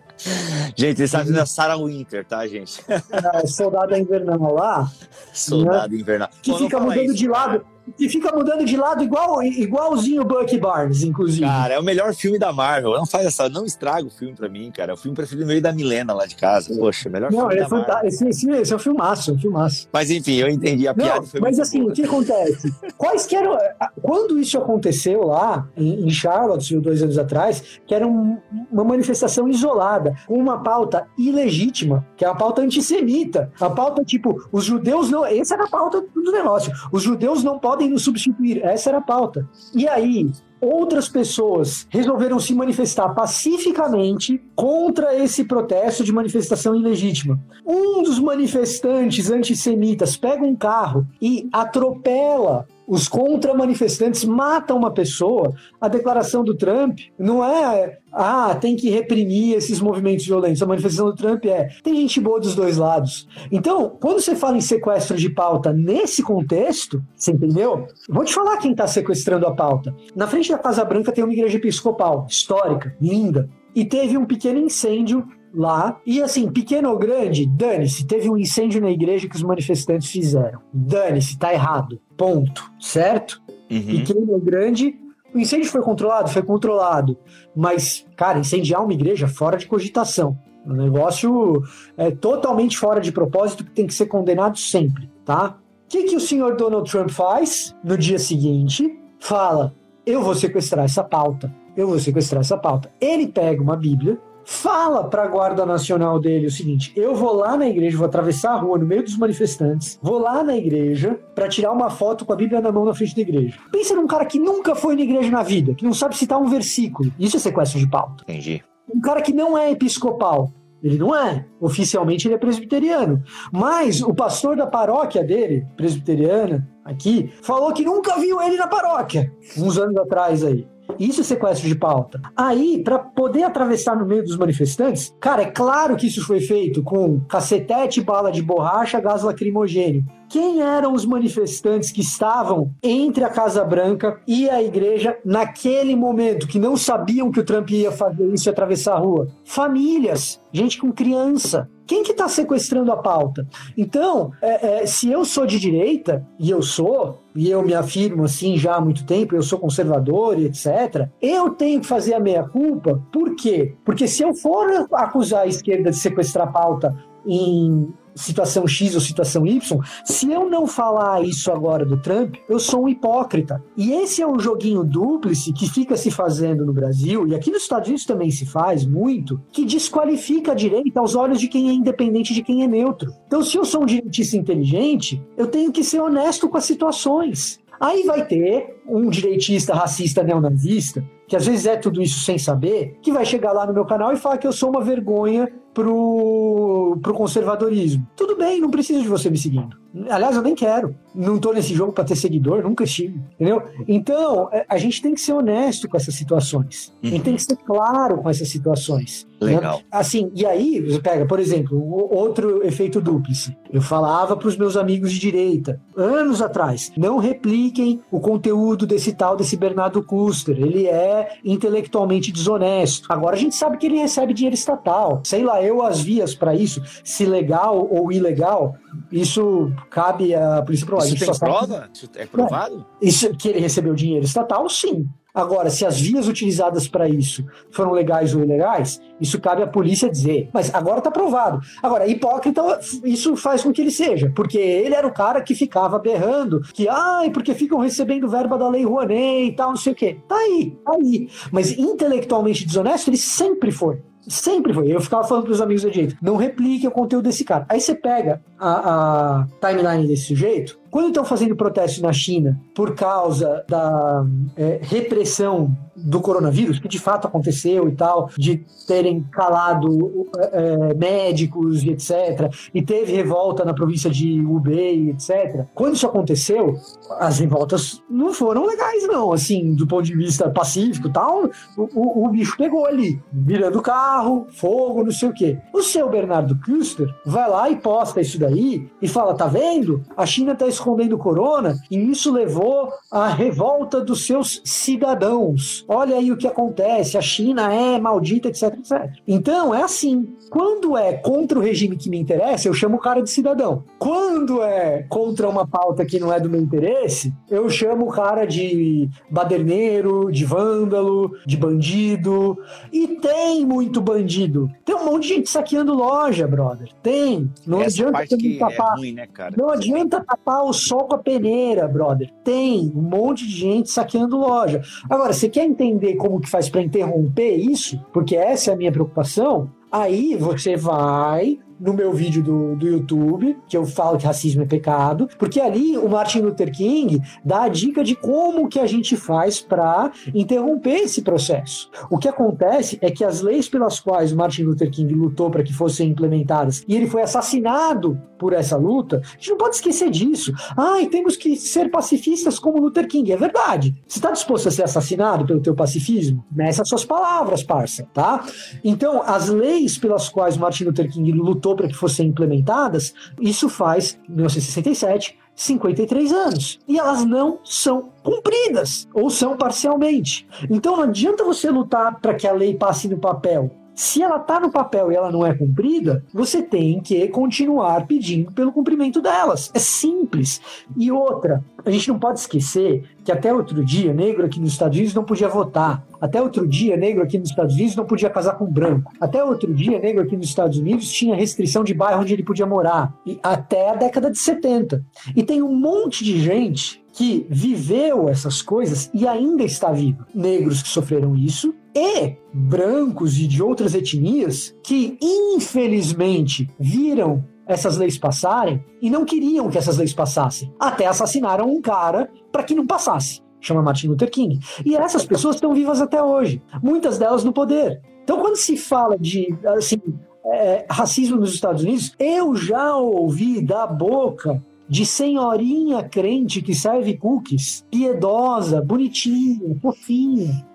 [0.76, 2.84] Gente, eles estão a Sarah Winter, tá, gente?
[2.88, 4.92] É, soldada invernal lá.
[5.34, 6.00] Soldada né?
[6.00, 6.30] invernal.
[6.42, 7.60] Que Pô, fica mudando isso, de lado.
[7.60, 11.46] Cara e fica mudando de lado igual, igualzinho o Bucky Barnes, inclusive.
[11.46, 12.92] Cara, é o melhor filme da Marvel.
[12.92, 14.92] Não faz essa, não estraga o filme pra mim, cara.
[14.92, 16.76] É o filme preferido meio da Milena lá de casa.
[16.78, 18.08] Poxa, melhor não, filme é da Marvel.
[18.08, 19.88] Esse, esse, esse, é um filmaço, um filmaço.
[19.92, 21.26] Mas enfim, eu entendi a piada.
[21.34, 21.92] Não, mas assim, boa.
[21.92, 22.74] o que acontece?
[22.98, 23.58] Quais que eram...
[24.02, 28.38] Quando isso aconteceu lá, em, em Charlotte, dois anos atrás, que era um,
[28.72, 33.52] uma manifestação isolada, com uma pauta ilegítima, que é a pauta antissemita.
[33.60, 35.26] A pauta, tipo, os judeus não...
[35.26, 36.72] Essa era a pauta do negócio.
[36.92, 38.64] Os judeus não podem nos substituir.
[38.64, 39.48] Essa era a pauta.
[39.74, 40.32] E aí,
[40.62, 47.40] outras pessoas resolveram se manifestar pacificamente contra esse protesto de manifestação ilegítima.
[47.66, 55.88] Um dos manifestantes antissemitas pega um carro e atropela os contra-manifestantes matam uma pessoa, a
[55.88, 60.64] declaração do Trump não é ah, tem que reprimir esses movimentos violentos.
[60.64, 63.28] A manifestação do Trump é tem gente boa dos dois lados.
[63.52, 67.86] Então, quando você fala em sequestro de pauta nesse contexto, você entendeu?
[68.10, 69.96] Vou te falar quem está sequestrando a pauta.
[70.16, 73.48] Na frente da Casa Branca tem uma igreja episcopal, histórica, linda.
[73.76, 76.00] E teve um pequeno incêndio lá.
[76.08, 78.08] E assim, pequeno ou grande, dane-se.
[78.08, 80.60] Teve um incêndio na igreja que os manifestantes fizeram.
[80.74, 82.00] Dane-se, tá errado.
[82.20, 82.70] Ponto.
[82.78, 83.42] Certo?
[83.72, 84.04] Uhum.
[84.04, 85.00] Pequeno ou grande,
[85.34, 86.30] o incêndio foi controlado?
[86.30, 87.18] Foi controlado.
[87.56, 90.38] Mas, cara, incendiar uma igreja fora de cogitação.
[90.66, 91.64] O negócio
[91.98, 95.58] é totalmente fora de propósito que tem que ser condenado sempre, tá?
[95.86, 99.00] O que, que o senhor Donald Trump faz no dia seguinte?
[99.18, 99.74] Fala:
[100.06, 101.56] eu vou sequestrar essa pauta.
[101.78, 102.92] Eu vou sequestrar essa pauta.
[103.00, 104.20] Ele pega uma Bíblia,
[104.50, 108.54] fala para a Guarda Nacional dele o seguinte: eu vou lá na igreja, vou atravessar
[108.54, 112.34] a rua no meio dos manifestantes, vou lá na igreja para tirar uma foto com
[112.34, 113.60] a Bíblia na mão na frente da igreja.
[113.72, 116.50] Pensa num cara que nunca foi na igreja na vida, que não sabe citar um
[116.50, 117.14] versículo.
[117.20, 118.24] Isso é sequestro de pauta.
[118.24, 118.64] Entendi.
[118.94, 120.52] Um cara que não é episcopal,
[120.82, 121.46] ele não é.
[121.62, 123.22] Oficialmente ele é presbiteriano.
[123.52, 129.32] Mas o pastor da paróquia dele, presbiteriana, aqui, falou que nunca viu ele na paróquia,
[129.56, 130.68] uns anos atrás aí.
[130.98, 132.22] Isso é sequestro de pauta.
[132.36, 136.82] Aí, para poder atravessar no meio dos manifestantes, cara, é claro que isso foi feito
[136.84, 140.04] com cacetete, bala de borracha, gás lacrimogênio.
[140.30, 146.48] Quem eram os manifestantes que estavam entre a Casa Branca e a igreja naquele momento,
[146.48, 149.28] que não sabiam que o Trump ia fazer isso e atravessar a rua?
[149.44, 151.68] Famílias, gente com criança.
[151.88, 153.48] Quem que está sequestrando a pauta?
[153.76, 158.26] Então, é, é, se eu sou de direita, e eu sou, e eu me afirmo
[158.26, 162.20] assim já há muito tempo, eu sou conservador e etc., eu tenho que fazer a
[162.20, 163.02] meia-culpa.
[163.14, 163.78] Por quê?
[163.86, 166.94] Porque se eu for acusar a esquerda de sequestrar pauta
[167.26, 172.60] em situação X ou situação Y, se eu não falar isso agora do Trump, eu
[172.60, 173.64] sou um hipócrita.
[173.78, 177.64] E esse é um joguinho dúplice que fica se fazendo no Brasil, e aqui nos
[177.64, 181.74] Estados Unidos também se faz muito, que desqualifica a direita aos olhos de quem é
[181.74, 183.14] independente de quem é neutro.
[183.28, 187.60] Então, se eu sou um direitista inteligente, eu tenho que ser honesto com as situações.
[187.80, 192.98] Aí vai ter um direitista racista neonazista, que às vezes é tudo isso sem saber,
[193.02, 195.48] que vai chegar lá no meu canal e falar que eu sou uma vergonha
[195.80, 198.06] pro, pro conservadorismo.
[198.16, 199.79] Tudo bem, não preciso de você me seguindo.
[200.10, 200.96] Aliás, eu nem quero.
[201.16, 203.20] Não tô nesse jogo para ter seguidor, nunca estive.
[203.34, 203.64] Entendeu?
[203.88, 206.94] Então, é, a gente tem que ser honesto com essas situações.
[207.04, 207.10] Uhum.
[207.10, 209.28] A gente tem que ser claro com essas situações.
[209.42, 209.56] Né?
[209.56, 209.78] Legal.
[209.78, 209.84] Né?
[209.92, 211.80] Assim, e aí, você pega, por exemplo,
[212.12, 213.56] outro efeito dúplice.
[213.72, 219.14] Eu falava para os meus amigos de direita, anos atrás, não repliquem o conteúdo desse
[219.14, 220.58] tal, desse Bernardo Custer.
[220.58, 223.12] Ele é intelectualmente desonesto.
[223.12, 225.22] Agora a gente sabe que ele recebe dinheiro estatal.
[225.24, 228.76] Sei lá, eu as vias para isso, se legal ou ilegal,
[229.12, 231.06] isso cabe à polícia provar.
[231.06, 231.90] Isso tem prova?
[231.94, 232.86] Isso é provado?
[233.02, 235.08] É, isso, que ele recebeu dinheiro estatal, sim.
[235.34, 240.10] Agora, se as vias utilizadas para isso foram legais ou ilegais, isso cabe à polícia
[240.10, 240.50] dizer.
[240.52, 241.60] Mas agora está provado.
[241.82, 246.00] Agora, hipócrita, isso faz com que ele seja, porque ele era o cara que ficava
[246.00, 249.96] berrando que, ai, porque ficam recebendo verba da lei Rouanet e tal, não sei o
[249.96, 250.20] quê.
[250.28, 251.30] Tá aí, tá aí.
[251.52, 254.02] Mas intelectualmente desonesto, ele sempre foi.
[254.30, 254.94] Sempre foi.
[254.94, 257.66] Eu ficava falando pros amigos da direita, não replique o conteúdo desse cara.
[257.68, 262.96] Aí você pega a, a timeline desse sujeito, quando estão fazendo protesto na China por
[262.96, 264.26] causa da
[264.56, 271.84] é, repressão do coronavírus, que de fato aconteceu e tal, de terem calado é, médicos
[271.84, 275.66] e etc., e teve revolta na província de Hubei, etc.
[275.74, 276.78] Quando isso aconteceu,
[277.20, 282.26] as revoltas não foram legais, não, assim, do ponto de vista pacífico tal, o, o,
[282.26, 285.58] o, bicho pegou ali, virando carro, fogo, não sei o quê.
[285.74, 290.04] O seu Bernardo Kuster vai lá e posta isso daí e fala, tá vendo?
[290.16, 295.86] A China tá escondendo corona e isso levou à revolta dos seus cidadãos.
[295.88, 299.12] Olha aí o que acontece, a China é maldita, etc, etc.
[299.28, 300.36] Então, é assim.
[300.50, 303.84] Quando é contra o regime que me interessa, eu chamo o cara de cidadão.
[304.00, 308.46] Quando é contra uma pauta que não é do meu interesse, eu chamo o cara
[308.46, 312.58] de baderneiro, de vândalo, de bandido.
[312.92, 314.70] E tem muito bandido.
[314.84, 316.90] Tem um monte de gente saqueando loja, brother.
[317.04, 317.52] Tem.
[317.68, 318.94] Não Essa adianta que tapar.
[318.94, 319.54] É ruim, né, cara?
[319.56, 322.32] Não adianta tapar o sol com a peneira, brother.
[322.44, 324.82] Tem um monte de gente saqueando loja.
[325.10, 328.00] Agora, você quer entender como que faz para interromper isso?
[328.14, 329.70] Porque essa é a minha preocupação.
[329.92, 334.66] Aí você vai no meu vídeo do, do YouTube, que eu falo que racismo é
[334.66, 339.16] pecado, porque ali o Martin Luther King dá a dica de como que a gente
[339.16, 341.90] faz para interromper esse processo.
[342.10, 345.64] O que acontece é que as leis pelas quais o Martin Luther King lutou para
[345.64, 350.10] que fossem implementadas e ele foi assassinado por essa luta, a gente não pode esquecer
[350.10, 350.54] disso.
[350.76, 353.34] Ai, temos que ser pacifistas como Luther King.
[353.34, 353.94] É verdade.
[354.08, 356.46] Você está disposto a ser assassinado pelo teu pacifismo?
[356.50, 358.46] Nessas suas palavras, parça, tá?
[358.84, 363.70] Então, as leis pelas quais Martin Luther King lutou lutou para que fossem implementadas, isso
[363.70, 366.80] faz 1967 53 anos.
[366.88, 370.48] E elas não são cumpridas, ou são parcialmente.
[370.70, 373.70] Então não adianta você lutar para que a lei passe no papel.
[374.00, 378.50] Se ela está no papel e ela não é cumprida, você tem que continuar pedindo
[378.50, 379.70] pelo cumprimento delas.
[379.74, 380.62] É simples.
[380.96, 384.96] E outra, a gente não pode esquecer que até outro dia, negro aqui nos Estados
[384.96, 386.02] Unidos não podia votar.
[386.22, 389.12] Até outro dia, negro aqui nos Estados Unidos não podia casar com branco.
[389.20, 392.66] Até outro dia, negro aqui nos Estados Unidos tinha restrição de bairro onde ele podia
[392.66, 393.14] morar.
[393.26, 395.04] E até a década de 70.
[395.36, 400.26] E tem um monte de gente que viveu essas coisas e ainda está vivo.
[400.34, 408.18] Negros que sofreram isso e brancos e de outras etnias que, infelizmente, viram essas leis
[408.18, 410.74] passarem e não queriam que essas leis passassem.
[410.80, 413.42] Até assassinaram um cara para que não passasse.
[413.60, 414.58] Chama Martin Luther King.
[414.86, 418.02] E essas pessoas estão vivas até hoje, muitas delas no poder.
[418.24, 420.02] Então, quando se fala de assim,
[420.46, 427.16] é, racismo nos Estados Unidos, eu já ouvi da boca de senhorinha crente que serve
[427.16, 430.66] cookies, piedosa, bonitinha, fofinha,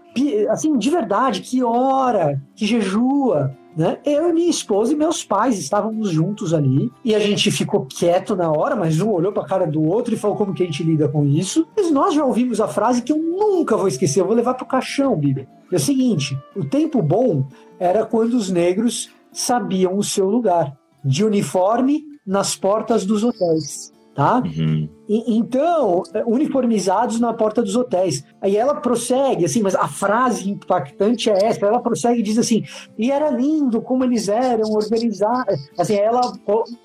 [0.51, 3.99] assim, de verdade, que ora, que jejua, né?
[4.05, 8.37] Eu e minha esposa e meus pais estávamos juntos ali e a gente ficou quieto
[8.37, 10.67] na hora, mas um olhou para a cara do outro e falou como que a
[10.67, 11.67] gente lida com isso.
[11.77, 14.65] Mas nós já ouvimos a frase que eu nunca vou esquecer, eu vou levar pro
[14.65, 15.49] caixão, Bíblia.
[15.73, 17.49] É o seguinte: o tempo bom
[17.81, 24.43] era quando os negros sabiam o seu lugar, de uniforme nas portas dos hotéis tá?
[24.45, 24.89] Uhum.
[25.09, 28.25] E, então, uniformizados na porta dos hotéis.
[28.41, 31.67] Aí ela prossegue, assim, mas a frase impactante é essa.
[31.67, 32.63] Ela prossegue e diz assim:
[32.97, 35.69] e era lindo como eles eram organizados.
[35.79, 36.21] Assim, ela,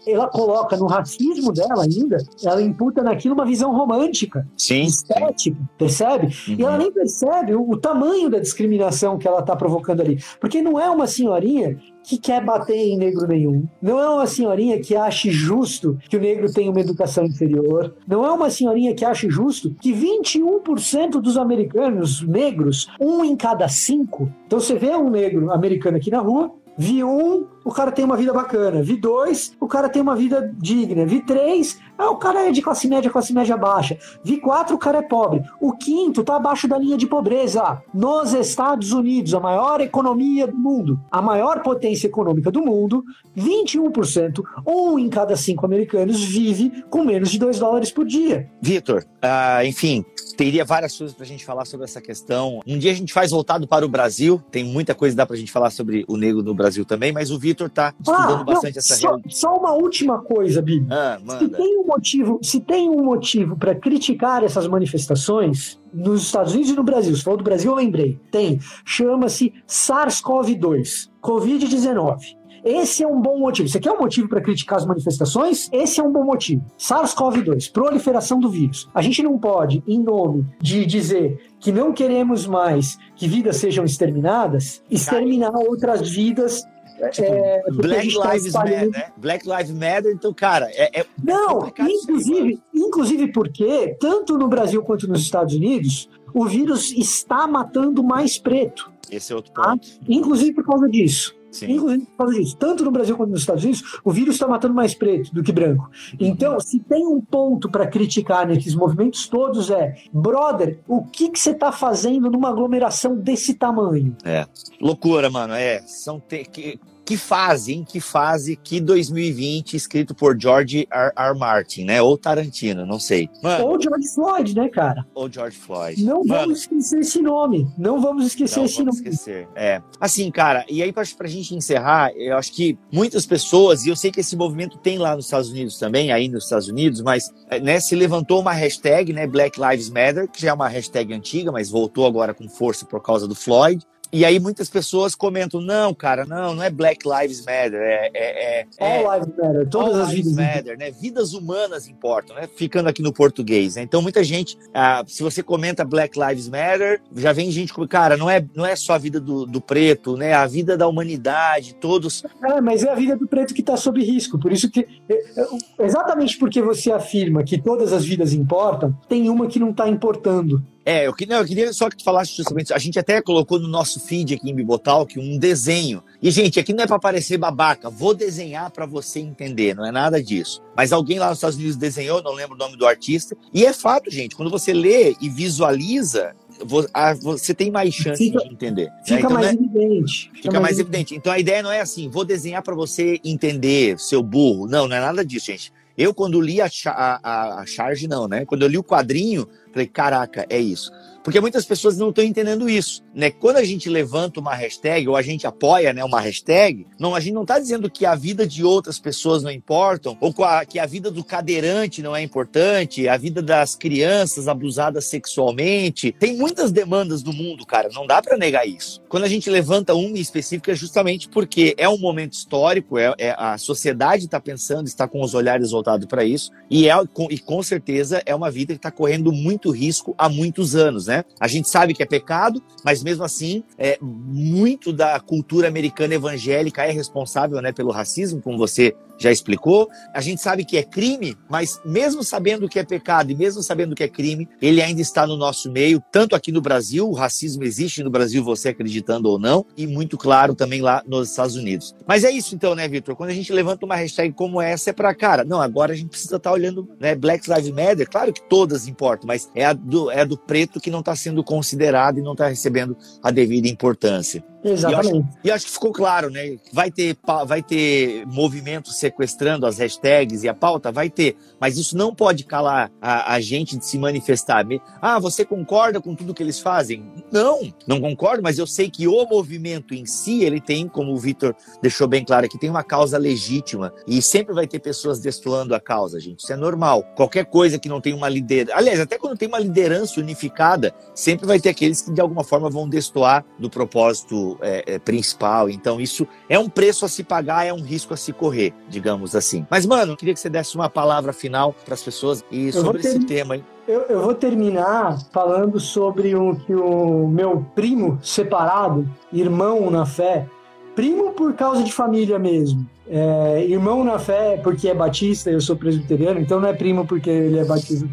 [0.05, 4.81] ela coloca no racismo dela ainda, ela imputa naquilo uma visão romântica, Sim.
[4.81, 6.27] estética, percebe?
[6.47, 6.55] Uhum.
[6.57, 10.19] E ela nem percebe o, o tamanho da discriminação que ela está provocando ali.
[10.41, 11.77] Porque não é uma senhorinha
[12.09, 13.65] que quer bater em negro nenhum.
[13.79, 17.93] Não é uma senhorinha que ache justo que o negro tenha uma educação inferior.
[18.07, 23.67] Não é uma senhorinha que ache justo que 21% dos americanos negros, um em cada
[23.67, 24.27] cinco.
[24.47, 28.17] Então você vê um negro americano aqui na rua, vi um, o cara tem uma
[28.17, 28.81] vida bacana.
[28.81, 31.05] Vi dois, o cara tem uma vida digna.
[31.05, 33.97] Vi três, ah, o cara é de classe média, classe média baixa.
[34.23, 35.43] Vi quatro, o cara é pobre.
[35.59, 37.81] O quinto tá abaixo da linha de pobreza.
[37.93, 43.03] Nos Estados Unidos, a maior economia do mundo, a maior potência econômica do mundo,
[43.37, 48.49] 21%, um em cada cinco americanos vive com menos de dois dólares por dia.
[48.61, 50.05] Vitor, uh, enfim,
[50.37, 52.61] teria várias coisas pra gente falar sobre essa questão.
[52.65, 55.35] Um dia a gente faz voltado para o Brasil, tem muita coisa que dá pra
[55.35, 58.43] gente falar sobre o negro no Brasil também, mas o Vitor Vitor tá estudando ah,
[58.43, 60.87] bastante não, essa só, só uma última coisa, Bibi.
[60.91, 66.53] Ah, se tem um motivo, se tem um motivo para criticar essas manifestações nos Estados
[66.53, 68.19] Unidos e no Brasil, se falou do Brasil, eu lembrei.
[68.31, 72.39] Tem, chama-se SARS-CoV-2, COVID-19.
[72.63, 73.67] Esse é um bom motivo.
[73.67, 75.69] Você quer um motivo para criticar as manifestações?
[75.71, 76.63] Esse é um bom motivo.
[76.77, 78.89] SARS-CoV-2, proliferação do vírus.
[78.93, 83.85] A gente não pode, em nome de dizer que não queremos mais que vidas sejam
[83.85, 86.63] exterminadas, exterminar outras vidas
[87.11, 89.11] Tipo, é, Black tá Lives Matter, né?
[89.17, 90.99] Black Lives Matter, então, cara, é.
[91.01, 97.47] é Não, inclusive, inclusive porque, tanto no Brasil quanto nos Estados Unidos, o vírus está
[97.47, 98.91] matando mais preto.
[99.09, 99.71] Esse é outro tá?
[99.71, 99.87] ponto.
[99.87, 99.95] Tá?
[100.07, 101.38] Inclusive por causa disso.
[101.51, 101.71] Sim.
[101.71, 102.57] Inclusive por causa disso.
[102.57, 105.51] Tanto no Brasil quanto nos Estados Unidos, o vírus está matando mais preto do que
[105.51, 105.89] branco.
[106.19, 111.39] Então, se tem um ponto para criticar nesses movimentos todos é, brother, o que que
[111.39, 114.15] você está fazendo numa aglomeração desse tamanho?
[114.23, 114.45] É,
[114.79, 115.53] loucura, mano.
[115.53, 116.43] É, são te...
[116.45, 116.79] que
[117.09, 121.11] que fase, em que fase, que 2020, escrito por George R.
[121.17, 121.39] R.
[121.39, 121.99] Martin, né?
[121.99, 123.27] Ou Tarantino, não sei.
[123.41, 125.03] Mano, ou George Floyd, né, cara?
[125.15, 126.03] Ou George Floyd.
[126.03, 127.67] Não Mano, vamos esquecer esse nome.
[127.79, 129.09] Não vamos esquecer não esse vamos nome.
[129.09, 129.47] esquecer.
[129.55, 129.81] É.
[129.99, 133.95] Assim, cara, e aí pra, pra gente encerrar, eu acho que muitas pessoas, e eu
[133.95, 137.33] sei que esse movimento tem lá nos Estados Unidos também, aí nos Estados Unidos, mas
[137.63, 141.51] né, se levantou uma hashtag, né, Black Lives Matter, que já é uma hashtag antiga,
[141.51, 143.83] mas voltou agora com força por causa do Floyd.
[144.11, 148.11] E aí muitas pessoas comentam, não, cara, não, não é Black Lives Matter, é...
[148.13, 150.91] é, é All Lives Matter, todas All as vidas matter, né?
[150.91, 152.49] Vidas humanas importam, né?
[152.55, 153.83] Ficando aqui no português, né?
[153.83, 158.17] Então muita gente, ah, se você comenta Black Lives Matter, já vem gente como, cara,
[158.17, 160.33] não é, não é só a vida do, do preto, né?
[160.33, 162.23] A vida da humanidade, todos...
[162.43, 165.13] É, mas é a vida do preto que está sob risco, por isso que, é,
[165.13, 169.87] é, exatamente porque você afirma que todas as vidas importam, tem uma que não está
[169.87, 170.63] importando.
[170.85, 172.73] É, eu, não, eu queria só que tu falasse justamente.
[172.73, 176.03] A gente até colocou no nosso feed aqui em Bibotalk um desenho.
[176.21, 177.89] E, gente, aqui não é para parecer babaca.
[177.89, 180.61] Vou desenhar para você entender, não é nada disso.
[180.75, 183.35] Mas alguém lá nos Estados Unidos desenhou, não lembro o nome do artista.
[183.53, 186.35] E é fato, gente, quando você lê e visualiza,
[186.65, 188.85] você tem mais chance fica, de entender.
[188.85, 189.01] Né?
[189.05, 190.31] Fica então, mais é, evidente.
[190.33, 191.15] Fica, mais, mais evidente.
[191.15, 194.67] Então a ideia não é assim, vou desenhar para você entender, seu burro.
[194.67, 195.71] Não, não é nada disso, gente.
[195.97, 198.45] Eu, quando li a, a, a charge, não, né?
[198.45, 200.91] Quando eu li o quadrinho, falei, caraca, é isso.
[201.23, 203.29] Porque muitas pessoas não estão entendendo isso, né?
[203.29, 207.19] Quando a gente levanta uma hashtag ou a gente apoia, né, uma hashtag, não, a
[207.19, 210.33] gente não está dizendo que a vida de outras pessoas não importam ou
[210.67, 216.13] que a vida do cadeirante não é importante, a vida das crianças abusadas sexualmente.
[216.17, 219.01] Tem muitas demandas do mundo, cara, não dá para negar isso.
[219.09, 223.35] Quando a gente levanta uma específica é justamente porque é um momento histórico, é, é
[223.37, 227.37] a sociedade está pensando, está com os olhares voltados para isso e é com, e
[227.37, 231.25] com certeza é uma vida que está correndo muito risco há muitos anos né?
[231.39, 236.85] A gente sabe que é pecado, mas mesmo assim, é, muito da cultura americana evangélica
[236.85, 239.89] é responsável, né, pelo racismo, como você já explicou.
[240.13, 243.93] A gente sabe que é crime, mas mesmo sabendo que é pecado e mesmo sabendo
[243.93, 247.63] que é crime, ele ainda está no nosso meio, tanto aqui no Brasil, o racismo
[247.63, 251.93] existe no Brasil, você acreditando ou não, e muito claro também lá nos Estados Unidos.
[252.07, 253.15] Mas é isso então, né, Vitor?
[253.15, 256.09] Quando a gente levanta uma hashtag como essa, é para cara, não, agora a gente
[256.09, 259.73] precisa estar tá olhando, né, Black Lives Matter, claro que todas importam, mas é a
[259.73, 263.31] do, é a do preto que não está sendo considerado e não está recebendo a
[263.31, 264.43] devida importância.
[264.63, 265.15] Exatamente.
[265.15, 266.57] E acho, e acho, que ficou claro, né?
[266.73, 270.91] Vai ter, vai ter movimento sequestrando as hashtags e a pauta?
[270.91, 271.37] Vai ter.
[271.59, 274.65] Mas isso não pode calar a, a, gente de se manifestar.
[275.01, 277.05] Ah, você concorda com tudo que eles fazem?
[277.31, 281.17] Não, não concordo, mas eu sei que o movimento em si, ele tem, como o
[281.17, 283.93] Vitor deixou bem claro aqui, tem uma causa legítima.
[284.05, 286.39] E sempre vai ter pessoas destoando a causa, gente.
[286.39, 287.03] Isso é normal.
[287.15, 288.77] Qualquer coisa que não tem uma liderança.
[288.77, 292.69] Aliás, até quando tem uma liderança unificada, sempre vai ter aqueles que de alguma forma
[292.69, 295.69] vão destoar do propósito é, é, principal.
[295.69, 299.35] Então, isso é um preço a se pagar, é um risco a se correr, digamos
[299.35, 299.65] assim.
[299.69, 302.99] Mas, mano, eu queria que você desse uma palavra final para as pessoas e sobre
[302.99, 303.65] esse tema, hein?
[303.87, 310.47] Eu, eu, vou terminar falando sobre o que o meu primo separado, irmão na fé,
[310.95, 315.75] primo por causa de família mesmo, é, irmão na fé porque é batista, eu sou
[315.75, 318.07] presbiteriano, então não é primo porque ele é batista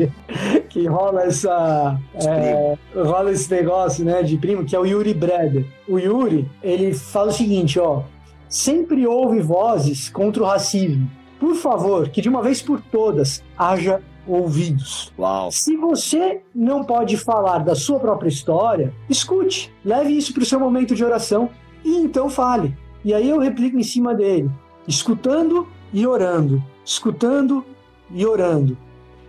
[0.70, 5.66] que rola essa é, rola esse negócio, né, de primo, que é o Yuri Breder.
[5.86, 8.02] O Yuri, ele fala o seguinte, ó,
[8.48, 11.10] sempre houve vozes contra o racismo.
[11.38, 15.12] Por favor, que de uma vez por todas haja ouvidos.
[15.18, 15.50] Uau.
[15.50, 20.60] Se você não pode falar da sua própria história, escute, leve isso para o seu
[20.60, 21.50] momento de oração
[21.84, 22.74] e então fale.
[23.04, 24.50] E aí eu replico em cima dele,
[24.86, 27.64] escutando e orando, escutando
[28.10, 28.76] e orando.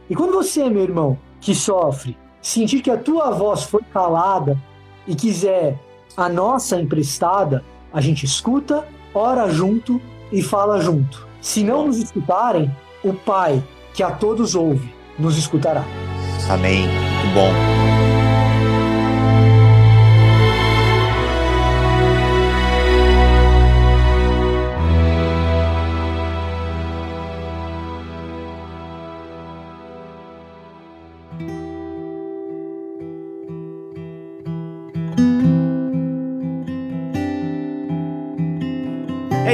[0.10, 4.57] E quando você, meu irmão, que sofre, sentir que a tua voz foi calada
[5.07, 5.80] e quiser
[6.18, 11.27] a nossa emprestada, a gente escuta, ora junto e fala junto.
[11.41, 12.69] Se não nos escutarem,
[13.03, 15.84] o Pai, que a todos ouve, nos escutará.
[16.49, 16.88] Amém.
[16.88, 18.10] Muito bom.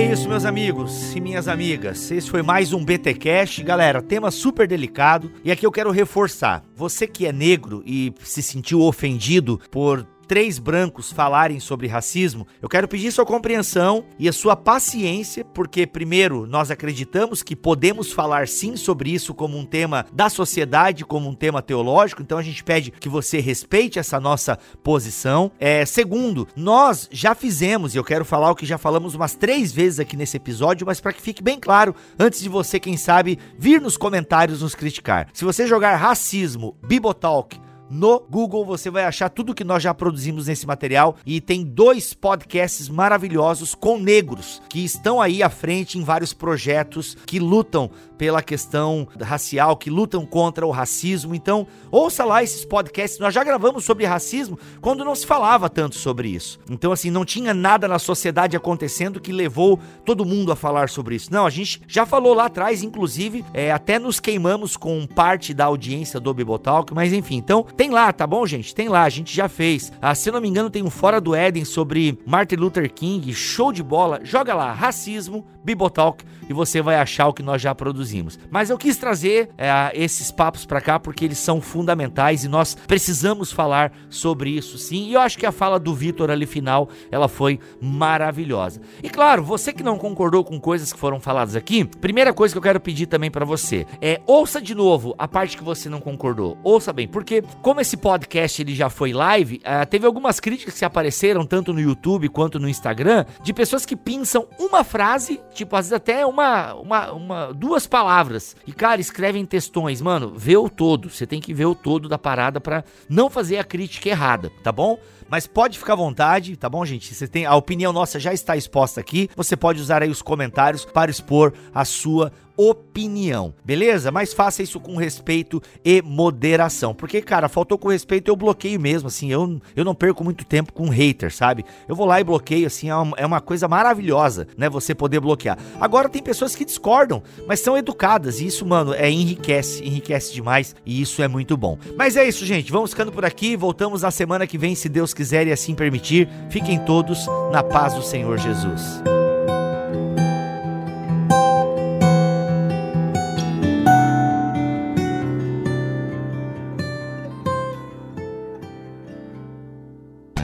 [0.02, 2.12] Isso, meus amigos e minhas amigas.
[2.12, 3.60] Esse foi mais um BT Cash.
[3.60, 5.32] Galera, tema super delicado.
[5.44, 6.64] E aqui eu quero reforçar.
[6.76, 12.68] Você que é negro e se sentiu ofendido por três brancos falarem sobre racismo, eu
[12.68, 18.48] quero pedir sua compreensão e a sua paciência, porque, primeiro, nós acreditamos que podemos falar
[18.48, 22.64] sim sobre isso como um tema da sociedade, como um tema teológico, então a gente
[22.64, 25.52] pede que você respeite essa nossa posição.
[25.60, 29.72] É, segundo, nós já fizemos, e eu quero falar o que já falamos umas três
[29.72, 33.40] vezes aqui nesse episódio, mas para que fique bem claro, antes de você, quem sabe,
[33.58, 35.28] vir nos comentários nos criticar.
[35.34, 37.60] Se você jogar racismo, Bibotalk,
[37.90, 42.14] no Google você vai achar tudo que nós já produzimos nesse material e tem dois
[42.14, 48.42] podcasts maravilhosos com negros que estão aí à frente em vários projetos que lutam pela
[48.42, 51.36] questão racial, que lutam contra o racismo.
[51.36, 53.20] Então, ouça lá esses podcasts.
[53.20, 56.60] Nós já gravamos sobre racismo quando não se falava tanto sobre isso.
[56.70, 61.16] Então, assim, não tinha nada na sociedade acontecendo que levou todo mundo a falar sobre
[61.16, 61.32] isso.
[61.32, 65.66] Não, a gente já falou lá atrás, inclusive, é, até nos queimamos com parte da
[65.66, 68.74] audiência do Bibotalk, mas enfim, então tem lá, tá bom, gente?
[68.74, 69.94] Tem lá, a gente já fez.
[70.02, 73.72] Ah, se não me engano, tem um Fora do Éden sobre Martin Luther King, show
[73.72, 74.20] de bola.
[74.24, 78.40] Joga lá, racismo, Bibotalk, e você vai achar o que nós já produzimos.
[78.50, 82.76] Mas eu quis trazer é, esses papos para cá porque eles são fundamentais e nós
[82.88, 85.08] precisamos falar sobre isso sim.
[85.08, 88.82] E eu acho que a fala do Vitor ali final, ela foi maravilhosa.
[89.02, 92.58] E claro, você que não concordou com coisas que foram faladas aqui, primeira coisa que
[92.58, 96.00] eu quero pedir também para você é ouça de novo a parte que você não
[96.00, 96.58] concordou.
[96.64, 100.86] Ouça bem, porque como esse podcast ele já foi live, uh, teve algumas críticas que
[100.86, 105.86] apareceram tanto no YouTube quanto no Instagram de pessoas que pensam uma frase, tipo às
[105.86, 111.10] vezes até uma, uma, uma duas palavras e cara escrevem textões, mano, vê o todo.
[111.10, 114.72] Você tem que ver o todo da parada para não fazer a crítica errada, tá
[114.72, 115.00] bom?
[115.28, 117.14] Mas pode ficar à vontade, tá bom, gente?
[117.14, 119.30] Você tem a opinião nossa já está exposta aqui.
[119.36, 124.12] Você pode usar aí os comentários para expor a sua opinião, beleza?
[124.12, 129.08] Mas faça isso com respeito e moderação, porque, cara, faltou com respeito, eu bloqueio mesmo,
[129.08, 131.64] assim, eu, eu não perco muito tempo com hater, sabe?
[131.88, 135.20] Eu vou lá e bloqueio, assim, é uma, é uma coisa maravilhosa, né, você poder
[135.20, 135.58] bloquear.
[135.80, 140.76] Agora tem pessoas que discordam, mas são educadas, e isso, mano, é enriquece, enriquece demais,
[140.86, 141.78] e isso é muito bom.
[141.96, 145.14] Mas é isso, gente, vamos ficando por aqui, voltamos na semana que vem, se Deus
[145.14, 146.28] quiser e assim permitir.
[146.50, 149.27] Fiquem todos na paz do Senhor Jesus.